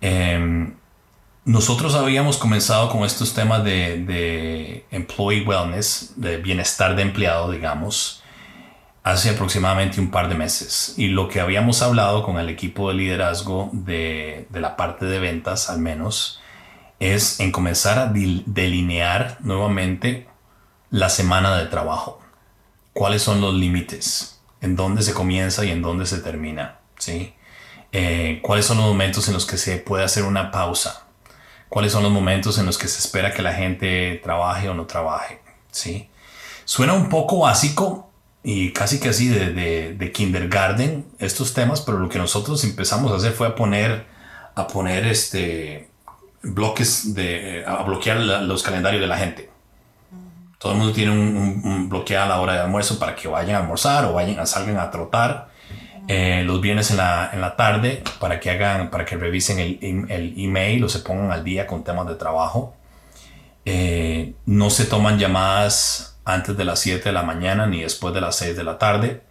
Em, 0.00 0.74
nosotros 1.44 1.94
habíamos 1.94 2.36
comenzado 2.38 2.90
con 2.90 3.04
estos 3.04 3.32
temas 3.32 3.62
de, 3.64 4.04
de 4.04 4.84
employee 4.90 5.46
wellness, 5.46 6.14
de 6.16 6.38
bienestar 6.38 6.96
de 6.96 7.02
empleado, 7.02 7.50
digamos, 7.50 8.22
hace 9.06 9.30
aproximadamente 9.30 10.00
un 10.00 10.10
par 10.10 10.28
de 10.28 10.34
meses 10.34 10.94
y 10.96 11.06
lo 11.06 11.28
que 11.28 11.38
habíamos 11.38 11.80
hablado 11.80 12.24
con 12.24 12.38
el 12.38 12.48
equipo 12.48 12.88
de 12.88 12.96
liderazgo 12.96 13.70
de, 13.72 14.48
la 14.52 14.74
parte 14.74 15.04
de 15.04 15.20
ventas 15.20 15.70
al 15.70 15.78
menos 15.78 16.40
es 16.98 17.38
en 17.38 17.52
comenzar 17.52 18.00
a 18.00 18.06
delinear 18.08 19.38
nuevamente 19.42 20.26
la 20.90 21.08
semana 21.08 21.56
de 21.56 21.66
trabajo. 21.66 22.20
¿Cuáles 22.92 23.22
son 23.22 23.40
los 23.40 23.54
límites? 23.54 24.40
¿En 24.60 24.74
dónde 24.74 25.02
se 25.02 25.14
comienza 25.14 25.64
y 25.64 25.70
en 25.70 25.82
dónde 25.82 26.04
se 26.04 26.18
termina? 26.18 26.80
¿Sí? 26.98 27.32
Eh, 27.92 28.40
¿Cuáles 28.42 28.66
son 28.66 28.78
los 28.78 28.86
momentos 28.86 29.28
en 29.28 29.34
los 29.34 29.46
que 29.46 29.56
se 29.56 29.76
puede 29.76 30.02
hacer 30.02 30.24
una 30.24 30.50
pausa? 30.50 31.06
¿Cuáles 31.68 31.92
son 31.92 32.02
los 32.02 32.10
momentos 32.10 32.58
en 32.58 32.66
los 32.66 32.76
que 32.76 32.88
se 32.88 32.98
espera 32.98 33.32
que 33.32 33.42
la 33.42 33.52
gente 33.52 34.20
trabaje 34.24 34.68
o 34.68 34.74
no 34.74 34.86
trabaje? 34.86 35.40
¿Sí? 35.70 36.10
Suena 36.64 36.94
un 36.94 37.08
poco 37.08 37.38
básico, 37.38 38.06
y 38.48 38.70
casi 38.70 39.00
que 39.00 39.08
así 39.08 39.26
de, 39.26 39.94
de, 39.94 40.12
kindergarten 40.12 41.04
estos 41.18 41.52
temas, 41.52 41.80
pero 41.80 41.98
lo 41.98 42.08
que 42.08 42.18
nosotros 42.18 42.62
empezamos 42.62 43.10
a 43.10 43.16
hacer 43.16 43.32
fue 43.32 43.48
a 43.48 43.56
poner, 43.56 44.06
a 44.54 44.68
poner 44.68 45.04
este, 45.04 45.88
bloques 46.44 47.12
de, 47.16 47.64
a 47.66 47.82
bloquear 47.82 48.18
los 48.18 48.62
calendarios 48.62 49.00
de 49.00 49.08
la 49.08 49.18
gente. 49.18 49.50
Todo 50.58 50.74
el 50.74 50.78
mundo 50.78 50.92
tiene 50.92 51.10
un, 51.10 51.60
un, 51.64 51.88
bloqueado 51.88 52.26
a 52.26 52.36
la 52.36 52.40
hora 52.40 52.52
de 52.52 52.60
almuerzo 52.60 53.00
para 53.00 53.16
que 53.16 53.26
vayan 53.26 53.56
a 53.56 53.58
almorzar 53.62 54.04
o 54.04 54.12
vayan 54.12 54.38
a 54.38 54.46
salgan 54.46 54.78
a 54.78 54.92
trotar. 54.92 55.48
Eh, 56.06 56.44
los 56.44 56.60
viernes 56.60 56.92
en 56.92 56.98
la, 56.98 57.30
en 57.32 57.40
la, 57.40 57.56
tarde 57.56 58.04
para 58.20 58.38
que 58.38 58.50
hagan, 58.50 58.90
para 58.92 59.04
que 59.04 59.16
revisen 59.16 59.58
el, 59.58 60.06
el, 60.08 60.34
email 60.36 60.84
o 60.84 60.88
se 60.88 61.00
pongan 61.00 61.32
al 61.32 61.42
día 61.42 61.66
con 61.66 61.82
temas 61.82 62.06
de 62.06 62.14
trabajo. 62.14 62.76
Eh, 63.64 64.34
no 64.44 64.70
se 64.70 64.84
toman 64.84 65.18
llamadas 65.18 66.15
antes 66.26 66.56
de 66.56 66.64
las 66.64 66.80
7 66.80 67.04
de 67.04 67.12
la 67.12 67.22
mañana 67.22 67.66
ni 67.66 67.82
después 67.82 68.12
de 68.12 68.20
las 68.20 68.36
6 68.36 68.56
de 68.56 68.64
la 68.64 68.76
tarde. 68.76 69.22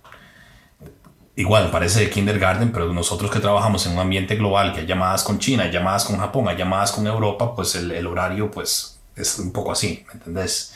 Igual, 1.35 1.69
parece 1.69 1.99
de 1.99 2.09
kindergarten, 2.09 2.71
pero 2.71 2.91
nosotros 2.93 3.29
que 3.29 3.39
trabajamos 3.39 3.85
en 3.85 3.93
un 3.93 3.99
ambiente 3.99 4.37
global, 4.37 4.73
que 4.73 4.79
hay 4.79 4.85
llamadas 4.87 5.21
con 5.21 5.37
China, 5.37 5.63
hay 5.63 5.71
llamadas 5.71 6.05
con 6.05 6.17
Japón, 6.17 6.47
hay 6.47 6.55
llamadas 6.55 6.93
con 6.93 7.05
Europa, 7.05 7.53
pues 7.53 7.75
el, 7.75 7.91
el 7.91 8.07
horario 8.07 8.49
pues 8.49 8.97
es 9.17 9.37
un 9.39 9.51
poco 9.51 9.73
así, 9.73 10.05
¿me 10.07 10.13
entendés? 10.13 10.73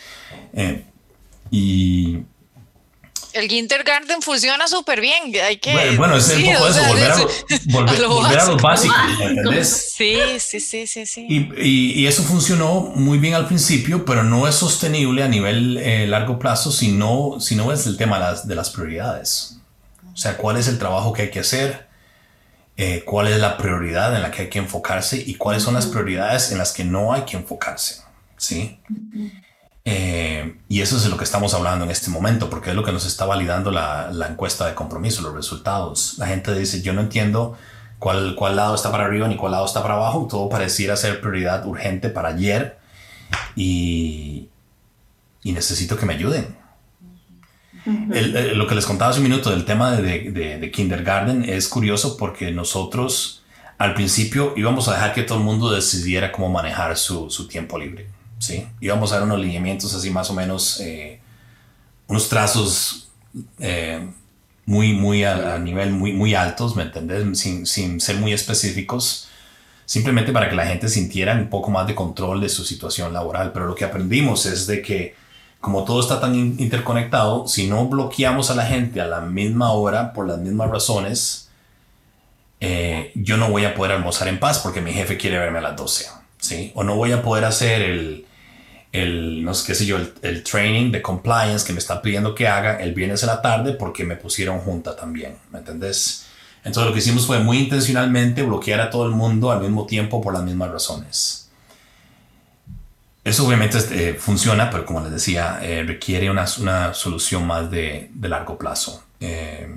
Eh, 0.54 0.86
y 1.50 2.26
el 3.34 3.48
kindergarten 3.48 4.22
funciona 4.22 4.68
súper 4.68 5.02
bien. 5.02 5.34
Hay 5.44 5.58
que, 5.58 5.96
bueno, 5.98 6.16
es 6.16 6.30
un 6.30 6.44
poco 6.44 6.68
eso, 6.68 6.84
volver, 6.88 7.12
a, 7.12 7.18
volver, 8.08 8.40
a, 8.40 8.46
los 8.46 8.62
básicos, 8.62 8.98
¿entendés? 9.22 9.92
Sí, 9.96 10.18
sí, 10.40 10.60
sí, 10.60 10.88
sí. 10.88 11.06
sí. 11.06 11.26
Y, 11.30 12.02
y, 12.02 12.08
eso 12.08 12.24
funcionó 12.24 12.82
muy 12.96 13.18
bien 13.20 13.34
al 13.36 13.48
principio, 13.48 14.06
pero 14.06 14.24
no 14.24 14.48
es 14.48 14.56
sostenible 14.56 15.24
a 15.24 15.28
nivel 15.28 15.78
eh, 15.78 16.08
largo 16.08 16.40
plazo 16.40 16.72
si 16.72 16.92
no, 16.92 17.40
si 17.40 17.56
no 17.56 17.72
es 17.72 17.86
el 17.88 17.98
tema 17.98 18.18
de 18.18 18.26
las, 18.26 18.48
de 18.48 18.56
las 18.56 18.70
prioridades. 18.70 19.58
O 20.14 20.18
sea, 20.18 20.38
cuál 20.38 20.58
es 20.58 20.68
el 20.68 20.80
trabajo 20.80 21.14
que 21.14 21.24
hay 21.24 21.32
que 21.32 21.40
hacer, 21.40 21.88
eh, 22.78 23.04
cuál 23.06 23.28
es 23.28 23.40
la 23.40 23.58
prioridad 23.58 24.16
en 24.16 24.22
la 24.22 24.32
que 24.32 24.44
hay 24.44 24.50
que 24.50 24.60
enfocarse 24.60 25.22
y 25.26 25.36
cuáles 25.36 25.64
son 25.64 25.74
las 25.76 25.86
prioridades 25.86 26.52
en 26.52 26.58
las 26.58 26.72
que 26.72 26.84
no 26.84 27.14
hay 27.14 27.24
que 27.24 27.38
enfocarse. 27.38 28.02
¿Sí? 28.38 28.80
Eh, 29.86 30.58
y 30.68 30.82
eso 30.82 30.98
es 30.98 31.04
de 31.04 31.10
lo 31.10 31.18
que 31.18 31.24
estamos 31.24 31.54
hablando 31.54 31.86
en 31.86 31.92
este 31.92 32.10
momento, 32.10 32.50
porque 32.50 32.72
es 32.72 32.76
lo 32.76 32.84
que 32.84 32.92
nos 32.92 33.06
está 33.06 33.26
validando 33.26 33.72
la, 33.72 34.12
la, 34.12 34.28
encuesta 34.28 34.68
de 34.68 34.76
compromiso, 34.76 35.22
los 35.22 35.34
resultados. 35.34 36.16
La 36.18 36.28
gente 36.28 36.54
dice, 36.54 36.82
yo 36.82 36.94
no 36.94 37.02
entiendo 37.02 37.58
cuál, 37.98 38.36
cuál 38.36 38.56
lado 38.56 38.76
está 38.76 38.92
para 38.92 39.06
arriba 39.06 39.28
ni 39.28 39.36
cuál 39.36 39.54
lado 39.54 39.66
está 39.66 39.82
para 39.82 39.96
abajo, 39.96 40.28
todo 40.30 40.50
pareciera 40.50 40.96
ser 40.96 41.22
prioridad 41.22 41.66
urgente 41.66 42.10
para 42.10 42.30
ayer 42.30 42.78
y, 43.56 44.50
y 45.44 45.52
necesito 45.54 45.98
que 45.98 46.06
me 46.06 46.14
ayuden. 46.14 46.58
lo 47.86 48.68
que 48.68 48.76
les 48.76 48.86
contaba 48.86 49.12
hace 49.12 49.20
un 49.20 49.28
minuto 49.28 49.50
del 49.50 49.66
tema 49.66 49.92
de, 49.92 50.32
de, 50.32 50.60
de, 50.60 50.72
kindergarten 50.72 51.44
es 51.48 51.68
curioso 51.68 52.18
porque 52.18 52.52
nosotros 52.52 53.44
al 53.78 53.94
principio 53.94 54.54
íbamos 54.58 54.88
a 54.88 54.94
dejar 54.94 55.14
que 55.14 55.24
todo 55.24 55.38
el 55.38 55.44
mundo 55.46 55.72
decidiera 55.72 56.32
cómo 56.32 56.50
manejar 56.50 56.98
su, 56.98 57.30
su 57.30 57.48
tiempo 57.48 57.80
libre 57.80 58.19
¿sí? 58.40 58.68
Íbamos 58.80 59.12
a 59.12 59.16
dar 59.16 59.24
unos 59.24 59.40
lineamientos 59.40 59.94
así 59.94 60.10
más 60.10 60.30
o 60.30 60.34
menos, 60.34 60.80
eh, 60.80 61.20
unos 62.08 62.30
trazos 62.30 63.10
eh, 63.60 64.10
muy, 64.66 64.94
muy 64.94 65.24
a, 65.24 65.58
nivel 65.60 65.92
muy, 65.92 66.14
muy 66.14 66.34
altos, 66.34 66.76
¿me 66.76 66.84
entendés? 66.84 67.40
Sin, 67.40 67.66
sin, 67.66 68.00
ser 68.00 68.18
muy 68.18 68.34
específicos, 68.34 69.28
simplemente 69.86 70.32
para 70.32 70.50
que 70.50 70.56
la 70.56 70.66
gente 70.66 70.88
sintiera 70.88 71.34
un 71.34 71.50
poco 71.50 71.70
más 71.70 71.88
de 71.88 71.96
control 71.96 72.42
de 72.42 72.50
su 72.50 72.64
situación 72.64 73.14
laboral. 73.14 73.52
Pero 73.52 73.68
lo 73.68 73.76
que 73.76 73.86
aprendimos 73.86 74.46
es 74.46 74.68
de 74.68 74.82
que 74.82 75.16
como 75.60 75.84
todo 75.84 76.00
está 76.00 76.22
tan 76.22 76.36
interconectado, 76.36 77.48
si 77.48 77.68
no 77.68 77.86
bloqueamos 77.88 78.50
a 78.50 78.56
la 78.56 78.66
gente 78.66 79.02
a 79.02 79.08
la 79.08 79.22
misma 79.22 79.74
hora 79.74 80.14
por 80.14 80.28
las 80.28 80.40
mismas 80.40 80.70
razones, 80.70 81.50
eh, 82.62 83.12
yo 83.16 83.38
no 83.38 83.50
voy 83.50 83.66
a 83.66 83.76
poder 83.76 83.94
almorzar 83.94 84.28
en 84.28 84.40
paz 84.40 84.60
porque 84.60 84.82
mi 84.82 84.94
jefe 84.94 85.18
quiere 85.18 85.38
verme 85.38 85.60
a 85.60 85.62
las 85.62 85.76
12. 85.76 86.06
¿sí? 86.38 86.72
O 86.76 86.84
no 86.84 86.96
voy 86.96 87.12
a 87.12 87.22
poder 87.22 87.44
hacer 87.44 87.82
el, 87.82 88.26
el, 88.92 89.44
no 89.44 89.54
sé 89.54 89.68
qué 89.68 89.76
sé 89.76 89.86
yo, 89.86 89.98
el, 89.98 90.44
training 90.44 90.92
de 90.92 91.02
compliance 91.02 91.66
que 91.66 91.74
me 91.74 91.80
está 91.80 92.02
pidiendo 92.02 92.34
que 92.34 92.48
haga 92.48 92.78
el 92.82 92.94
viernes 92.94 93.22
en 93.24 93.28
la 93.28 93.42
tarde 93.42 93.74
porque 93.74 94.04
me 94.04 94.16
pusieron 94.16 94.60
junta 94.60 94.96
también, 94.96 95.38
¿me 95.52 95.60
entendés? 95.60 96.26
Entonces 96.64 96.88
lo 96.88 96.94
que 96.94 97.00
hicimos 97.00 97.26
fue 97.26 97.40
muy 97.40 97.60
intencionalmente 97.60 98.44
bloquear 98.44 98.82
a 98.82 98.90
todo 98.90 99.06
el 99.06 99.12
mundo 99.12 99.52
al 99.52 99.62
mismo 99.62 99.86
tiempo 99.86 100.22
por 100.22 100.34
las 100.34 100.44
mismas 100.44 100.72
razones. 100.72 101.50
Eso 103.24 103.46
obviamente 103.46 103.78
este, 103.78 104.16
funciona, 104.16 104.70
pero 104.70 104.86
como 104.86 105.02
les 105.02 105.12
decía, 105.12 105.60
eh, 105.62 105.84
requiere 105.84 106.32
una, 106.32 106.46
una, 106.60 106.94
solución 106.94 107.46
más 107.46 107.70
de, 107.70 108.10
de 108.14 108.30
largo 108.30 108.58
plazo. 108.58 109.04
Eh, 109.20 109.70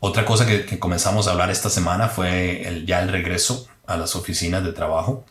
otra 0.00 0.24
cosa 0.24 0.44
que, 0.44 0.66
que, 0.66 0.78
comenzamos 0.78 1.28
a 1.28 1.30
hablar 1.30 1.50
esta 1.50 1.70
semana 1.70 2.08
fue 2.08 2.66
el, 2.66 2.84
ya 2.84 3.00
el 3.00 3.08
regreso 3.08 3.68
a 3.86 3.96
las 3.96 4.16
oficinas 4.16 4.64
de 4.64 4.72
trabajo. 4.72 5.24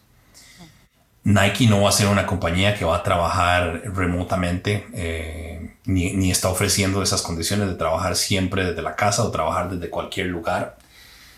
Nike 1.24 1.68
no 1.68 1.82
va 1.82 1.90
a 1.90 1.92
ser 1.92 2.08
una 2.08 2.26
compañía 2.26 2.76
que 2.76 2.84
va 2.84 2.98
a 2.98 3.04
trabajar 3.04 3.84
remotamente, 3.94 4.88
eh, 4.94 5.76
ni, 5.86 6.32
está 6.32 6.50
ofreciendo 6.50 7.04
esas 7.04 7.22
condiciones 7.22 7.68
de 7.68 7.76
trabajar 7.76 8.16
siempre 8.16 8.66
desde 8.66 8.82
la 8.82 8.96
casa 8.96 9.24
o 9.24 9.32
trabajar 9.32 9.70
desde 9.70 9.90
cualquier 9.90 10.28
lugar. 10.28 10.78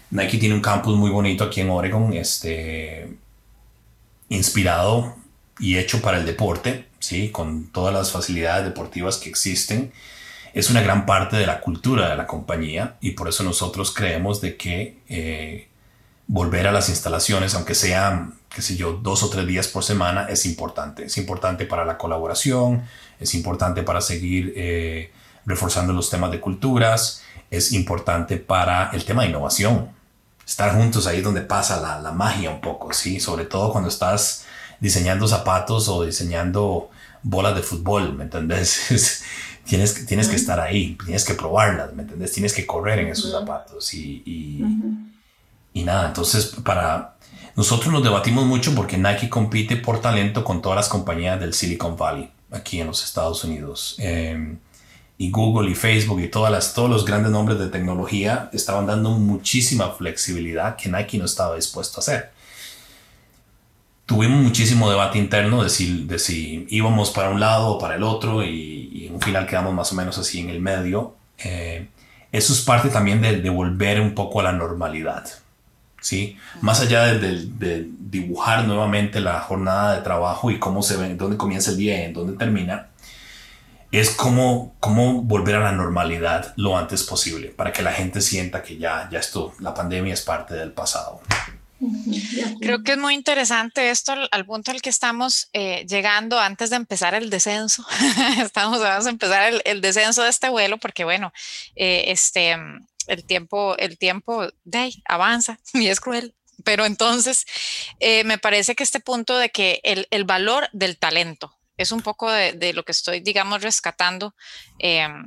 Nike 0.10 0.38
tiene 0.38 0.56
un 0.56 0.62
campus 0.62 0.96
muy 0.96 1.10
bonito 1.10 1.44
aquí 1.44 1.62
en 1.62 1.70
Oregon, 1.70 2.14
este, 2.14 3.10
inspirado 4.30 5.16
y 5.60 5.78
hecho 5.78 6.02
para 6.02 6.18
el 6.18 6.26
deporte, 6.26 6.88
¿sí? 7.00 7.30
con 7.30 7.68
todas 7.68 7.94
las 7.94 8.12
facilidades 8.12 8.64
deportivas 8.64 9.18
que 9.18 9.30
existen. 9.30 9.92
Es 10.54 10.70
una 10.70 10.82
gran 10.82 11.06
parte 11.06 11.36
de 11.36 11.48
la 11.48 11.60
cultura 11.60 12.10
de 12.10 12.16
la 12.16 12.28
compañía 12.28 12.96
y 13.02 13.12
por 13.12 13.28
eso 13.28 13.44
nosotros 13.44 13.94
creemos 13.94 14.40
de 14.40 14.56
que 14.56 14.98
eh, 15.10 15.68
volver 16.28 16.68
a 16.68 16.72
las 16.72 16.90
instalaciones, 16.90 17.54
aunque 17.56 17.76
sean, 17.76 18.36
qué 18.50 18.62
sé 18.62 18.76
yo, 18.76 18.94
dos 18.94 19.24
o 19.24 19.30
tres 19.30 19.46
días 19.46 19.68
por 19.68 19.84
semana, 19.84 20.28
es 20.30 20.46
importante. 20.46 21.06
Es 21.06 21.18
importante 21.18 21.66
para 21.66 21.86
la 21.86 21.98
colaboración, 21.98 22.84
es 23.20 23.36
importante 23.36 23.84
para 23.84 24.02
seguir 24.02 24.54
eh, 24.56 25.12
reforzando 25.46 25.94
los 25.94 26.10
temas 26.10 26.32
de 26.32 26.40
culturas, 26.40 27.24
es 27.52 27.72
importante 27.74 28.38
para 28.38 28.90
el 28.92 29.06
tema 29.06 29.24
de 29.24 29.30
innovación. 29.30 29.90
Estar 30.46 30.76
juntos 30.76 31.08
ahí 31.08 31.20
es 31.20 31.24
donde 31.24 31.42
pasa 31.42 31.80
la, 31.80 32.00
la 32.00 32.12
magia 32.12 32.50
un 32.50 32.62
poco, 32.62 32.92
¿sí? 32.94 33.20
Sobre 33.20 33.46
todo 33.46 33.72
cuando 33.72 33.90
estás 33.90 34.46
diseñando 34.80 35.28
zapatos 35.28 35.88
o 35.88 36.04
diseñando 36.04 36.90
bolas 37.22 37.56
de 37.56 37.62
fútbol, 37.62 38.14
¿me 38.14 38.26
entendés? 38.26 39.24
tienes, 39.66 40.06
tienes 40.06 40.28
que 40.28 40.36
estar 40.36 40.60
ahí, 40.60 40.98
tienes 41.06 41.24
que 41.24 41.34
probarlas, 41.34 41.94
¿me 41.94 42.04
entendés? 42.04 42.32
Tienes 42.32 42.54
que 42.54 42.66
correr 42.66 43.00
en 43.00 43.08
esos 43.08 43.32
zapatos 43.32 43.94
y, 43.94 44.22
y 44.26 44.64
y 45.74 45.84
nada, 45.84 46.08
entonces 46.08 46.56
para 46.64 47.14
nosotros 47.56 47.94
nos 47.94 48.04
debatimos 48.04 48.46
mucho 48.46 48.74
porque 48.74 48.98
Nike 48.98 49.30
compite 49.30 49.76
por 49.76 50.02
talento 50.02 50.44
con 50.44 50.62
todas 50.62 50.76
las 50.76 50.90
compañías 50.90 51.40
del 51.40 51.54
Silicon 51.54 51.96
Valley 51.96 52.32
aquí 52.52 52.80
en 52.80 52.88
los 52.88 53.04
Estados 53.04 53.44
Unidos. 53.44 53.96
Em, 54.00 54.58
y 55.18 55.30
Google 55.30 55.70
y 55.70 55.76
Facebook 55.76 56.20
y 56.20 56.28
todas 56.28 56.52
las, 56.52 56.74
todos 56.74 56.90
los 56.90 57.06
grandes 57.06 57.32
nombres 57.32 57.60
de 57.60 57.68
tecnología 57.68 58.50
estaban 58.54 58.88
dando 58.88 59.12
muchísima 59.12 59.92
flexibilidad 59.92 60.76
que 60.76 60.90
Nike 60.90 61.20
no 61.20 61.26
estaba 61.26 61.56
dispuesto 61.56 62.00
a 62.00 62.02
hacer. 62.02 62.32
Tuvimos 64.06 64.42
muchísimo 64.42 64.90
debate 64.90 65.18
interno 65.20 65.64
de 65.64 65.70
si, 65.70 66.06
de 66.06 66.20
si 66.20 66.66
íbamos 66.70 67.12
para 67.12 67.30
un 67.30 67.40
lado 67.40 67.68
o 67.68 67.80
para 67.80 67.96
el 67.96 68.04
otro 68.04 68.44
y, 68.44 69.06
en 69.08 69.16
un 69.16 69.22
final 69.22 69.46
quedamos 69.46 69.74
más 69.74 69.92
o 69.92 69.96
menos 69.96 70.18
así 70.18 70.40
en 70.40 70.50
el 70.50 70.60
medio. 70.60 71.16
Eh, 71.38 71.88
eso 72.32 72.52
es 72.52 72.62
parte 72.62 72.90
también 72.90 73.22
de, 73.22 73.40
de 73.42 73.50
volver 73.50 74.02
un 74.02 74.16
poco 74.16 74.40
a 74.40 74.44
la 74.44 74.52
normalidad. 74.52 75.43
¿Sí? 76.04 76.38
Más 76.62 76.82
allá 76.82 77.06
de, 77.16 77.88
dibujar 78.00 78.66
nuevamente 78.68 79.20
la 79.20 79.40
jornada 79.40 79.96
de 79.96 80.02
trabajo 80.02 80.52
y 80.52 80.60
cómo 80.60 80.84
se 80.84 80.98
ve, 80.98 81.16
dónde 81.16 81.38
comienza 81.38 81.72
el 81.72 81.78
día 81.78 82.00
y 82.00 82.04
en 82.04 82.14
dónde 82.14 82.38
termina, 82.38 82.90
es 83.92 84.12
cómo, 84.12 84.76
volver 85.24 85.56
a 85.56 85.60
la 85.62 85.72
normalidad 85.72 86.54
lo 86.58 86.78
antes 86.78 87.04
posible 87.04 87.50
para 87.50 87.72
que 87.72 87.82
la 87.82 87.94
gente 87.94 88.22
sienta 88.22 88.62
que 88.62 88.78
ya, 88.78 89.08
ya 89.12 89.20
esto, 89.20 89.54
la 89.60 89.74
pandemia 89.74 90.14
es 90.14 90.22
parte 90.22 90.54
del 90.54 90.72
pasado. 90.72 91.22
Creo 92.62 92.82
que 92.84 92.94
es 92.94 92.98
muy 92.98 93.14
interesante 93.14 93.90
esto 93.90 94.14
al, 94.32 94.46
punto 94.46 94.72
al 94.72 94.82
que 94.82 94.90
estamos 94.90 95.50
eh, 95.54 95.86
llegando 95.88 96.40
antes 96.40 96.70
de 96.70 96.78
empezar 96.78 97.14
el 97.14 97.30
descenso. 97.30 97.86
estamos 98.42 98.80
vamos 98.80 99.06
a 99.06 99.10
empezar 99.10 99.54
el, 99.66 99.82
descenso 99.82 100.24
de 100.24 100.30
este 100.30 100.50
vuelo 100.50 100.78
porque 100.78 101.04
bueno, 101.04 101.34
eh, 101.76 102.06
este, 102.08 102.56
el 103.08 103.26
tiempo, 103.26 103.78
el 103.78 103.98
tiempo 103.98 104.48
de 104.64 104.94
avanza 105.06 105.60
y 105.74 105.88
es 105.88 106.00
cruel. 106.00 106.36
Pero 106.64 106.86
entonces 106.86 107.46
eh, 108.00 108.24
me 108.24 108.38
parece 108.38 108.76
que 108.76 108.84
este 108.84 109.00
punto 109.00 109.38
de 109.38 109.50
que 109.50 109.82
el, 109.84 110.24
valor 110.24 110.70
del 110.72 110.98
talento 110.98 111.58
es 111.78 111.92
un 111.92 112.02
poco 112.02 112.32
de, 112.32 112.74
lo 112.74 112.86
que 112.86 112.92
estoy, 112.92 113.20
digamos, 113.20 113.64
rescatando. 113.64 114.36
Em, 114.78 115.26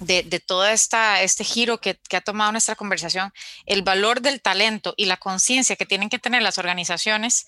de, 0.00 0.22
de, 0.22 0.40
todo 0.40 0.66
esta, 0.66 1.22
este 1.22 1.44
giro 1.44 1.80
que, 1.80 1.98
ha 2.12 2.20
tomado 2.20 2.52
nuestra 2.52 2.74
conversación, 2.74 3.32
el 3.66 3.82
valor 3.82 4.20
del 4.20 4.40
talento 4.40 4.94
y 4.96 5.06
la 5.06 5.16
conciencia 5.16 5.76
que 5.76 5.86
tienen 5.86 6.08
que 6.08 6.18
tener 6.18 6.42
las 6.42 6.58
organizaciones, 6.58 7.46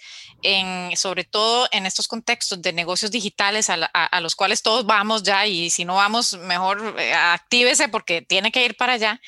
sobre 0.96 1.24
todo 1.24 1.68
en 1.72 1.86
estos 1.86 2.08
contextos 2.08 2.62
de 2.62 2.72
negocios 2.72 3.10
digitales 3.10 3.70
a 3.70 4.20
los 4.20 4.36
cuales 4.36 4.62
todos 4.62 4.86
vamos 4.86 5.22
ya 5.22 5.46
y 5.46 5.70
si 5.70 5.84
no 5.84 5.94
vamos, 5.94 6.34
mejor 6.34 6.94
eh, 6.98 7.12
actívese 7.14 7.88
porque 7.88 8.22
tiene 8.22 8.52
que 8.52 8.64
ir 8.64 8.76
para 8.76 8.94
allá. 8.94 9.20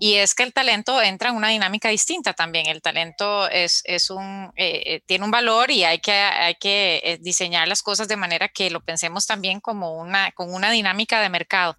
Y 0.00 0.14
es 0.14 0.34
que 0.34 0.44
el 0.44 0.52
talento 0.52 1.02
entra 1.02 1.30
en 1.30 1.36
una 1.36 1.48
dinámica 1.48 1.88
distinta 1.88 2.32
también. 2.32 2.66
El 2.66 2.80
talento 2.80 3.48
es, 3.48 3.82
es 3.84 4.10
un, 4.10 4.52
eh, 4.54 4.82
eh 4.86 5.00
tiene 5.06 5.24
un 5.24 5.32
valor 5.32 5.72
y 5.72 5.82
hay 5.82 5.98
que, 5.98 6.12
hay 6.12 6.54
que 6.54 7.00
eh, 7.02 7.18
diseñar 7.20 7.66
las 7.66 7.82
cosas 7.82 8.06
de 8.06 8.16
manera 8.16 8.48
que 8.48 8.70
lo 8.70 8.80
pensemos 8.80 9.26
también 9.26 9.58
como 9.60 9.96
una, 9.96 10.30
con 10.32 10.54
una 10.54 10.70
dinámica 10.70 11.20
de 11.20 11.28
mercado, 11.28 11.76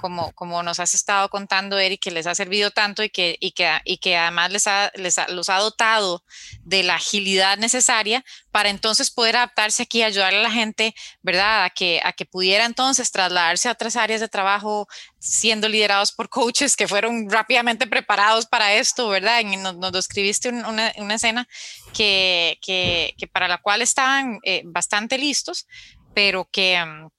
como, 0.00 0.31
como 0.34 0.62
nos 0.62 0.80
has 0.80 0.94
estado 0.94 1.28
contando, 1.28 1.78
Eric, 1.78 2.02
que 2.02 2.10
les 2.10 2.26
ha 2.26 2.34
servido 2.34 2.70
tanto 2.70 3.02
y 3.02 3.10
que, 3.10 3.36
y 3.40 3.52
que, 3.52 3.80
y 3.84 3.98
que 3.98 4.16
además 4.16 4.52
les 4.52 4.66
ha, 4.66 4.90
les 4.94 5.18
ha, 5.18 5.28
los 5.28 5.48
ha 5.48 5.58
dotado 5.58 6.24
de 6.64 6.82
la 6.82 6.96
agilidad 6.96 7.58
necesaria 7.58 8.24
para 8.50 8.70
entonces 8.70 9.10
poder 9.10 9.36
adaptarse 9.36 9.82
aquí 9.84 9.98
y 9.98 10.02
ayudarle 10.02 10.40
a 10.40 10.42
la 10.42 10.50
gente, 10.50 10.94
¿verdad? 11.22 11.64
A 11.64 11.70
que, 11.70 12.00
a 12.04 12.12
que 12.12 12.26
pudiera 12.26 12.64
entonces 12.64 13.10
trasladarse 13.10 13.68
a 13.68 13.72
otras 13.72 13.96
áreas 13.96 14.20
de 14.20 14.28
trabajo 14.28 14.88
siendo 15.18 15.68
liderados 15.68 16.12
por 16.12 16.28
coaches 16.28 16.76
que 16.76 16.88
fueron 16.88 17.30
rápidamente 17.30 17.86
preparados 17.86 18.46
para 18.46 18.74
esto, 18.74 19.08
¿verdad? 19.08 19.40
Y 19.40 19.56
nos, 19.56 19.76
nos 19.76 19.92
describiste 19.92 20.48
una, 20.48 20.92
una, 20.96 21.14
escena 21.14 21.48
que, 21.94 22.58
que, 22.60 23.26
para 23.32 23.48
la 23.48 23.58
cual 23.58 23.82
estaban 23.82 24.38
eh, 24.42 24.62
bastante 24.64 25.18
listos, 25.18 25.66
pero 26.14 26.48
que... 26.50 26.82
Um, 26.82 27.10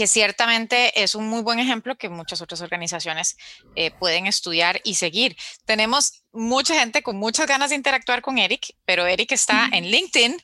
que 0.00 0.06
ciertamente 0.06 1.02
es 1.02 1.14
un 1.14 1.28
muy 1.28 1.42
buen 1.42 1.58
ejemplo 1.58 1.94
que 1.94 2.08
muchas 2.08 2.40
otras 2.40 2.62
organizaciones 2.62 3.36
eh, 3.74 3.90
pueden 3.90 4.26
estudiar 4.26 4.80
y 4.82 4.94
seguir. 4.94 5.36
Tenemos 5.66 6.22
mucha 6.32 6.74
gente 6.74 7.02
con 7.02 7.18
muchas 7.18 7.46
ganas 7.46 7.68
de 7.68 7.76
interactuar 7.76 8.22
con 8.22 8.38
Eric, 8.38 8.74
pero 8.86 9.06
Eric 9.06 9.32
está 9.32 9.68
en 9.70 9.90
LinkedIn, 9.90 10.38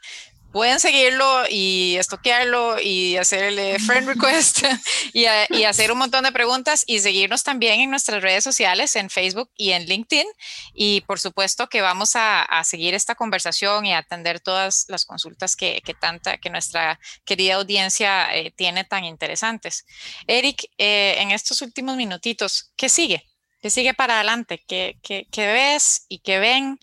pueden 0.57 0.81
seguirlo 0.81 1.43
y 1.51 1.97
estoquearlo 1.99 2.81
y 2.81 3.19
hacerle 3.19 3.79
friend 3.79 4.09
request 4.15 4.63
y, 5.13 5.27
a, 5.27 5.47
y, 5.51 5.65
hacer 5.65 5.93
un 5.93 5.99
montón 5.99 6.25
de 6.25 6.33
preguntas 6.33 6.83
y 6.87 7.01
seguirnos 7.01 7.45
también 7.45 7.81
en 7.81 7.91
nuestras 7.91 8.23
redes 8.23 8.43
sociales, 8.43 8.97
en 8.97 9.11
Facebook 9.11 9.51
y 9.55 9.73
en 9.73 9.85
LinkedIn. 9.85 10.27
Y 10.73 11.03
por 11.03 11.21
supuesto 11.21 11.69
que 11.69 11.83
vamos 11.83 12.17
a, 12.17 12.41
a 12.43 12.65
seguir 12.65 12.95
esta 12.95 13.15
conversación 13.15 13.85
y 13.85 13.93
a 13.93 13.99
atender 13.99 14.41
todas 14.41 14.87
las 14.89 15.05
consultas 15.05 15.57
que, 15.57 15.83
que 15.85 15.93
tanta, 15.93 16.39
que 16.39 16.49
nuestra 16.49 16.99
querida 17.27 17.57
audiencia 17.57 18.35
eh, 18.35 18.51
tiene 18.51 18.85
tan 18.85 19.05
interesantes. 19.05 19.85
Eric, 20.27 20.71
eh, 20.79 21.17
en 21.19 21.33
estos 21.33 21.61
últimos 21.61 21.99
minutitos, 21.99 22.73
¿qué 22.77 22.89
sigue? 22.89 23.23
¿Qué 23.61 23.69
sigue 23.69 23.93
para 23.93 24.15
adelante? 24.15 24.65
¿Qué, 24.67 24.99
qué, 25.03 25.27
qué 25.31 25.49
ves 25.49 26.07
y 26.09 26.21
qué 26.21 26.39
ven 26.39 26.79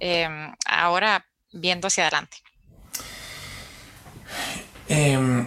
eh, 0.00 0.26
ahora 0.64 1.26
viendo 1.52 1.88
hacia 1.88 2.04
adelante? 2.04 2.43
Eh, 4.88 5.46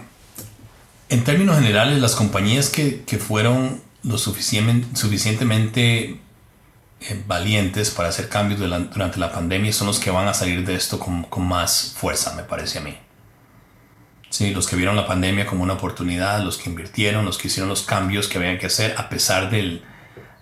en 1.10 1.24
términos 1.24 1.56
generales, 1.56 2.00
las 2.00 2.14
compañías 2.14 2.68
que, 2.68 3.02
que 3.04 3.18
fueron 3.18 3.80
lo 4.02 4.18
suficientemente, 4.18 4.96
suficientemente 4.96 6.20
eh, 7.00 7.22
valientes 7.26 7.90
para 7.90 8.10
hacer 8.10 8.28
cambios 8.28 8.60
durante 8.60 9.18
la 9.18 9.32
pandemia 9.32 9.72
son 9.72 9.86
los 9.86 9.98
que 10.00 10.10
van 10.10 10.28
a 10.28 10.34
salir 10.34 10.66
de 10.66 10.74
esto 10.74 10.98
con, 10.98 11.22
con, 11.24 11.46
más 11.46 11.94
fuerza, 11.96 12.34
me 12.34 12.42
parece 12.42 12.78
a 12.78 12.82
mí. 12.82 12.96
Sí, 14.30 14.50
los 14.52 14.66
que 14.66 14.76
vieron 14.76 14.96
la 14.96 15.06
pandemia 15.06 15.46
como 15.46 15.62
una 15.62 15.74
oportunidad, 15.74 16.42
los 16.42 16.58
que 16.58 16.68
invirtieron, 16.68 17.24
los 17.24 17.38
que 17.38 17.48
hicieron 17.48 17.70
los 17.70 17.82
cambios 17.82 18.28
que 18.28 18.36
habían 18.36 18.58
que 18.58 18.66
hacer 18.66 18.94
a 18.98 19.08
pesar 19.08 19.48
del, 19.48 19.82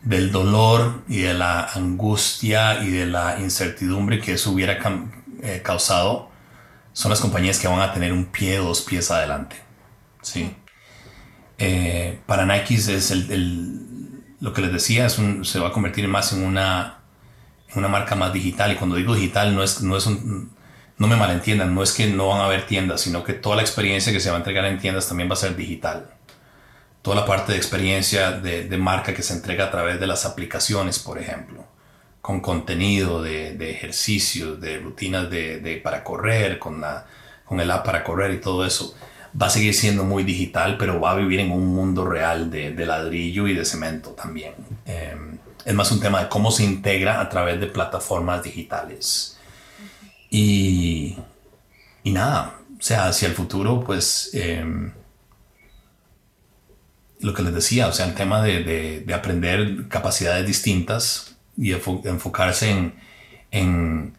del 0.02 0.32
dolor 0.32 1.02
y 1.08 1.18
de 1.18 1.34
la 1.34 1.64
angustia 1.64 2.82
y 2.82 2.90
de 2.90 3.06
la 3.06 3.38
incertidumbre 3.38 4.20
que 4.20 4.32
eso 4.32 4.50
hubiera 4.50 4.78
eh, 5.42 5.60
causado 5.62 6.30
son 6.96 7.10
las 7.10 7.20
compañías 7.20 7.58
que 7.58 7.68
van 7.68 7.80
a 7.80 7.92
tener 7.92 8.10
un 8.10 8.24
pie 8.24 8.58
o 8.58 8.64
dos 8.64 8.80
pies 8.80 9.10
adelante. 9.10 9.56
¿sí? 10.22 10.56
Eh, 11.58 12.20
para 12.24 12.46
Nike 12.46 12.76
es 12.76 13.10
el, 13.10 13.30
el, 13.30 13.80
lo 14.40 14.54
que 14.54 14.62
les 14.62 14.72
decía, 14.72 15.04
es 15.04 15.18
un, 15.18 15.44
se 15.44 15.58
va 15.58 15.68
a 15.68 15.72
convertir 15.72 16.08
más 16.08 16.32
en 16.32 16.42
una, 16.42 17.00
en 17.68 17.80
una 17.80 17.88
marca 17.88 18.14
más 18.14 18.32
digital. 18.32 18.72
Y 18.72 18.76
cuando 18.76 18.96
digo 18.96 19.14
digital, 19.14 19.54
no, 19.54 19.62
es, 19.62 19.82
no, 19.82 19.94
es 19.94 20.06
un, 20.06 20.56
no 20.96 21.06
me 21.06 21.16
malentiendan, 21.16 21.74
no 21.74 21.82
es 21.82 21.92
que 21.92 22.06
no 22.06 22.28
van 22.28 22.40
a 22.40 22.46
haber 22.46 22.66
tiendas, 22.66 23.02
sino 23.02 23.22
que 23.24 23.34
toda 23.34 23.56
la 23.56 23.62
experiencia 23.62 24.10
que 24.10 24.18
se 24.18 24.30
va 24.30 24.36
a 24.36 24.38
entregar 24.38 24.64
en 24.64 24.78
tiendas 24.78 25.06
también 25.06 25.28
va 25.28 25.34
a 25.34 25.36
ser 25.36 25.54
digital. 25.54 26.14
Toda 27.02 27.16
la 27.16 27.26
parte 27.26 27.52
de 27.52 27.58
experiencia 27.58 28.32
de, 28.32 28.64
de 28.70 28.78
marca 28.78 29.12
que 29.12 29.22
se 29.22 29.34
entrega 29.34 29.66
a 29.66 29.70
través 29.70 30.00
de 30.00 30.06
las 30.06 30.24
aplicaciones, 30.24 30.98
por 30.98 31.18
ejemplo 31.18 31.75
con 32.26 32.40
contenido 32.40 33.22
de, 33.22 33.54
de 33.54 33.70
ejercicios, 33.70 34.60
de 34.60 34.78
rutinas 34.78 35.30
de, 35.30 35.60
de, 35.60 35.76
para 35.76 36.02
correr, 36.02 36.58
con, 36.58 36.80
la, 36.80 37.06
con 37.44 37.60
el 37.60 37.70
app 37.70 37.86
para 37.86 38.02
correr 38.02 38.32
y 38.32 38.40
todo 38.40 38.66
eso, 38.66 38.96
va 39.40 39.46
a 39.46 39.50
seguir 39.50 39.72
siendo 39.74 40.02
muy 40.02 40.24
digital, 40.24 40.76
pero 40.76 41.00
va 41.00 41.12
a 41.12 41.14
vivir 41.14 41.38
en 41.38 41.52
un 41.52 41.68
mundo 41.68 42.04
real 42.04 42.50
de, 42.50 42.72
de 42.72 42.84
ladrillo 42.84 43.46
y 43.46 43.54
de 43.54 43.64
cemento 43.64 44.10
también. 44.10 44.54
Eh, 44.86 45.14
es 45.64 45.72
más 45.72 45.92
un 45.92 46.00
tema 46.00 46.24
de 46.24 46.28
cómo 46.28 46.50
se 46.50 46.64
integra 46.64 47.20
a 47.20 47.28
través 47.28 47.60
de 47.60 47.68
plataformas 47.68 48.42
digitales. 48.42 49.38
Y, 50.28 51.16
y 52.02 52.10
nada, 52.10 52.56
o 52.76 52.82
sea, 52.82 53.06
hacia 53.06 53.28
el 53.28 53.34
futuro, 53.34 53.84
pues... 53.84 54.30
Eh, 54.34 54.90
lo 57.20 57.32
que 57.32 57.42
les 57.44 57.54
decía, 57.54 57.86
o 57.86 57.92
sea, 57.92 58.06
el 58.06 58.14
tema 58.14 58.42
de, 58.42 59.04
de 59.06 59.14
aprender 59.14 59.86
capacidades 59.88 60.44
distintas, 60.44 61.35
y 61.56 61.72
enfocarse 61.72 62.70
en, 62.70 62.94
en, 63.50 64.16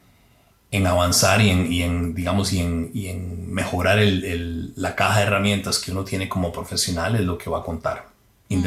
en 0.71 0.87
avanzar 0.87 1.41
y 1.41 1.49
en, 1.49 1.71
y 1.71 1.81
en, 1.83 2.15
digamos, 2.15 2.53
y 2.53 2.59
en, 2.59 2.91
y 2.93 3.07
en 3.07 3.53
mejorar 3.53 3.99
el, 3.99 4.23
el, 4.23 4.73
la 4.75 4.95
caja 4.95 5.19
de 5.19 5.25
herramientas 5.25 5.79
que 5.79 5.91
uno 5.91 6.03
tiene 6.03 6.27
como 6.27 6.51
profesional 6.51 7.15
es 7.15 7.21
lo 7.21 7.37
que 7.37 7.49
va 7.49 7.59
a 7.59 7.63
contar. 7.63 8.07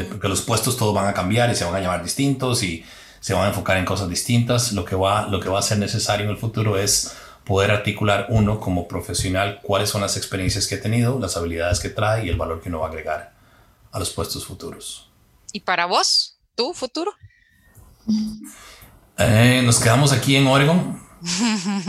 Porque 0.09 0.27
los 0.27 0.41
puestos 0.41 0.77
todos 0.77 0.93
van 0.93 1.07
a 1.07 1.13
cambiar 1.13 1.49
y 1.49 1.55
se 1.55 1.65
van 1.65 1.75
a 1.75 1.79
llamar 1.79 2.03
distintos 2.03 2.61
y 2.61 2.85
se 3.19 3.33
van 3.33 3.45
a 3.45 3.47
enfocar 3.49 3.77
en 3.77 3.85
cosas 3.85 4.09
distintas. 4.09 4.73
Lo 4.73 4.85
que 4.85 4.95
va, 4.95 5.27
lo 5.27 5.39
que 5.39 5.49
va 5.49 5.59
a 5.59 5.63
ser 5.63 5.79
necesario 5.79 6.25
en 6.25 6.31
el 6.31 6.37
futuro 6.37 6.77
es 6.77 7.15
poder 7.45 7.71
articular 7.71 8.27
uno 8.29 8.59
como 8.59 8.87
profesional 8.87 9.59
cuáles 9.63 9.89
son 9.89 10.01
las 10.01 10.17
experiencias 10.17 10.67
que 10.67 10.75
he 10.75 10.77
tenido, 10.77 11.19
las 11.19 11.35
habilidades 11.35 11.79
que 11.79 11.89
trae 11.89 12.25
y 12.25 12.29
el 12.29 12.37
valor 12.37 12.61
que 12.61 12.69
uno 12.69 12.79
va 12.79 12.87
a 12.87 12.89
agregar 12.89 13.33
a 13.91 13.99
los 13.99 14.11
puestos 14.11 14.45
futuros. 14.45 15.09
¿Y 15.51 15.61
para 15.61 15.85
vos, 15.85 16.37
tu 16.55 16.73
futuro? 16.73 17.11
Eh, 19.17 19.61
nos 19.63 19.79
quedamos 19.79 20.11
aquí 20.13 20.35
en 20.35 20.47
Oregon, 20.47 20.99
¿sí? 21.23 21.43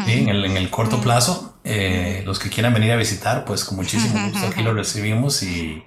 en, 0.07 0.29
el, 0.29 0.45
en, 0.45 0.57
el, 0.57 0.71
corto 0.71 1.01
plazo. 1.01 1.57
Eh, 1.65 2.23
los 2.27 2.39
que 2.39 2.51
quieran 2.51 2.75
venir 2.75 2.93
a 2.93 2.97
visitar, 2.97 3.45
pues 3.45 3.65
con 3.65 3.77
muchísimo 3.77 4.29
gusto 4.29 4.49
aquí 4.49 4.63
los 4.63 4.75
recibimos 4.77 5.43
y, 5.43 5.83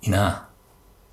y 0.00 0.10
nada. 0.10 0.48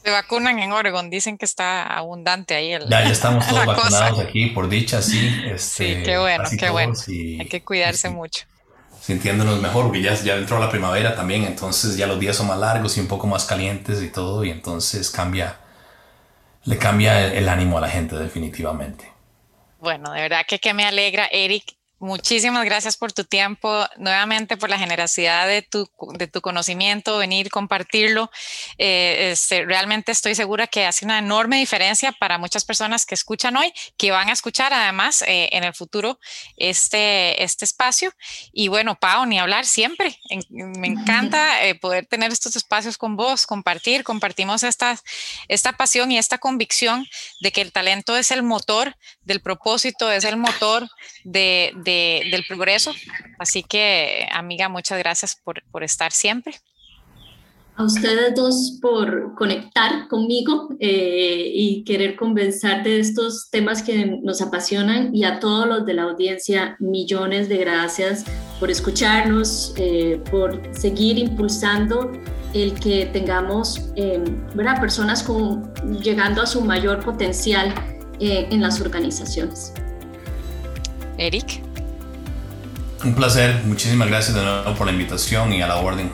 Se 0.04 0.12
vacunan 0.12 0.60
en 0.60 0.72
Oregon, 0.72 1.10
dicen 1.10 1.38
que 1.38 1.46
está 1.46 1.84
abundante 1.84 2.56
ahí. 2.56 2.72
El, 2.72 2.88
ya, 2.88 3.04
ya 3.04 3.10
estamos 3.10 3.46
todos 3.50 3.66
vacunados 3.66 4.12
cosa. 4.12 4.24
aquí, 4.24 4.48
por 4.48 4.70
dicha, 4.70 5.02
sí. 5.02 5.30
Este, 5.46 5.98
sí, 5.98 6.04
qué 6.04 6.18
bueno, 6.18 6.44
qué 6.58 6.70
bueno. 6.70 6.94
Y, 7.08 7.40
Hay 7.42 7.48
que 7.48 7.62
cuidarse 7.64 8.08
y, 8.08 8.12
mucho. 8.12 8.46
Sintiéndonos 9.02 9.60
mejor, 9.62 9.86
porque 9.86 10.02
ya, 10.02 10.14
ya 10.14 10.36
entró 10.36 10.60
la 10.60 10.70
primavera 10.70 11.16
también, 11.16 11.44
entonces 11.44 11.98
ya 11.98 12.06
los 12.06 12.20
días 12.20 12.36
son 12.36 12.48
más 12.48 12.60
largos 12.60 12.96
y 12.98 13.00
un 13.02 13.08
poco 13.08 13.28
más 13.28 13.46
calientes 13.46 14.02
y 14.04 14.10
todo, 14.10 14.44
y 14.44 14.52
entonces 14.52 15.10
cambia 15.10 15.58
le 16.66 16.78
cambia 16.78 17.34
el, 17.34 17.48
ánimo 17.50 17.78
a 17.78 17.82
la 17.82 17.90
gente 17.90 18.16
definitivamente. 18.16 19.12
Bueno, 19.80 20.12
de 20.12 20.22
verdad 20.22 20.46
que, 20.48 20.60
que 20.60 20.74
me 20.74 20.86
alegra, 20.86 21.28
Eric, 21.32 21.76
Muchísimas 22.02 22.64
gracias 22.64 22.96
por 22.96 23.12
tu 23.12 23.26
tiempo, 23.26 23.86
nuevamente 23.98 24.56
por 24.56 24.70
la 24.70 24.80
generosidad 24.80 25.46
de 25.48 25.64
tu, 25.64 25.90
de 26.14 26.28
tu 26.28 26.40
conocimiento, 26.40 27.18
venir, 27.18 27.50
compartirlo. 27.50 28.32
Eh, 28.78 29.32
este, 29.34 29.66
realmente 29.66 30.14
estoy 30.14 30.34
segura 30.34 30.68
que 30.68 30.86
hace 30.86 31.04
una 31.04 31.20
enorme 31.20 31.58
diferencia 31.58 32.14
para 32.14 32.38
muchas 32.38 32.64
personas 32.64 33.06
que 33.06 33.16
escuchan 33.16 33.58
hoy, 33.58 33.74
que 33.98 34.12
van 34.12 34.30
a 34.30 34.32
escuchar 34.32 34.72
además 34.72 35.24
eh, 35.24 35.50
en 35.52 35.66
el 35.66 35.74
futuro 35.74 36.22
este, 36.56 37.44
este 37.44 37.66
espacio. 37.66 38.14
Y 38.54 38.70
bueno, 38.70 38.96
Pau, 38.96 39.26
ni 39.26 39.38
hablar 39.38 39.66
siempre. 39.66 40.18
En, 40.30 40.42
me 40.80 40.88
encanta 40.88 41.66
eh, 41.68 41.76
poder 41.76 42.06
tener 42.06 42.32
estos 42.32 42.56
espacios 42.56 42.98
con 42.98 43.18
vos, 43.18 43.46
compartir, 43.46 44.06
compartimos 44.06 44.64
esta, 44.64 44.98
esta 45.50 45.74
pasión 45.74 46.14
y 46.14 46.18
esta 46.18 46.38
convicción 46.38 47.06
de 47.42 47.52
que 47.52 47.60
el 47.60 47.74
talento 47.74 48.16
es 48.16 48.32
el 48.32 48.42
motor 48.42 48.96
del 49.24 49.42
propósito, 49.42 50.10
es 50.10 50.24
el 50.24 50.38
motor 50.38 50.88
de, 51.26 51.74
de 51.76 51.89
de, 51.90 52.30
del 52.32 52.46
progreso. 52.46 52.94
Así 53.38 53.64
que, 53.64 54.28
amiga, 54.32 54.70
muchas 54.70 55.00
gracias 55.00 55.36
por, 55.36 55.64
por 55.72 55.84
estar 55.84 56.12
siempre. 56.12 56.56
A 57.76 57.86
ustedes 57.86 58.36
dos 58.36 58.78
por 58.82 59.36
conectar 59.36 60.10
conmigo 60.10 60.68
eh, 60.82 61.50
y 61.54 61.84
querer 61.86 62.18
conversar 62.18 62.84
de 62.84 63.00
estos 63.00 63.50
temas 63.50 63.82
que 63.82 64.06
nos 64.22 64.42
apasionan 64.42 65.16
y 65.16 65.24
a 65.24 65.40
todos 65.40 65.66
los 65.66 65.86
de 65.86 65.94
la 65.94 66.04
audiencia, 66.04 66.76
millones 66.80 67.48
de 67.48 67.58
gracias 67.58 68.26
por 68.60 68.70
escucharnos, 68.70 69.74
eh, 69.78 70.22
por 70.30 70.62
seguir 70.76 71.18
impulsando 71.18 72.12
el 72.54 72.74
que 72.74 73.06
tengamos 73.14 73.92
eh, 73.96 74.22
¿verdad? 74.56 74.80
personas 74.82 75.24
con, 75.24 75.74
llegando 76.02 76.42
a 76.42 76.48
su 76.48 76.62
mayor 76.62 77.00
potencial 77.00 77.74
eh, 78.20 78.48
en 78.52 78.62
las 78.62 78.82
organizaciones. 78.82 79.74
Eric. 81.18 81.69
Un 83.04 83.14
placer, 83.14 83.62
muchísimas 83.66 84.08
gracias 84.10 84.36
de 84.36 84.44
nuevo 84.44 84.74
por 84.76 84.86
la 84.88 84.92
invitación 84.92 85.54
y 85.54 85.62
a 85.62 85.68
la 85.68 85.78
orden. 85.78 86.12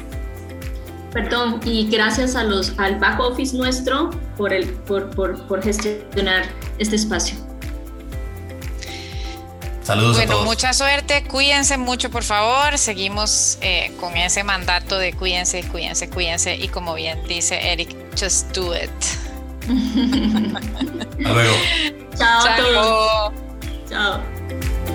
Perdón, 1.12 1.62
y 1.64 1.90
gracias 1.90 2.36
a 2.36 2.44
los, 2.44 2.74
al 2.78 3.00
back 3.00 3.20
office 3.20 3.56
nuestro 3.56 4.10
por, 4.38 4.52
el, 4.54 4.68
por, 4.68 5.10
por, 5.12 5.42
por 5.48 5.64
gestionar 5.64 6.44
este 6.78 6.98
espacio. 6.98 7.38
Saludos 9.82 10.18
bueno, 10.18 10.32
a 10.32 10.36
todos. 10.36 10.46
mucha 10.48 10.74
suerte, 10.74 11.24
cuídense 11.28 11.78
mucho 11.78 12.10
por 12.10 12.24
favor, 12.24 12.78
seguimos 12.78 13.60
eh, 13.62 13.92
con 14.00 14.18
ese 14.18 14.44
mandato 14.44 14.98
de 14.98 15.14
cuídense, 15.14 15.64
cuídense, 15.64 16.10
cuídense 16.10 16.56
y 16.56 16.68
como 16.70 16.96
bien 16.96 17.20
dice 17.28 17.72
Eric, 17.72 17.96
just 18.20 18.52
do 18.56 18.76
it. 18.76 18.90
Hasta 21.22 21.34
luego. 21.34 21.56
Chao. 22.18 22.42
a 22.42 22.44
Chao. 22.44 22.58
todos. 22.58 23.34
Chao. 23.90 24.95